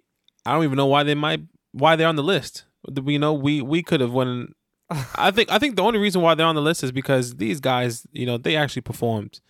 I 0.46 0.52
don't 0.52 0.64
even 0.64 0.76
know 0.76 0.86
why 0.86 1.02
they 1.02 1.14
might 1.14 1.40
why 1.72 1.96
they're 1.96 2.08
on 2.08 2.16
the 2.16 2.22
list. 2.22 2.64
We 3.02 3.18
know 3.18 3.32
we 3.32 3.60
we 3.62 3.82
could 3.82 4.00
have 4.00 4.12
won. 4.12 4.54
I 5.16 5.30
think 5.30 5.50
I 5.50 5.58
think 5.58 5.76
the 5.76 5.82
only 5.82 5.98
reason 5.98 6.22
why 6.22 6.34
they're 6.34 6.46
on 6.46 6.54
the 6.54 6.62
list 6.62 6.84
is 6.84 6.92
because 6.92 7.36
these 7.36 7.60
guys, 7.60 8.06
you 8.12 8.26
know, 8.26 8.36
they 8.36 8.56
actually 8.56 8.82
performed, 8.82 9.40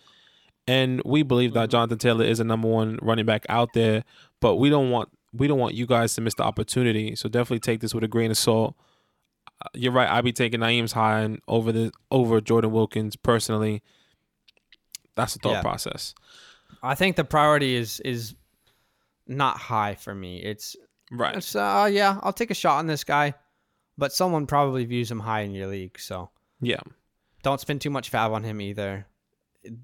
and 0.67 1.01
we 1.05 1.23
believe 1.23 1.53
that 1.53 1.69
Jonathan 1.69 1.97
Taylor 1.97 2.25
is 2.25 2.39
a 2.39 2.43
number 2.43 2.67
one 2.67 2.97
running 3.01 3.25
back 3.25 3.45
out 3.49 3.73
there. 3.73 4.03
But 4.39 4.55
we 4.55 4.69
don't 4.69 4.89
want 4.89 5.09
we 5.33 5.47
don't 5.47 5.59
want 5.59 5.75
you 5.75 5.85
guys 5.85 6.13
to 6.15 6.21
miss 6.21 6.35
the 6.35 6.43
opportunity. 6.43 7.15
So 7.15 7.27
definitely 7.27 7.59
take 7.59 7.81
this 7.81 7.93
with 7.93 8.03
a 8.03 8.07
grain 8.07 8.31
of 8.31 8.37
salt. 8.37 8.75
You're 9.73 9.91
right. 9.93 10.09
I'd 10.09 10.23
be 10.25 10.33
taking 10.33 10.59
Nyheim 10.59 10.91
Hines 10.91 11.39
over 11.47 11.71
the 11.71 11.91
over 12.11 12.41
Jordan 12.41 12.71
Wilkins 12.71 13.15
personally. 13.15 13.81
That's 15.15 15.33
the 15.33 15.39
thought 15.39 15.51
Yeah. 15.53 15.61
process. 15.61 16.13
I 16.83 16.95
think 16.95 17.15
the 17.15 17.23
priority 17.23 17.75
is 17.75 17.99
is 18.01 18.35
not 19.27 19.57
high 19.57 19.95
for 19.95 20.13
me. 20.13 20.37
It's 20.43 20.75
Right. 21.11 21.35
it's 21.37 21.55
uh 21.55 21.89
yeah, 21.91 22.19
I'll 22.21 22.33
take 22.33 22.51
a 22.51 22.55
shot 22.55 22.79
on 22.79 22.87
this 22.87 23.03
guy, 23.03 23.33
but 23.97 24.11
someone 24.13 24.45
probably 24.45 24.85
views 24.85 25.09
him 25.09 25.19
high 25.21 25.41
in 25.41 25.51
your 25.51 25.67
league, 25.67 25.97
so 25.99 26.29
Yeah. 26.59 26.81
don't 27.43 27.61
spend 27.61 27.81
too 27.81 27.89
much 27.89 28.09
fab 28.09 28.31
on 28.33 28.43
him 28.43 28.59
either. 28.61 29.07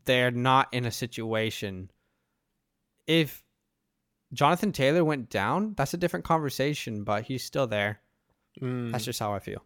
They're 0.06 0.32
not 0.32 0.68
in 0.74 0.86
a 0.86 0.92
situation. 0.92 1.92
If 3.08 3.44
Jonathan 4.34 4.72
Taylor 4.72 5.04
went 5.04 5.30
down, 5.30 5.74
that's 5.76 5.94
a 5.94 5.98
different 5.98 6.26
conversation, 6.26 7.04
but 7.04 7.24
he's 7.26 7.44
still 7.44 7.68
there. 7.68 8.02
Mm. 8.60 8.92
That's 8.92 9.06
just 9.06 9.20
how 9.20 9.34
I 9.34 9.40
feel. 9.40 9.64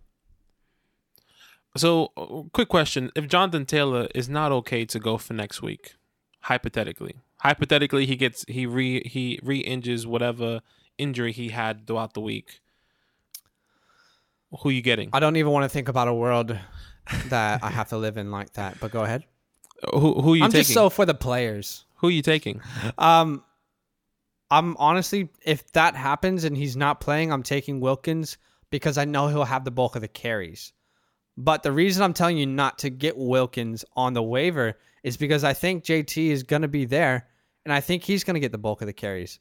So, 1.78 2.12
uh, 2.16 2.44
quick 2.54 2.70
question: 2.70 3.12
If 3.16 3.28
Jonathan 3.28 3.66
Taylor 3.66 4.08
is 4.16 4.30
not 4.30 4.52
okay 4.52 4.86
to 4.86 5.00
go 5.00 5.18
for 5.18 5.34
next 5.34 5.62
week, 5.62 5.96
hypothetically, 6.42 7.16
hypothetically 7.38 8.06
he 8.06 8.16
gets 8.16 8.46
he 8.48 8.66
re 8.66 9.02
he 9.06 9.40
re 9.44 9.58
injures 9.60 10.08
whatever 10.08 10.62
injury 10.98 11.32
he 11.32 11.50
had 11.50 11.86
throughout 11.88 12.14
the 12.14 12.22
week. 12.22 12.62
Who 14.62 14.70
you 14.70 14.82
getting? 14.82 15.10
I 15.12 15.20
don't 15.20 15.36
even 15.36 15.52
want 15.52 15.64
to 15.64 15.70
think 15.70 15.90
about 15.90 16.08
a 16.08 16.14
world 16.14 16.58
that 17.28 17.64
I 17.64 17.70
have 17.70 17.90
to 17.90 17.98
live 17.98 18.18
in 18.18 18.32
like 18.32 18.54
that. 18.54 18.80
But 18.80 18.92
go 18.92 19.04
ahead. 19.04 19.26
Who 19.94 20.22
who 20.22 20.34
you 20.36 20.46
I'm 20.46 20.52
taking? 20.52 20.62
just 20.62 20.74
so 20.74 20.90
for 20.90 21.06
the 21.06 21.14
players. 21.14 21.84
who 21.96 22.08
you 22.08 22.22
taking? 22.22 22.62
Um, 22.98 23.44
I'm 24.50 24.78
honestly, 24.78 25.30
if 25.44 25.70
that 25.74 25.96
happens 25.96 26.44
and 26.46 26.56
he's 26.56 26.78
not 26.78 27.02
playing, 27.02 27.34
I'm 27.34 27.44
taking 27.44 27.82
Wilkins 27.82 28.38
because 28.70 28.98
I 28.98 29.06
know 29.06 29.28
he'll 29.28 29.44
have 29.44 29.66
the 29.66 29.72
bulk 29.72 29.96
of 29.96 30.02
the 30.02 30.08
carries. 30.08 30.74
But 31.38 31.64
the 31.64 31.72
reason 31.72 32.04
I'm 32.04 32.14
telling 32.14 32.38
you 32.38 32.46
not 32.46 32.80
to 32.80 32.90
get 32.90 33.18
Wilkins 33.18 33.84
on 33.96 34.14
the 34.14 34.24
waiver 34.24 34.78
is 35.04 35.18
because 35.18 35.44
I 35.44 35.54
think 35.54 35.84
JT 35.84 36.30
is 36.30 36.44
going 36.44 36.62
to 36.62 36.68
be 36.68 36.86
there 36.86 37.28
and 37.66 37.74
I 37.74 37.82
think 37.82 38.04
he's 38.04 38.24
going 38.24 38.36
to 38.36 38.40
get 38.40 38.52
the 38.52 38.58
bulk 38.58 38.82
of 38.82 38.88
the 38.88 38.94
carries. 38.94 39.40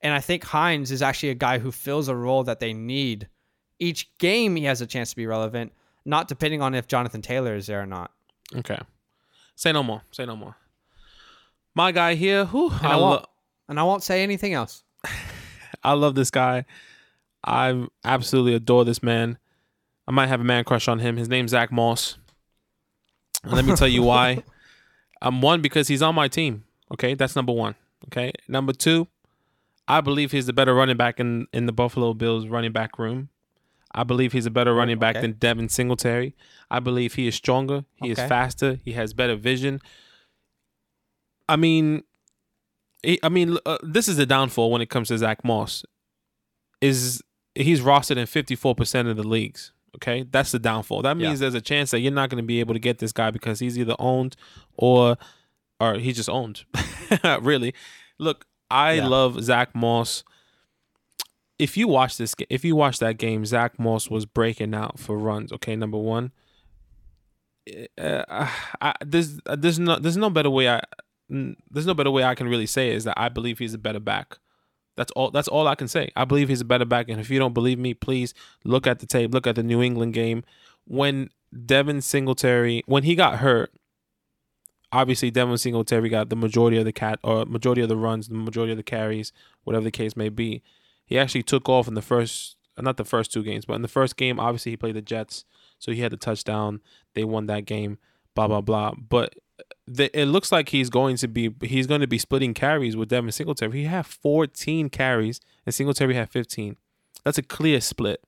And 0.00 0.12
I 0.12 0.20
think 0.20 0.44
Hines 0.44 0.90
is 0.90 1.02
actually 1.02 1.30
a 1.30 1.34
guy 1.34 1.58
who 1.58 1.70
fills 1.70 2.08
a 2.08 2.16
role 2.16 2.44
that 2.44 2.60
they 2.60 2.72
need. 2.72 3.28
Each 3.78 4.10
game 4.18 4.56
he 4.56 4.64
has 4.64 4.80
a 4.80 4.86
chance 4.86 5.10
to 5.10 5.16
be 5.16 5.26
relevant, 5.26 5.72
not 6.04 6.28
depending 6.28 6.62
on 6.62 6.74
if 6.74 6.86
Jonathan 6.88 7.22
Taylor 7.22 7.54
is 7.54 7.66
there 7.66 7.82
or 7.82 7.86
not. 7.86 8.10
Okay. 8.54 8.78
Say 9.54 9.72
no 9.72 9.82
more. 9.82 10.02
Say 10.10 10.26
no 10.26 10.36
more. 10.36 10.56
My 11.74 11.92
guy 11.92 12.14
here, 12.14 12.44
who 12.44 12.70
I, 12.70 12.92
I, 12.92 12.96
won't, 12.96 13.22
lo- 13.22 13.28
and 13.68 13.78
I 13.78 13.82
won't 13.82 14.02
say 14.02 14.22
anything 14.22 14.54
else. 14.54 14.82
I 15.84 15.92
love 15.92 16.14
this 16.14 16.30
guy. 16.30 16.64
I 17.46 17.86
absolutely 18.04 18.54
adore 18.54 18.84
this 18.84 19.02
man. 19.02 19.38
I 20.08 20.12
might 20.12 20.26
have 20.26 20.40
a 20.40 20.44
man 20.44 20.64
crush 20.64 20.88
on 20.88 20.98
him. 20.98 21.16
His 21.16 21.28
name's 21.28 21.52
Zack 21.52 21.72
Moss. 21.72 22.18
And 23.42 23.52
let 23.52 23.64
me 23.64 23.74
tell 23.76 23.88
you 23.88 24.02
why. 24.02 24.42
Um, 25.22 25.40
one 25.40 25.62
because 25.62 25.88
he's 25.88 26.02
on 26.02 26.14
my 26.14 26.28
team. 26.28 26.64
Okay, 26.92 27.14
that's 27.14 27.34
number 27.34 27.52
one. 27.52 27.74
Okay, 28.08 28.32
number 28.48 28.74
two, 28.74 29.08
I 29.88 30.02
believe 30.02 30.30
he's 30.30 30.44
the 30.44 30.52
better 30.52 30.74
running 30.74 30.98
back 30.98 31.18
in 31.18 31.46
in 31.54 31.64
the 31.64 31.72
Buffalo 31.72 32.12
Bills 32.12 32.46
running 32.46 32.72
back 32.72 32.98
room. 32.98 33.30
I 33.92 34.04
believe 34.04 34.32
he's 34.32 34.44
a 34.44 34.50
better 34.50 34.74
running 34.74 34.98
back 34.98 35.16
okay. 35.16 35.22
than 35.22 35.32
Devin 35.38 35.70
Singletary. 35.70 36.36
I 36.70 36.80
believe 36.80 37.14
he 37.14 37.26
is 37.26 37.34
stronger. 37.34 37.86
He 37.94 38.10
is 38.10 38.18
faster. 38.18 38.78
He 38.84 38.92
has 38.92 39.14
better 39.14 39.36
vision. 39.36 39.80
I 41.48 41.56
mean, 41.56 42.02
he- 43.02 43.20
I 43.22 43.30
mean, 43.30 43.56
uh, 43.64 43.78
this 43.82 44.06
is 44.06 44.18
the 44.18 44.26
downfall 44.26 44.70
when 44.70 44.82
it 44.82 44.90
comes 44.90 45.08
to 45.08 45.16
Zack 45.16 45.44
Moss. 45.44 45.84
Is 46.82 47.22
he's 47.56 47.80
rostered 47.80 48.16
in 48.16 48.26
fifty 48.26 48.54
four 48.54 48.74
percent 48.74 49.08
of 49.08 49.16
the 49.16 49.26
leagues? 49.26 49.72
Okay, 49.96 50.26
that's 50.30 50.52
the 50.52 50.58
downfall. 50.58 51.02
That 51.02 51.16
means 51.16 51.40
Yeah. 51.40 51.44
there's 51.44 51.54
a 51.54 51.60
chance 51.60 51.90
that 51.90 52.00
you're 52.00 52.12
not 52.12 52.28
going 52.28 52.42
to 52.42 52.46
be 52.46 52.60
able 52.60 52.74
to 52.74 52.80
get 52.80 52.98
this 52.98 53.12
guy 53.12 53.30
because 53.30 53.60
he's 53.60 53.78
either 53.78 53.96
owned 53.98 54.36
or 54.76 55.16
or 55.80 55.94
he's 55.94 56.16
just 56.16 56.28
owned. 56.28 56.64
really, 57.40 57.74
look, 58.18 58.46
I 58.70 58.94
Yeah. 58.94 59.08
love 59.08 59.42
Zack 59.42 59.74
Moss. 59.74 60.22
If 61.58 61.76
you 61.78 61.88
watch 61.88 62.18
this, 62.18 62.34
if 62.50 62.64
you 62.64 62.76
watch 62.76 62.98
that 62.98 63.16
game, 63.16 63.46
Zack 63.46 63.78
Moss 63.78 64.10
was 64.10 64.26
breaking 64.26 64.74
out 64.74 64.98
for 64.98 65.16
runs. 65.16 65.50
Okay, 65.52 65.74
number 65.76 65.96
one. 65.98 66.32
Uh, 67.98 68.48
I, 68.80 68.94
there's 69.04 69.40
there's 69.56 69.78
no 69.78 69.98
there's 69.98 70.16
no 70.16 70.30
better 70.30 70.50
way 70.50 70.68
I 70.68 70.80
there's 71.28 71.86
no 71.86 71.94
better 71.94 72.10
way 72.12 72.22
I 72.22 72.36
can 72.36 72.46
really 72.48 72.66
say 72.66 72.90
it 72.90 72.94
is 72.96 73.04
that 73.04 73.14
I 73.18 73.28
believe 73.28 73.58
he's 73.58 73.74
a 73.74 73.78
better 73.78 73.98
back. 73.98 74.38
That's 74.96 75.12
all. 75.12 75.30
That's 75.30 75.48
all 75.48 75.68
I 75.68 75.74
can 75.74 75.88
say. 75.88 76.10
I 76.16 76.24
believe 76.24 76.48
he's 76.48 76.60
a 76.60 76.64
better 76.64 76.84
back. 76.84 77.08
And 77.08 77.20
if 77.20 77.30
you 77.30 77.38
don't 77.38 77.52
believe 77.52 77.78
me, 77.78 77.94
please 77.94 78.34
look 78.64 78.86
at 78.86 78.98
the 78.98 79.06
tape. 79.06 79.32
Look 79.32 79.46
at 79.46 79.54
the 79.54 79.62
New 79.62 79.82
England 79.82 80.14
game 80.14 80.42
when 80.86 81.30
Devin 81.64 82.00
Singletary 82.02 82.82
when 82.86 83.04
he 83.04 83.14
got 83.14 83.38
hurt. 83.38 83.72
Obviously, 84.92 85.30
Devin 85.30 85.58
Singletary 85.58 86.08
got 86.08 86.30
the 86.30 86.36
majority 86.36 86.78
of 86.78 86.84
the 86.84 86.92
cat 86.92 87.18
or 87.22 87.44
majority 87.44 87.82
of 87.82 87.88
the 87.88 87.96
runs, 87.96 88.28
the 88.28 88.34
majority 88.34 88.72
of 88.72 88.78
the 88.78 88.82
carries, 88.82 89.32
whatever 89.64 89.84
the 89.84 89.90
case 89.90 90.16
may 90.16 90.28
be. 90.28 90.62
He 91.04 91.18
actually 91.18 91.42
took 91.42 91.68
off 91.68 91.88
in 91.88 91.94
the 91.94 92.02
first, 92.02 92.56
not 92.78 92.96
the 92.96 93.04
first 93.04 93.32
two 93.32 93.42
games, 93.42 93.64
but 93.64 93.74
in 93.74 93.82
the 93.82 93.88
first 93.88 94.16
game, 94.16 94.40
obviously 94.40 94.72
he 94.72 94.76
played 94.76 94.94
the 94.94 95.02
Jets, 95.02 95.44
so 95.78 95.92
he 95.92 96.00
had 96.00 96.12
the 96.12 96.16
touchdown. 96.16 96.80
They 97.14 97.24
won 97.24 97.46
that 97.46 97.66
game. 97.66 97.98
Blah 98.34 98.48
blah 98.48 98.60
blah. 98.60 98.92
But 98.92 99.34
the, 99.86 100.18
it 100.18 100.26
looks 100.26 100.50
like 100.50 100.70
he's 100.70 100.90
going 100.90 101.16
to 101.16 101.28
be 101.28 101.54
he's 101.62 101.86
going 101.86 102.00
to 102.00 102.06
be 102.06 102.18
splitting 102.18 102.54
carries 102.54 102.96
with 102.96 103.08
Devin 103.08 103.30
Singletary. 103.30 103.72
He 103.72 103.84
had 103.84 104.04
14 104.06 104.90
carries 104.90 105.40
and 105.64 105.74
Singletary 105.74 106.14
had 106.14 106.30
15. 106.30 106.76
That's 107.24 107.38
a 107.38 107.42
clear 107.42 107.80
split. 107.80 108.20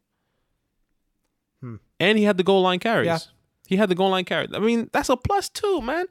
Hmm. 1.61 1.77
And 1.99 2.17
he 2.19 2.25
had 2.25 2.37
the 2.37 2.45
goal 2.45 2.63
line 2.63 2.79
carries. 2.79 3.07
Yeah. 3.07 3.19
He 3.67 3.77
had 3.77 3.89
the 3.89 3.95
goal 3.95 4.11
line 4.11 4.25
carries. 4.25 4.51
I 4.55 4.61
mean, 4.61 4.89
that's 4.93 5.09
a 5.09 5.17
plus 5.17 5.49
two, 5.49 5.83
man. 5.83 6.07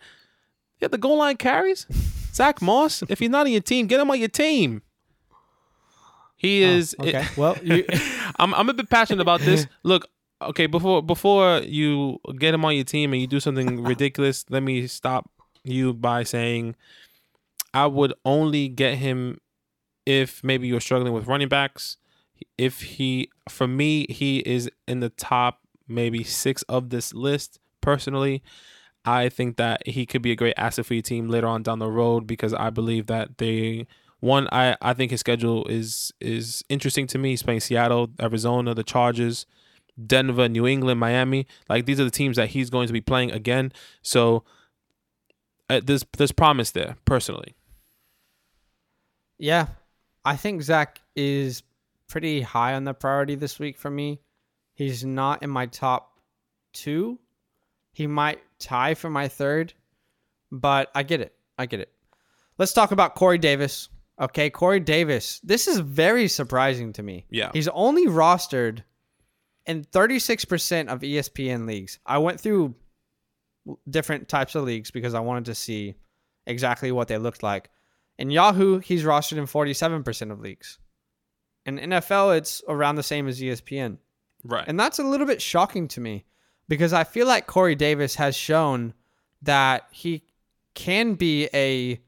He 0.77 0.83
had 0.85 0.91
the 0.91 0.97
goal 0.97 1.17
line 1.17 1.37
carries. 1.37 1.87
Zack 2.33 2.61
Moss, 2.61 3.01
if 3.09 3.19
he's 3.19 3.29
not 3.29 3.45
on 3.45 3.51
your 3.51 3.61
team, 3.61 3.87
get 3.87 3.99
him 3.99 4.11
on 4.11 4.19
your 4.19 4.27
team. 4.27 4.81
He 6.35 6.61
is. 6.61 6.95
Oh, 6.99 7.07
Okay. 7.07 7.25
well, 7.37 7.57
you, 7.63 7.85
I'm 8.37 8.53
I'm 8.53 8.69
a 8.69 8.73
bit 8.73 8.89
passionate 8.89 9.21
about 9.21 9.39
this. 9.41 9.65
Look, 9.83 10.07
okay, 10.41 10.67
before 10.67 11.01
before 11.01 11.59
you 11.59 12.19
get 12.37 12.53
him 12.53 12.63
on 12.65 12.75
your 12.75 12.83
team 12.83 13.13
and 13.13 13.21
you 13.21 13.27
do 13.27 13.39
something 13.39 13.83
ridiculous, 13.83 14.45
let 14.49 14.61
me 14.61 14.85
stop 14.87 15.31
you 15.67 15.93
by 15.93 16.23
saying 16.23 16.75
I 17.73 17.85
would 17.87 18.13
only 18.25 18.67
get 18.69 18.95
him 18.97 19.39
if 20.05 20.43
maybe 20.43 20.67
you're 20.67 20.79
struggling 20.79 21.13
with 21.13 21.27
running 21.27 21.49
backs. 21.49 21.97
If 22.57 22.81
he 22.81 23.29
for 23.49 23.67
me, 23.67 24.05
he 24.09 24.39
is 24.39 24.69
in 24.87 24.99
the 24.99 25.09
top 25.09 25.59
maybe 25.87 26.23
6 26.23 26.63
of 26.63 26.89
this 26.89 27.13
list 27.13 27.59
personally. 27.81 28.43
I 29.05 29.29
think 29.29 29.55
that 29.57 29.87
he 29.87 30.05
could 30.05 30.21
be 30.21 30.31
a 30.31 30.35
great 30.35 30.55
asset 30.57 30.85
for 30.85 30.93
your 30.93 31.01
team 31.01 31.29
later 31.29 31.47
on 31.47 31.63
down 31.63 31.79
the 31.79 31.89
road 31.89 32.27
because 32.27 32.53
I 32.53 32.69
believe 32.69 33.07
that 33.07 33.37
they 33.37 33.87
one 34.19 34.47
I, 34.51 34.75
I 34.81 34.93
think 34.93 35.11
his 35.11 35.19
schedule 35.19 35.65
is 35.67 36.11
is 36.19 36.63
interesting 36.69 37.07
to 37.07 37.17
me. 37.17 37.31
He's 37.31 37.43
playing 37.43 37.61
Seattle, 37.61 38.09
Arizona, 38.21 38.73
the 38.73 38.83
Chargers, 38.83 39.45
Denver, 40.05 40.49
New 40.49 40.67
England, 40.67 40.99
Miami. 40.99 41.47
Like 41.69 41.85
these 41.85 41.99
are 41.99 42.03
the 42.03 42.11
teams 42.11 42.37
that 42.37 42.49
he's 42.49 42.69
going 42.69 42.87
to 42.87 42.93
be 42.93 43.01
playing 43.01 43.31
again. 43.31 43.71
So 44.01 44.43
uh, 45.69 45.81
there's 45.83 46.05
there's 46.17 46.31
promise 46.31 46.71
there 46.71 46.97
personally. 47.05 47.55
Yeah, 49.37 49.67
I 50.25 50.35
think 50.35 50.61
Zack 50.61 51.01
is 51.15 51.63
pretty 52.07 52.41
high 52.41 52.73
on 52.73 52.85
the 52.85 52.93
priority 52.93 53.35
this 53.35 53.59
week 53.59 53.77
for 53.77 53.89
me. 53.89 54.19
He's 54.73 55.03
not 55.03 55.43
in 55.43 55.49
my 55.49 55.65
top 55.67 56.19
two. 56.73 57.19
He 57.93 58.07
might 58.07 58.39
tie 58.59 58.93
for 58.93 59.09
my 59.09 59.27
third, 59.27 59.73
but 60.51 60.89
I 60.95 61.03
get 61.03 61.21
it. 61.21 61.33
I 61.57 61.65
get 61.65 61.79
it. 61.79 61.91
Let's 62.57 62.73
talk 62.73 62.91
about 62.91 63.15
Corey 63.15 63.37
Davis. 63.37 63.89
Okay, 64.19 64.49
Corey 64.49 64.79
Davis. 64.79 65.39
This 65.43 65.67
is 65.67 65.79
very 65.79 66.27
surprising 66.27 66.93
to 66.93 67.03
me. 67.03 67.25
Yeah. 67.29 67.51
He's 67.53 67.67
only 67.67 68.07
rostered 68.07 68.83
in 69.65 69.83
36% 69.83 70.87
of 70.87 71.01
ESPN 71.01 71.67
leagues. 71.67 71.99
I 72.05 72.17
went 72.17 72.39
through 72.39 72.75
different 73.89 74.27
types 74.27 74.55
of 74.55 74.63
leagues 74.63 74.91
because 74.91 75.13
I 75.13 75.19
wanted 75.19 75.45
to 75.45 75.55
see 75.55 75.95
exactly 76.45 76.91
what 76.91 77.07
they 77.07 77.17
looked 77.17 77.43
like. 77.43 77.69
In 78.17 78.31
Yahoo, 78.31 78.79
he's 78.79 79.03
rostered 79.03 79.37
in 79.37 79.45
47% 79.45 80.31
of 80.31 80.39
leagues. 80.39 80.79
In 81.65 81.77
NFL, 81.77 82.37
it's 82.37 82.63
around 82.67 82.95
the 82.95 83.03
same 83.03 83.27
as 83.27 83.39
ESPN. 83.39 83.97
Right. 84.43 84.65
And 84.67 84.79
that's 84.79 84.99
a 84.99 85.03
little 85.03 85.27
bit 85.27 85.41
shocking 85.41 85.87
to 85.89 86.01
me 86.01 86.25
because 86.67 86.93
I 86.93 87.03
feel 87.03 87.27
like 87.27 87.47
Corey 87.47 87.75
Davis 87.75 88.15
has 88.15 88.35
shown 88.35 88.93
that 89.41 89.87
he 89.91 90.23
can 90.73 91.15
be 91.15 91.49
a 91.53 91.99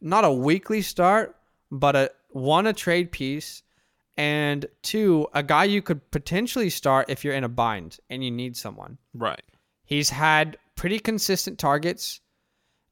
not 0.00 0.24
a 0.24 0.32
weekly 0.32 0.82
start, 0.82 1.36
but 1.70 1.96
a 1.96 2.10
one 2.30 2.66
a 2.66 2.72
trade 2.72 3.10
piece 3.10 3.62
and 4.16 4.66
two 4.82 5.26
a 5.32 5.42
guy 5.42 5.64
you 5.64 5.82
could 5.82 6.10
potentially 6.10 6.70
start 6.70 7.10
if 7.10 7.24
you're 7.24 7.34
in 7.34 7.44
a 7.44 7.48
bind 7.48 7.98
and 8.10 8.24
you 8.24 8.30
need 8.30 8.56
someone. 8.56 8.98
right. 9.14 9.42
He's 9.86 10.08
had 10.08 10.56
pretty 10.84 10.98
consistent 10.98 11.58
targets. 11.58 12.20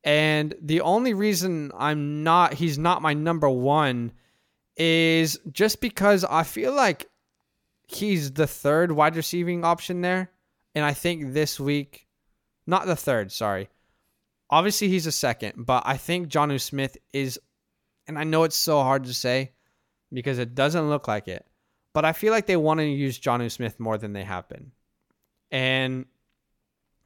And 0.03 0.55
the 0.63 0.81
only 0.81 1.13
reason 1.13 1.71
I'm 1.77 2.23
not 2.23 2.55
he's 2.55 2.79
not 2.79 3.03
my 3.03 3.13
number 3.13 3.51
1 3.51 4.13
is 4.79 5.39
just 5.53 5.83
because 5.83 6.25
I 6.25 6.45
feel 6.45 6.73
like 6.73 7.11
he's 7.87 8.33
the 8.33 8.47
third 8.47 8.93
wide 8.93 9.15
receiving 9.15 9.63
option 9.63 10.01
there. 10.01 10.31
And 10.75 10.87
I 10.87 10.95
think 10.95 11.35
this 11.35 11.61
week 11.61 12.07
not 12.67 12.87
the 12.87 12.97
third, 12.97 13.31
sorry. 13.31 13.69
Obviously 14.49 14.88
he's 14.88 15.07
a 15.07 15.13
second, 15.13 15.67
but 15.67 15.83
I 15.85 15.99
think 15.99 16.29
Jonnu 16.29 16.63
Smith 16.63 16.97
is 17.13 17.38
and 18.07 18.19
I 18.19 18.25
know 18.25 18.45
it's 18.45 18.57
so 18.57 18.81
hard 18.81 19.05
to 19.05 19.13
say 19.13 19.53
because 20.11 20.38
it 20.38 20.55
doesn't 20.55 20.88
look 20.88 21.09
like 21.09 21.29
it. 21.29 21.45
But 21.93 22.07
I 22.07 22.15
feel 22.15 22.33
like 22.33 22.47
they 22.47 22.57
want 22.57 22.81
to 22.81 22.87
use 22.87 23.21
Jonnu 23.21 23.51
Smith 23.51 23.79
more 23.79 23.99
than 23.99 24.15
they 24.15 24.25
have 24.25 24.49
been. 24.49 24.73
And 25.51 26.07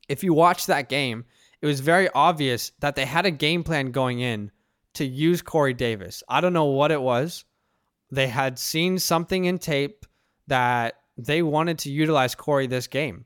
if 0.08 0.22
you 0.24 0.34
watch 0.34 0.66
that 0.66 0.88
game, 0.88 1.24
it 1.60 1.66
was 1.66 1.80
very 1.80 2.08
obvious 2.14 2.72
that 2.80 2.96
they 2.96 3.04
had 3.04 3.26
a 3.26 3.30
game 3.30 3.64
plan 3.64 3.90
going 3.90 4.20
in 4.20 4.50
to 4.94 5.04
use 5.04 5.42
Corey 5.42 5.74
Davis. 5.74 6.22
I 6.28 6.40
don't 6.40 6.52
know 6.52 6.66
what 6.66 6.92
it 6.92 7.00
was. 7.00 7.44
They 8.10 8.28
had 8.28 8.58
seen 8.58 8.98
something 8.98 9.44
in 9.44 9.58
tape 9.58 10.06
that 10.46 10.94
they 11.18 11.42
wanted 11.42 11.78
to 11.80 11.90
utilize 11.90 12.34
Corey 12.34 12.66
this 12.66 12.86
game. 12.86 13.24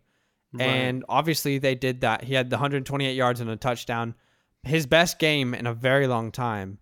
Right. 0.53 0.64
And 0.64 1.05
obviously 1.09 1.59
they 1.59 1.74
did 1.74 2.01
that. 2.01 2.24
He 2.24 2.35
had 2.35 2.51
the 2.51 2.57
128 2.57 3.14
yards 3.14 3.41
and 3.41 3.51
a 3.51 3.57
touchdown. 3.57 4.14
His 4.62 4.87
best 4.87 5.18
game 5.18 5.55
in 5.55 5.66
a 5.66 5.74
very 5.74 6.07
long 6.07 6.33
time. 6.33 6.78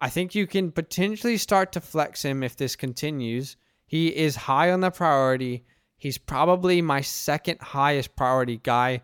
I 0.00 0.10
think 0.10 0.34
you 0.34 0.46
can 0.46 0.72
potentially 0.72 1.36
start 1.36 1.72
to 1.72 1.80
flex 1.80 2.24
him 2.24 2.42
if 2.42 2.56
this 2.56 2.76
continues. 2.76 3.56
He 3.86 4.08
is 4.08 4.36
high 4.36 4.70
on 4.72 4.80
the 4.80 4.90
priority. 4.90 5.64
He's 5.96 6.18
probably 6.18 6.82
my 6.82 7.00
second 7.00 7.60
highest 7.60 8.16
priority 8.16 8.60
guy 8.62 9.02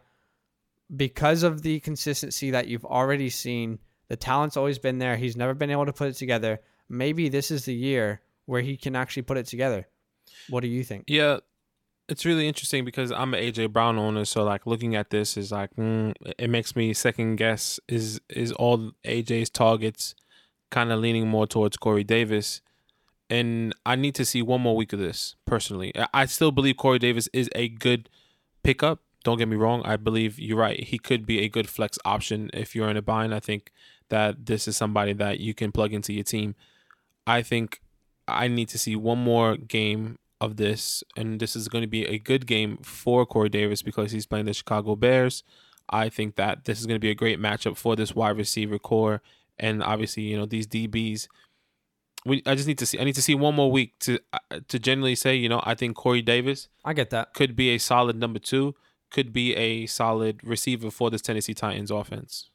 because 0.94 1.42
of 1.42 1.62
the 1.62 1.80
consistency 1.80 2.50
that 2.50 2.68
you've 2.68 2.84
already 2.84 3.30
seen. 3.30 3.78
The 4.08 4.16
talent's 4.16 4.56
always 4.56 4.78
been 4.78 4.98
there. 4.98 5.16
He's 5.16 5.36
never 5.36 5.54
been 5.54 5.70
able 5.70 5.86
to 5.86 5.92
put 5.92 6.08
it 6.08 6.16
together. 6.16 6.60
Maybe 6.88 7.28
this 7.28 7.50
is 7.50 7.64
the 7.64 7.74
year 7.74 8.20
where 8.44 8.60
he 8.60 8.76
can 8.76 8.94
actually 8.94 9.22
put 9.22 9.38
it 9.38 9.46
together. 9.46 9.88
What 10.50 10.60
do 10.60 10.68
you 10.68 10.84
think? 10.84 11.04
Yeah, 11.06 11.38
it's 12.08 12.26
really 12.26 12.46
interesting 12.46 12.84
because 12.84 13.10
I'm 13.10 13.32
an 13.34 13.42
AJ 13.42 13.72
Brown 13.72 13.98
owner, 13.98 14.24
so 14.24 14.44
like 14.44 14.66
looking 14.66 14.94
at 14.94 15.10
this 15.10 15.36
is 15.36 15.52
like 15.52 15.74
mm, 15.76 16.14
it 16.38 16.50
makes 16.50 16.76
me 16.76 16.92
second 16.92 17.36
guess 17.36 17.80
is 17.88 18.20
is 18.28 18.52
all 18.52 18.92
AJ's 19.04 19.50
targets 19.50 20.14
kind 20.70 20.90
of 20.90 21.00
leaning 21.00 21.28
more 21.28 21.46
towards 21.46 21.76
Corey 21.76 22.04
Davis, 22.04 22.60
and 23.32 23.74
I 23.86 23.96
need 23.96 24.14
to 24.16 24.26
see 24.26 24.42
one 24.42 24.60
more 24.60 24.76
week 24.76 24.92
of 24.92 24.98
this 24.98 25.36
personally. 25.46 25.90
I- 26.12 26.26
still 26.26 26.52
believe 26.52 26.76
Corey 26.76 26.98
Davis 26.98 27.30
is 27.32 27.48
a 27.54 27.66
good 27.68 28.10
pickup. 28.62 29.00
Don't 29.24 29.38
get 29.38 29.48
me 29.48 29.56
wrong. 29.56 29.80
I 29.86 29.96
believe 29.96 30.38
you're 30.38 30.58
right. 30.58 30.78
He 30.78 30.98
could 30.98 31.24
be 31.24 31.40
a 31.40 31.48
good 31.48 31.66
flex 31.66 31.98
option 32.04 32.50
if 32.52 32.76
you're 32.76 32.90
in 32.90 32.98
a 32.98 33.02
bind. 33.02 33.34
I 33.34 33.40
think 33.40 33.72
that 34.10 34.44
this 34.44 34.68
is 34.68 34.76
somebody 34.76 35.14
that 35.14 35.40
you 35.40 35.54
can 35.54 35.72
plug 35.72 35.94
into 35.94 36.12
your 36.12 36.24
team. 36.24 36.54
I 37.26 37.40
think 37.40 37.80
I 38.28 38.48
need 38.48 38.68
to 38.68 38.78
see 38.78 38.96
one 38.96 39.18
more 39.18 39.56
game 39.56 40.18
of 40.38 40.56
this, 40.56 41.02
and 41.16 41.40
this 41.40 41.56
is 41.56 41.68
going 41.68 41.82
to 41.82 41.88
be 41.88 42.04
a 42.04 42.18
good 42.18 42.46
game 42.46 42.76
for 42.82 43.24
Corey 43.24 43.48
Davis 43.48 43.80
because 43.80 44.12
he's 44.12 44.26
playing 44.26 44.44
the 44.44 44.52
Chicago 44.52 44.94
Bears. 44.94 45.42
I 45.88 46.10
think 46.10 46.36
that 46.36 46.66
this 46.66 46.80
is 46.80 46.86
going 46.86 46.96
to 46.96 47.06
be 47.06 47.10
a 47.10 47.14
great 47.14 47.40
matchup 47.40 47.78
for 47.78 47.96
this 47.96 48.14
wide 48.14 48.36
receiver 48.36 48.78
core, 48.78 49.22
and 49.58 49.82
obviously, 49.82 50.24
you 50.24 50.36
know, 50.36 50.44
these 50.44 50.66
DBs. 50.66 51.28
We, 52.24 52.42
I 52.46 52.54
just 52.54 52.68
need 52.68 52.78
to 52.78 52.86
see. 52.86 53.00
I 53.00 53.04
need 53.04 53.16
to 53.16 53.22
see 53.22 53.34
one 53.34 53.54
more 53.54 53.70
week 53.70 53.98
to 54.00 54.18
uh, 54.32 54.60
to 54.68 54.78
generally 54.78 55.14
say, 55.14 55.34
you 55.34 55.48
know, 55.48 55.60
I 55.64 55.74
think 55.74 55.96
Corey 55.96 56.22
Davis 56.22 56.68
I 56.84 56.92
get 56.92 57.10
that. 57.10 57.34
could 57.34 57.56
be 57.56 57.70
a 57.70 57.78
solid 57.78 58.16
number 58.16 58.38
two, 58.38 58.74
could 59.10 59.32
be 59.32 59.56
a 59.56 59.86
solid 59.86 60.42
receiver 60.44 60.90
for 60.90 61.10
this 61.10 61.20
Tennessee 61.20 61.54
Titans 61.54 61.90
offense. 61.90 62.50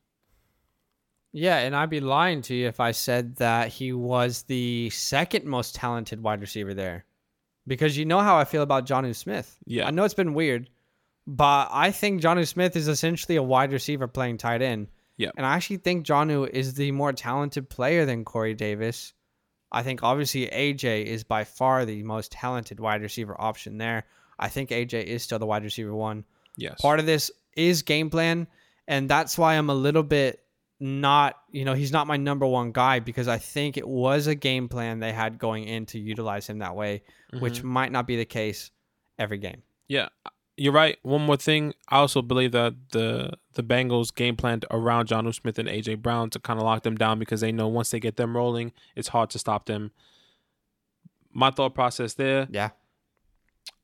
Yeah, 1.33 1.57
and 1.57 1.75
I'd 1.75 1.89
be 1.89 1.99
lying 1.99 2.41
to 2.43 2.55
you 2.55 2.67
if 2.67 2.79
I 2.79 2.91
said 2.91 3.35
that 3.35 3.67
he 3.67 3.93
was 3.93 4.43
the 4.43 4.89
second 4.89 5.45
most 5.45 5.75
talented 5.75 6.23
wide 6.23 6.41
receiver 6.41 6.73
there. 6.73 7.05
Because 7.67 7.97
you 7.97 8.05
know 8.05 8.21
how 8.21 8.37
I 8.37 8.45
feel 8.45 8.63
about 8.63 8.87
Jonnu 8.87 9.13
Smith. 9.13 9.57
Yeah. 9.65 9.85
I 9.85 9.91
know 9.91 10.05
it's 10.05 10.13
been 10.13 10.33
weird, 10.33 10.69
but 11.27 11.67
I 11.69 11.91
think 11.91 12.21
Jonnu 12.21 12.47
Smith 12.47 12.77
is 12.77 12.87
essentially 12.87 13.35
a 13.35 13.43
wide 13.43 13.73
receiver 13.73 14.07
playing 14.07 14.37
tight 14.37 14.61
end. 14.61 14.87
Yeah. 15.17 15.31
And 15.35 15.45
I 15.45 15.55
actually 15.55 15.77
think 15.77 16.05
Jonnu 16.05 16.49
is 16.49 16.75
the 16.75 16.91
more 16.91 17.11
talented 17.11 17.69
player 17.69 18.05
than 18.05 18.23
Corey 18.23 18.53
Davis. 18.53 19.13
I 19.71 19.83
think 19.83 20.03
obviously 20.03 20.47
AJ 20.47 21.05
is 21.05 21.23
by 21.23 21.43
far 21.43 21.85
the 21.85 22.03
most 22.03 22.31
talented 22.31 22.79
wide 22.79 23.01
receiver 23.01 23.39
option 23.39 23.77
there. 23.77 24.05
I 24.39 24.49
think 24.49 24.69
AJ 24.69 25.05
is 25.05 25.23
still 25.23 25.39
the 25.39 25.45
wide 25.45 25.63
receiver 25.63 25.93
one 25.93 26.25
Yes. 26.57 26.81
part 26.81 26.99
of 26.99 27.05
this 27.05 27.29
is 27.55 27.83
game 27.83 28.09
plan 28.09 28.47
and 28.87 29.09
that's 29.09 29.37
why 29.37 29.53
i'm 29.55 29.69
a 29.69 29.75
little 29.75 30.03
bit 30.03 30.41
not 30.79 31.35
you 31.51 31.65
know 31.65 31.73
he's 31.73 31.91
not 31.91 32.07
my 32.07 32.17
number 32.17 32.45
one 32.45 32.71
guy 32.71 32.99
because 32.99 33.27
i 33.27 33.37
think 33.37 33.77
it 33.77 33.87
was 33.87 34.27
a 34.27 34.35
game 34.35 34.67
plan 34.67 34.99
they 34.99 35.11
had 35.11 35.37
going 35.37 35.65
in 35.65 35.85
to 35.85 35.99
utilize 35.99 36.47
him 36.47 36.59
that 36.59 36.75
way 36.75 37.03
which 37.39 37.59
mm-hmm. 37.59 37.67
might 37.67 37.91
not 37.91 38.07
be 38.07 38.15
the 38.15 38.25
case 38.25 38.71
every 39.19 39.37
game 39.37 39.61
Yeah, 39.87 40.09
you're 40.57 40.73
right. 40.73 40.97
One 41.03 41.21
more 41.21 41.37
thing, 41.37 41.73
I 41.87 41.97
also 41.97 42.21
believe 42.21 42.51
that 42.51 42.73
the 42.91 43.33
the 43.53 43.63
Bengals 43.63 44.13
game 44.13 44.35
planned 44.35 44.65
around 44.71 45.07
John 45.07 45.31
Smith 45.31 45.59
and 45.59 45.69
AJ 45.69 46.01
Brown 46.01 46.29
to 46.31 46.39
kind 46.39 46.59
of 46.59 46.65
lock 46.65 46.83
them 46.83 46.95
down 46.95 47.19
because 47.19 47.41
they 47.41 47.51
know 47.51 47.67
once 47.67 47.91
they 47.91 47.99
get 47.99 48.17
them 48.17 48.35
rolling, 48.35 48.73
it's 48.95 49.09
hard 49.09 49.29
to 49.31 49.39
stop 49.39 49.67
them. 49.67 49.91
My 51.31 51.51
thought 51.51 51.75
process 51.75 52.15
there. 52.15 52.47
yeah 52.49 52.69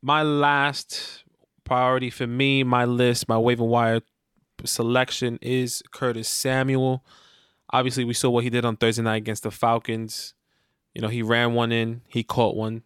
My 0.02 0.24
last 0.24 1.24
priority 1.64 2.10
for 2.10 2.28
me, 2.28 2.64
my 2.64 2.86
list, 2.86 3.30
my 3.30 3.38
waiver 3.38 3.64
wire 3.64 4.02
selection 4.66 5.38
is 5.42 5.84
Curtis 5.92 6.28
Samuel. 6.28 7.06
Obviously, 7.72 8.04
we 8.04 8.14
saw 8.14 8.30
what 8.30 8.44
he 8.44 8.50
did 8.50 8.66
on 8.66 8.78
Thursday 8.78 9.04
night 9.04 9.18
against 9.18 9.44
the 9.44 9.52
Falcons. 9.52 10.34
You 10.94 11.02
know, 11.02 11.08
he 11.08 11.22
ran 11.22 11.54
one 11.54 11.72
in, 11.72 12.02
he 12.08 12.24
caught 12.24 12.56
one, 12.56 12.84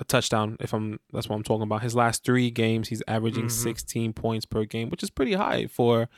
a 0.00 0.04
touchdown. 0.04 0.56
If 0.58 0.72
I'm, 0.72 0.98
that's 1.12 1.28
what 1.28 1.36
I'm 1.36 1.44
talking 1.44 1.62
about. 1.62 1.82
His 1.82 1.94
last 1.94 2.24
three 2.24 2.50
games, 2.50 2.88
he's 2.88 3.02
averaging 3.06 3.44
mm-hmm. 3.44 3.70
16 3.70 4.12
points 4.14 4.46
per 4.46 4.64
game, 4.64 4.90
which 4.90 5.02
is 5.02 5.10
pretty 5.10 5.34
high 5.34 5.66
for. 5.66 6.08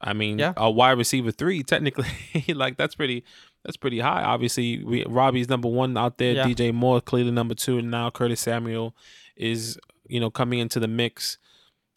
I 0.00 0.12
mean, 0.12 0.38
Yeah. 0.38 0.52
a 0.56 0.70
wide 0.70 0.98
receiver 0.98 1.30
three 1.30 1.62
technically, 1.74 2.06
like 2.54 2.76
that's 2.76 2.94
pretty, 2.94 3.24
that's 3.64 3.76
pretty 3.76 4.00
high. 4.00 4.22
Obviously, 4.22 4.84
we, 4.84 5.04
Robbie's 5.04 5.48
number 5.48 5.68
one 5.68 5.96
out 5.96 6.18
there. 6.18 6.34
Yeah. 6.34 6.46
DJ 6.46 6.72
Moore 6.74 7.00
clearly 7.00 7.30
number 7.30 7.54
two, 7.54 7.78
and 7.78 7.90
now 7.90 8.10
Curtis 8.10 8.40
Samuel 8.40 8.94
is 9.36 9.78
you 10.06 10.20
know 10.20 10.30
coming 10.30 10.58
into 10.58 10.78
the 10.78 10.88
mix. 10.88 11.38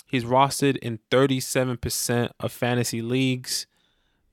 He's 0.06 0.24
rostered 0.24 0.78
in 0.78 1.00
37% 1.12 2.32
of 2.40 2.52
fantasy 2.54 3.02
leagues. 3.02 3.68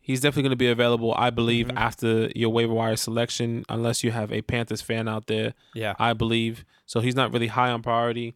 He's 0.06 0.20
definitely 0.20 0.42
going 0.42 0.50
to 0.50 0.56
be 0.56 0.68
available, 0.68 1.14
I 1.16 1.30
believe, 1.30 1.70
after 1.76 2.28
your 2.36 2.50
waiver 2.50 2.74
wire 2.74 2.94
selection, 2.96 3.64
unless 3.70 4.04
you 4.04 4.10
have 4.10 4.30
a 4.30 4.42
Panthers 4.42 4.82
fan 4.82 5.08
out 5.08 5.28
there. 5.28 5.54
yeah 5.74 5.94
I 5.98 6.12
believe. 6.12 6.64
So 6.84 7.00
he's 7.00 7.14
not 7.16 7.32
really 7.32 7.46
high 7.48 7.70
on 7.70 7.80
priority. 7.82 8.34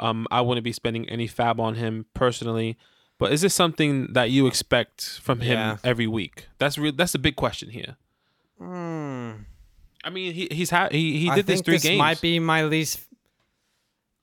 Um, 0.00 0.26
I 0.32 0.40
wouldn't 0.40 0.64
be 0.64 0.72
spending 0.72 1.08
any 1.08 1.28
FAAB 1.28 1.60
on 1.60 1.76
him 1.76 2.06
personally. 2.14 2.76
But 3.18 3.32
is 3.32 3.40
this 3.42 3.54
something 3.54 4.12
that 4.12 4.30
you 4.30 4.46
expect 4.48 5.20
from 5.22 5.38
him 5.40 5.52
Yeah. 5.58 5.76
every 5.84 6.06
week? 6.08 6.46
That's 6.58 6.76
real. 6.78 6.92
That's 6.92 7.14
a 7.14 7.18
big 7.18 7.36
question 7.36 7.70
here. 7.70 7.96
Hmm. 8.58 9.30
I 10.04 10.10
mean, 10.10 10.32
he 10.34 10.48
he's 10.50 10.70
had 10.70 10.90
he 10.92 11.18
he 11.20 11.30
did 11.30 11.46
this 11.46 11.60
three 11.60 11.74
this 11.76 11.82
games. 11.84 11.98
might 11.98 12.20
be 12.20 12.38
my 12.40 12.64
least 12.64 13.00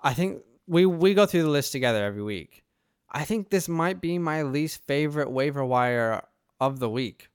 i 0.02 0.14
think 0.14 0.42
we 0.68 0.86
we 0.86 1.14
go 1.14 1.26
through 1.26 1.44
the 1.44 1.50
list 1.50 1.72
together 1.72 2.04
every 2.04 2.22
week 2.24 2.64
i 3.12 3.24
think 3.26 3.50
this 3.50 3.68
might 3.68 4.00
be 4.02 4.18
my 4.18 4.42
least 4.44 4.86
favorite 4.88 5.30
waiver 5.32 5.64
wire 5.66 6.22
of 6.60 6.80
the 6.80 6.90
week 6.90 7.30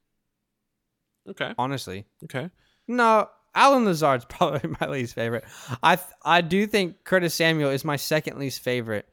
okay. 1.29 1.55
honestly 1.59 2.05
Okay. 2.25 2.51
No, 2.91 3.29
Allen 3.55 3.85
Lazard's 3.85 4.25
probably 4.29 4.75
my 4.81 4.89
least 4.89 5.15
favorite. 5.15 5.45
I 5.83 5.97
th- 5.97 6.09
I 6.25 6.41
do 6.41 6.67
think 6.67 7.05
Curtis 7.05 7.35
Samuel 7.35 7.71
is 7.71 7.85
my 7.85 7.97
second 7.97 8.39
least 8.39 8.61
favorite, 8.61 9.09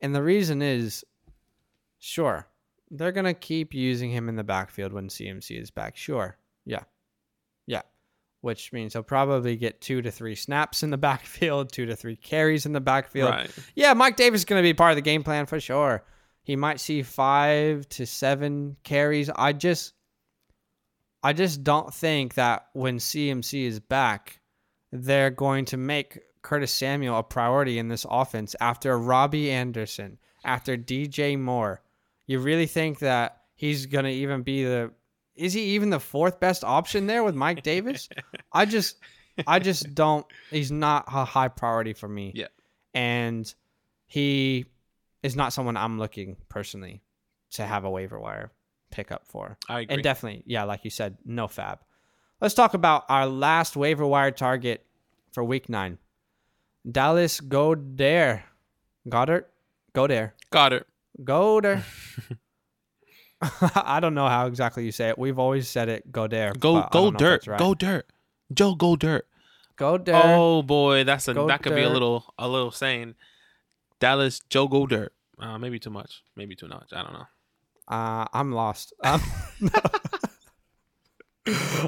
and 0.00 0.14
the 0.14 0.22
reason 0.22 0.62
is, 0.62 1.04
sure, 1.98 2.46
they're 2.90 3.12
gonna 3.12 3.34
keep 3.34 3.74
using 3.74 4.10
him 4.10 4.28
in 4.28 4.36
the 4.36 4.44
backfield 4.44 4.92
when 4.92 5.08
CMC 5.08 5.60
is 5.60 5.70
back. 5.70 5.96
Sure, 5.96 6.38
yeah, 6.64 6.84
yeah, 7.66 7.82
which 8.42 8.72
means 8.72 8.92
he'll 8.92 9.02
probably 9.02 9.56
get 9.56 9.80
two 9.80 10.02
to 10.02 10.10
three 10.10 10.36
snaps 10.36 10.82
in 10.84 10.90
the 10.90 10.98
backfield, 11.08 11.72
two 11.72 11.86
to 11.86 11.96
three 11.96 12.16
carries 12.16 12.64
in 12.64 12.72
the 12.72 12.80
backfield. 12.80 13.30
Right. 13.30 13.50
Yeah, 13.74 13.92
Mike 13.94 14.16
Davis 14.16 14.42
is 14.42 14.44
gonna 14.44 14.62
be 14.62 14.74
part 14.74 14.92
of 14.92 14.96
the 14.96 15.02
game 15.02 15.24
plan 15.24 15.46
for 15.46 15.60
sure. 15.60 16.04
He 16.46 16.54
might 16.54 16.78
see 16.78 17.02
five 17.02 17.88
to 17.88 18.06
seven 18.06 18.76
carries. 18.84 19.28
I 19.30 19.52
just 19.52 19.94
I 21.20 21.32
just 21.32 21.64
don't 21.64 21.92
think 21.92 22.34
that 22.34 22.68
when 22.72 22.98
CMC 22.98 23.66
is 23.66 23.80
back, 23.80 24.38
they're 24.92 25.30
going 25.30 25.64
to 25.64 25.76
make 25.76 26.20
Curtis 26.42 26.70
Samuel 26.70 27.18
a 27.18 27.24
priority 27.24 27.80
in 27.80 27.88
this 27.88 28.06
offense 28.08 28.54
after 28.60 28.96
Robbie 28.96 29.50
Anderson, 29.50 30.18
after 30.44 30.76
DJ 30.76 31.36
Moore. 31.36 31.82
You 32.28 32.38
really 32.38 32.68
think 32.68 33.00
that 33.00 33.40
he's 33.56 33.86
going 33.86 34.04
to 34.04 34.12
even 34.12 34.42
be 34.44 34.62
the 34.62 34.92
is 35.34 35.52
he 35.52 35.62
even 35.74 35.90
the 35.90 35.98
fourth 35.98 36.38
best 36.38 36.62
option 36.62 37.08
there 37.08 37.24
with 37.24 37.34
Mike 37.34 37.64
Davis? 37.64 38.08
I 38.52 38.66
just 38.66 38.98
I 39.48 39.58
just 39.58 39.96
don't 39.96 40.24
he's 40.52 40.70
not 40.70 41.06
a 41.08 41.24
high 41.24 41.48
priority 41.48 41.92
for 41.92 42.08
me. 42.08 42.32
Yeah. 42.36 42.46
And 42.94 43.52
he 44.06 44.66
is 45.22 45.36
not 45.36 45.52
someone 45.52 45.76
I'm 45.76 45.98
looking 45.98 46.36
personally 46.48 47.02
to 47.52 47.64
have 47.64 47.84
a 47.84 47.90
waiver 47.90 48.18
wire 48.18 48.52
pickup 48.90 49.26
for. 49.26 49.58
I 49.68 49.80
agree. 49.80 49.94
And 49.94 50.02
definitely, 50.02 50.42
yeah, 50.46 50.64
like 50.64 50.84
you 50.84 50.90
said, 50.90 51.18
no 51.24 51.46
FAAB. 51.46 51.78
Let's 52.40 52.54
talk 52.54 52.74
about 52.74 53.04
our 53.08 53.26
last 53.26 53.76
waiver 53.76 54.06
wire 54.06 54.30
target 54.30 54.84
for 55.32 55.42
week 55.42 55.68
nine. 55.68 55.98
Dallas 56.90 57.40
Goedert. 57.40 58.42
Goedert? 59.08 59.44
Goedert. 59.94 60.32
It. 60.72 60.86
Goedert. 61.24 61.82
I 63.74 64.00
don't 64.00 64.14
know 64.14 64.28
how 64.28 64.46
exactly 64.46 64.84
you 64.84 64.92
say 64.92 65.10
it. 65.10 65.18
We've 65.18 65.38
always 65.38 65.68
said 65.68 65.88
it 65.88 66.10
Goedert. 66.10 66.58
Go 66.58 66.88
go 66.90 67.10
dirt. 67.10 67.46
right. 67.46 67.58
Go 67.58 67.74
dirt. 67.74 68.06
Joe 68.52 68.74
go 68.74 68.96
dirt. 68.96 69.26
Goedert. 69.76 70.22
Oh 70.24 70.62
boy, 70.62 71.04
that's 71.04 71.28
a 71.28 71.34
Go 71.34 71.46
that 71.48 71.62
could 71.62 71.74
be 71.74 71.82
a 71.82 71.88
little 71.88 72.32
a 72.38 72.48
little 72.48 72.70
saying. 72.70 73.14
Dallas 74.00 74.40
Joe 74.48 74.68
go 74.68 74.86
dirt. 74.86 75.12
Uh, 75.38 75.58
maybe 75.58 75.78
too 75.78 75.90
much. 75.90 76.22
Maybe 76.36 76.54
too 76.54 76.68
much. 76.68 76.92
I 76.92 77.02
don't 77.02 77.12
know. 77.12 77.26
Uh, 77.88 78.26
I'm 78.32 78.52
lost. 78.52 78.92
Um, 79.04 79.20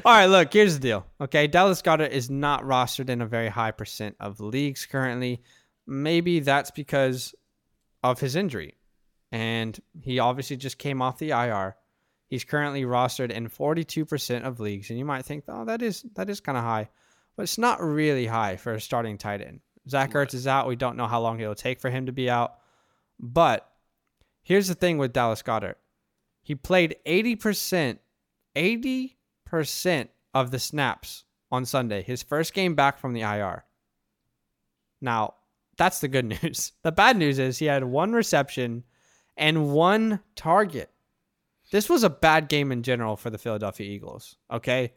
All 0.05 0.13
right, 0.13 0.27
look, 0.27 0.53
here's 0.53 0.75
the 0.75 0.79
deal. 0.79 1.05
Okay, 1.19 1.47
Dallas 1.47 1.81
Goedert 1.81 2.11
is 2.11 2.29
not 2.29 2.63
rostered 2.63 3.09
in 3.09 3.21
a 3.21 3.25
very 3.25 3.49
high 3.49 3.71
percent 3.71 4.15
of 4.19 4.39
leagues 4.39 4.85
currently. 4.85 5.43
maybe 5.85 6.39
that's 6.39 6.71
because 6.71 7.35
of 8.03 8.19
his 8.21 8.37
injury. 8.37 8.75
And 9.33 9.77
he 10.01 10.19
obviously 10.19 10.55
just 10.55 10.77
came 10.77 11.01
off 11.01 11.17
the 11.17 11.31
IR. 11.31 11.75
He's 12.27 12.45
currently 12.45 12.83
rostered 12.83 13.31
in 13.31 13.49
42% 13.49 14.43
of 14.43 14.59
leagues. 14.61 14.89
And 14.89 14.97
you 14.97 15.03
might 15.05 15.25
think, 15.25 15.43
oh, 15.49 15.65
that 15.65 15.81
is 15.81 16.05
that 16.15 16.29
is 16.29 16.39
kind 16.39 16.57
of 16.57 16.63
high. 16.63 16.89
But 17.35 17.43
it's 17.43 17.57
not 17.57 17.81
really 17.81 18.27
high 18.27 18.55
for 18.55 18.73
a 18.73 18.81
starting 18.81 19.17
tight 19.17 19.41
end. 19.41 19.59
Zach 19.89 20.11
Ertz 20.11 20.33
is 20.33 20.47
out. 20.47 20.67
We 20.67 20.75
don't 20.75 20.97
know 20.97 21.07
how 21.07 21.21
long 21.21 21.39
it'll 21.39 21.55
take 21.55 21.79
for 21.79 21.89
him 21.89 22.05
to 22.05 22.11
be 22.11 22.29
out. 22.29 22.55
But 23.19 23.69
here's 24.41 24.67
the 24.67 24.75
thing 24.75 24.97
with 24.97 25.13
Dallas 25.13 25.41
Goedert. 25.41 25.75
He 26.41 26.55
played 26.55 26.95
80%, 27.05 27.97
80% 28.55 30.07
of 30.33 30.51
the 30.51 30.59
snaps 30.59 31.23
on 31.51 31.65
Sunday, 31.65 32.01
his 32.01 32.23
first 32.23 32.53
game 32.53 32.75
back 32.75 32.99
from 32.99 33.13
the 33.13 33.21
IR. 33.21 33.65
Now, 35.01 35.35
that's 35.77 35.99
the 35.99 36.07
good 36.07 36.25
news. 36.43 36.73
The 36.83 36.91
bad 36.91 37.17
news 37.17 37.39
is 37.39 37.57
he 37.57 37.65
had 37.65 37.83
one 37.83 38.13
reception 38.13 38.83
and 39.37 39.71
one 39.71 40.19
target. 40.35 40.89
This 41.71 41.89
was 41.89 42.03
a 42.03 42.09
bad 42.09 42.49
game 42.49 42.71
in 42.71 42.83
general 42.83 43.15
for 43.15 43.29
the 43.29 43.37
Philadelphia 43.37 43.89
Eagles. 43.89 44.37
Okay. 44.51 44.93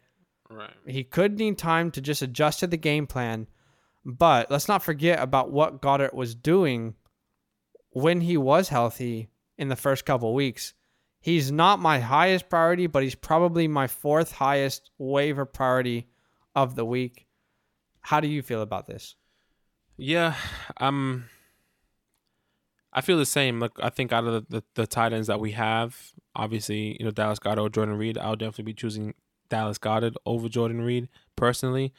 Right. 0.50 0.70
He 0.86 1.04
could 1.04 1.38
need 1.38 1.58
time 1.58 1.90
to 1.92 2.00
just 2.00 2.22
adjust 2.22 2.60
to 2.60 2.66
the 2.66 2.76
game 2.76 3.06
plan. 3.06 3.46
But 4.04 4.50
let's 4.50 4.68
not 4.68 4.82
forget 4.82 5.20
about 5.20 5.50
what 5.50 5.80
Goedert 5.80 6.14
was 6.14 6.34
doing 6.34 6.94
when 7.90 8.20
he 8.20 8.36
was 8.36 8.68
healthy 8.68 9.28
in 9.58 9.68
the 9.68 9.76
first 9.76 10.04
couple 10.04 10.34
weeks. 10.34 10.74
He's 11.20 11.52
not 11.52 11.78
my 11.78 12.00
highest 12.00 12.48
priority, 12.48 12.88
but 12.88 13.04
he's 13.04 13.14
probably 13.14 13.68
my 13.68 13.86
fourth 13.86 14.32
highest 14.32 14.90
waiver 14.98 15.44
priority 15.44 16.08
of 16.54 16.74
the 16.74 16.84
week. 16.84 17.26
How 18.00 18.18
do 18.18 18.26
you 18.26 18.42
feel 18.42 18.60
about 18.60 18.88
this? 18.88 19.14
Yeah, 19.96 20.34
um, 20.78 21.26
I 22.92 23.02
feel 23.02 23.18
the 23.18 23.26
same. 23.26 23.60
Like 23.60 23.72
I 23.80 23.88
think 23.88 24.12
out 24.12 24.24
of 24.24 24.32
the, 24.32 24.56
the, 24.56 24.64
the 24.74 24.86
tight 24.88 25.12
ends 25.12 25.28
that 25.28 25.38
we 25.38 25.52
have, 25.52 26.12
obviously, 26.34 26.96
you 26.98 27.04
know, 27.04 27.12
Dallas 27.12 27.38
Goedert 27.38 27.62
or 27.62 27.68
Jordan 27.68 27.96
Reed, 27.96 28.18
I'll 28.18 28.34
definitely 28.34 28.64
be 28.64 28.74
choosing 28.74 29.14
Dallas 29.48 29.78
Goedert 29.78 30.14
over 30.26 30.48
Jordan 30.48 30.80
Reed 30.80 31.08
personally. 31.36 31.92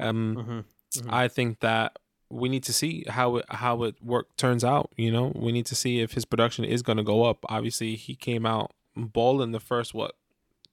Um, 0.00 0.64
Mm-hmm. 1.00 1.14
I 1.14 1.28
think 1.28 1.60
that 1.60 1.96
we 2.28 2.48
need 2.48 2.62
to 2.64 2.72
see 2.72 3.04
how 3.08 3.36
it 3.36 3.46
how 3.50 3.82
it 3.82 3.96
work 4.02 4.36
turns 4.36 4.64
out. 4.64 4.90
You 4.96 5.10
know, 5.12 5.32
we 5.34 5.52
need 5.52 5.66
to 5.66 5.74
see 5.74 6.00
if 6.00 6.12
his 6.12 6.24
production 6.24 6.64
is 6.64 6.82
going 6.82 6.96
to 6.98 7.02
go 7.04 7.24
up. 7.24 7.44
Obviously, 7.48 7.94
he 7.96 8.14
came 8.14 8.46
out 8.46 8.72
balling 8.96 9.52
the 9.52 9.60
first 9.60 9.92
what 9.94 10.14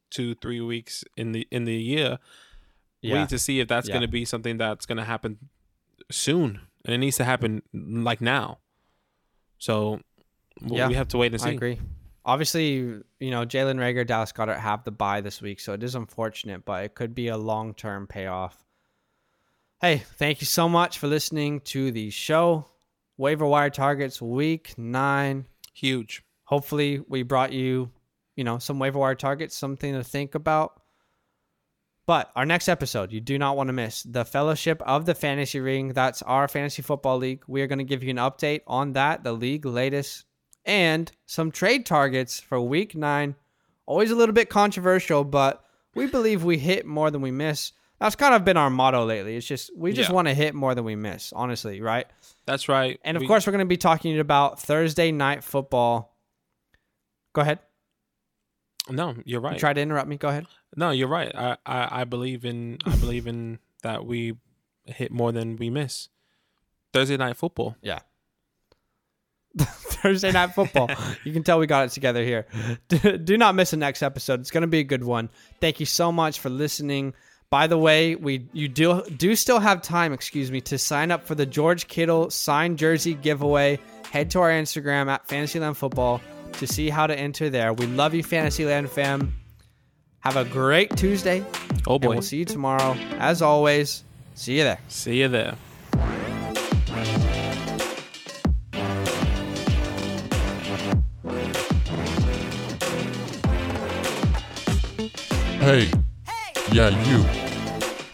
two 0.10 0.36
three 0.36 0.62
weeks 0.62 1.04
in 1.18 1.32
the 1.34 1.48
in 1.52 1.66
the 1.66 1.76
year. 1.76 2.18
We 3.04 3.14
need 3.14 3.30
to 3.30 3.40
see 3.40 3.60
if 3.62 3.68
that's 3.70 3.88
Yeah. 3.88 3.94
going 3.96 4.02
to 4.02 4.08
be 4.12 4.26
something 4.26 4.58
that's 4.58 4.86
going 4.86 4.98
to 4.98 5.04
happen 5.06 5.38
soon, 6.12 6.62
and 6.84 6.94
it 6.94 6.98
needs 6.98 7.16
to 7.18 7.24
happen 7.24 7.62
like 7.74 8.20
now. 8.20 8.60
So 9.58 10.02
w- 10.62 10.78
Yeah, 10.78 10.88
we 10.88 10.96
have 10.96 11.08
to 11.10 11.18
wait 11.18 11.32
and 11.34 11.42
see. 11.42 11.50
I 11.50 11.54
agree. 11.54 11.80
Obviously, 12.26 12.72
you 13.20 13.32
know, 13.32 13.46
Jalen 13.46 13.78
Reagor, 13.78 14.06
Dallas 14.06 14.32
Goedert 14.34 14.60
have 14.60 14.84
the 14.84 14.92
buy 14.92 15.22
this 15.22 15.42
week, 15.42 15.60
so 15.60 15.74
it 15.74 15.82
is 15.84 15.96
unfortunate, 15.96 16.66
but 16.66 16.84
it 16.84 16.94
could 16.96 17.16
be 17.16 17.28
a 17.30 17.38
long 17.38 17.74
term 17.74 18.06
payoff. 18.08 18.58
Hey, 19.82 20.00
thank 20.18 20.42
you 20.42 20.46
so 20.46 20.68
much 20.68 20.98
for 20.98 21.08
listening 21.08 21.62
to 21.62 21.90
the 21.90 22.10
show. 22.10 22.66
Waiver 23.16 23.46
wire 23.46 23.70
targets 23.70 24.22
week 24.22 24.74
nine. 24.78 25.46
Huge. 25.74 26.22
Hopefully, 26.44 27.02
we 27.08 27.24
brought 27.24 27.54
you, 27.54 27.90
you 28.36 28.44
know, 28.44 28.60
some 28.60 28.78
waiver 28.78 29.00
wire 29.00 29.16
targets, 29.16 29.56
something 29.56 29.94
to 29.94 30.04
think 30.04 30.36
about. 30.36 30.82
But 32.06 32.30
our 32.36 32.46
next 32.46 32.68
episode, 32.68 33.14
you 33.14 33.22
do 33.22 33.38
not 33.38 33.56
want 33.56 33.70
to 33.70 33.74
miss 33.74 34.04
the 34.04 34.26
Fellowship 34.26 34.82
of 34.82 35.06
the 35.06 35.16
Fantasy 35.16 35.62
Ring. 35.62 35.94
That's 35.94 36.22
our 36.24 36.50
fantasy 36.50 36.82
football 36.82 37.18
league. 37.18 37.44
We 37.48 37.62
are 37.62 37.68
going 37.68 37.80
to 37.80 37.86
give 37.86 38.04
you 38.04 38.10
an 38.10 38.18
update 38.18 38.64
on 38.68 38.92
that, 38.94 39.24
the 39.24 39.32
league 39.32 39.66
latest, 39.66 40.26
and 40.66 41.10
some 41.26 41.52
trade 41.52 41.86
targets 41.86 42.38
for 42.38 42.60
week 42.60 42.96
nine. 42.96 43.34
Always 43.86 44.12
a 44.12 44.16
little 44.16 44.36
bit 44.36 44.50
controversial, 44.50 45.24
but 45.24 45.64
we 45.96 46.08
believe 46.08 46.44
we 46.44 46.58
hit 46.58 46.86
more 46.86 47.10
than 47.12 47.22
we 47.22 47.32
miss. 47.32 47.72
That's 48.00 48.16
kind 48.16 48.34
of 48.34 48.45
been 48.45 48.56
our 48.58 48.70
motto 48.70 49.06
lately. 49.06 49.36
It's 49.36 49.45
just 49.45 49.76
we 49.76 49.91
just 49.93 50.10
Yeah. 50.10 50.16
want 50.16 50.28
to 50.30 50.34
hit 50.34 50.56
more 50.56 50.74
than 50.74 50.86
we 50.86 50.95
miss, 50.95 51.34
honestly, 51.34 51.82
right? 51.82 52.08
That's 52.45 52.70
right. 52.70 53.00
And 53.04 53.18
of 53.18 53.22
We- 53.22 53.28
course, 53.28 53.45
we're 53.45 53.52
going 53.52 53.66
to 53.66 53.70
be 53.70 53.78
talking 53.78 54.18
about 54.20 54.60
Thursday 54.62 55.12
night 55.12 55.43
football. 55.43 56.16
Go 57.34 57.41
ahead. 57.41 57.60
no, 58.89 59.16
you're 59.26 59.41
right. 59.41 59.54
You 59.54 59.60
tried 59.60 59.74
to 59.74 59.82
interrupt 59.82 60.08
me. 60.08 60.18
Go 60.18 60.30
ahead. 60.30 60.47
No, 60.76 60.89
you're 60.91 61.08
right. 61.10 61.32
I, 61.36 61.58
I, 61.66 62.02
I 62.02 62.04
believe 62.06 62.45
in 62.45 62.78
I 62.86 62.95
believe 62.95 63.28
in 63.28 63.60
that 63.84 64.06
we 64.06 64.36
hit 64.86 65.12
more 65.12 65.32
than 65.32 65.58
we 65.58 65.70
miss. 65.70 66.10
Thursday 66.93 67.18
night 67.18 67.36
football. 67.38 67.76
Yeah. 67.82 68.00
Thursday 69.60 70.32
night 70.32 70.54
football. 70.54 70.89
you 71.24 71.34
can 71.34 71.43
tell 71.43 71.60
we 71.60 71.68
got 71.68 71.86
it 71.86 71.91
together 71.91 72.24
here. 72.24 72.45
Do, 72.88 73.18
do 73.18 73.38
not 73.38 73.56
miss 73.56 73.72
the 73.72 73.78
next 73.78 74.02
episode. 74.04 74.39
It's 74.39 74.52
going 74.52 74.62
to 74.62 74.68
be 74.68 74.80
a 74.80 74.84
good 74.84 75.04
one. 75.04 75.30
Thank 75.60 75.80
you 75.80 75.86
so 75.86 76.12
much 76.12 76.39
for 76.39 76.50
listening. 76.50 77.14
By 77.52 77.66
the 77.66 77.80
way, 77.80 78.14
we 78.16 78.47
you 78.54 78.68
do 78.68 79.02
do 79.18 79.36
still 79.36 79.60
have 79.60 79.82
time, 79.82 80.14
excuse 80.14 80.52
me, 80.52 80.62
to 80.62 80.78
sign 80.78 81.10
up 81.10 81.26
for 81.26 81.34
the 81.34 81.47
George 81.47 81.88
Kittle 81.88 82.30
signed 82.30 82.78
jersey 82.78 83.16
giveaway. 83.16 83.80
Head 84.12 84.30
to 84.32 84.39
our 84.41 84.52
Instagram 84.52 85.08
at 85.08 85.28
Fantasyland 85.28 85.76
Football 85.76 86.22
to 86.54 86.68
see 86.68 86.89
how 86.91 87.08
to 87.08 87.18
enter 87.18 87.50
there. 87.50 87.74
We 87.74 87.88
love 87.88 88.14
you, 88.14 88.22
Fantasyland 88.24 88.91
fam. 88.91 89.34
Have 90.20 90.36
a 90.38 90.45
great 90.45 90.95
Tuesday. 90.95 91.43
Oh 91.88 91.93
And 91.95 92.02
boy. 92.04 92.10
we'll 92.10 92.22
see 92.22 92.38
you 92.38 92.45
tomorrow. 92.45 92.93
As 93.18 93.41
always, 93.41 94.04
see 94.36 94.58
you 94.60 94.64
there. 94.64 94.80
See 94.88 95.20
you 95.20 95.28
there. 95.28 95.56
Hey, 105.60 105.91
yeah, 106.72 106.90
you, 107.10 107.24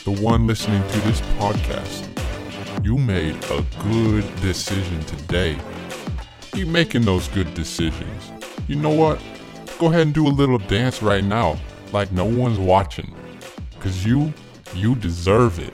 the 0.06 0.22
one 0.22 0.48
listening 0.48 0.82
to 0.82 1.00
this 1.02 1.20
podcast, 1.38 2.06
you 2.86 2.98
made 2.98 3.36
a 3.52 3.66
good 3.84 4.24
decision 4.42 5.00
today. 5.02 5.58
Keep 6.52 6.70
making 6.70 7.02
those 7.02 7.28
good 7.30 7.54
decisions. 7.54 8.32
You 8.68 8.78
know 8.78 8.92
what? 8.92 9.22
Go 9.78 9.88
ahead 9.88 10.02
and 10.02 10.14
do 10.14 10.28
a 10.28 10.30
little 10.30 10.58
dance 10.58 11.02
right 11.02 11.24
now, 11.24 11.58
like 11.92 12.12
no 12.14 12.24
one's 12.24 12.58
watching. 12.58 13.14
Cause 13.82 14.06
you, 14.06 14.34
you 14.74 14.96
deserve 14.96 15.60
it. 15.60 15.74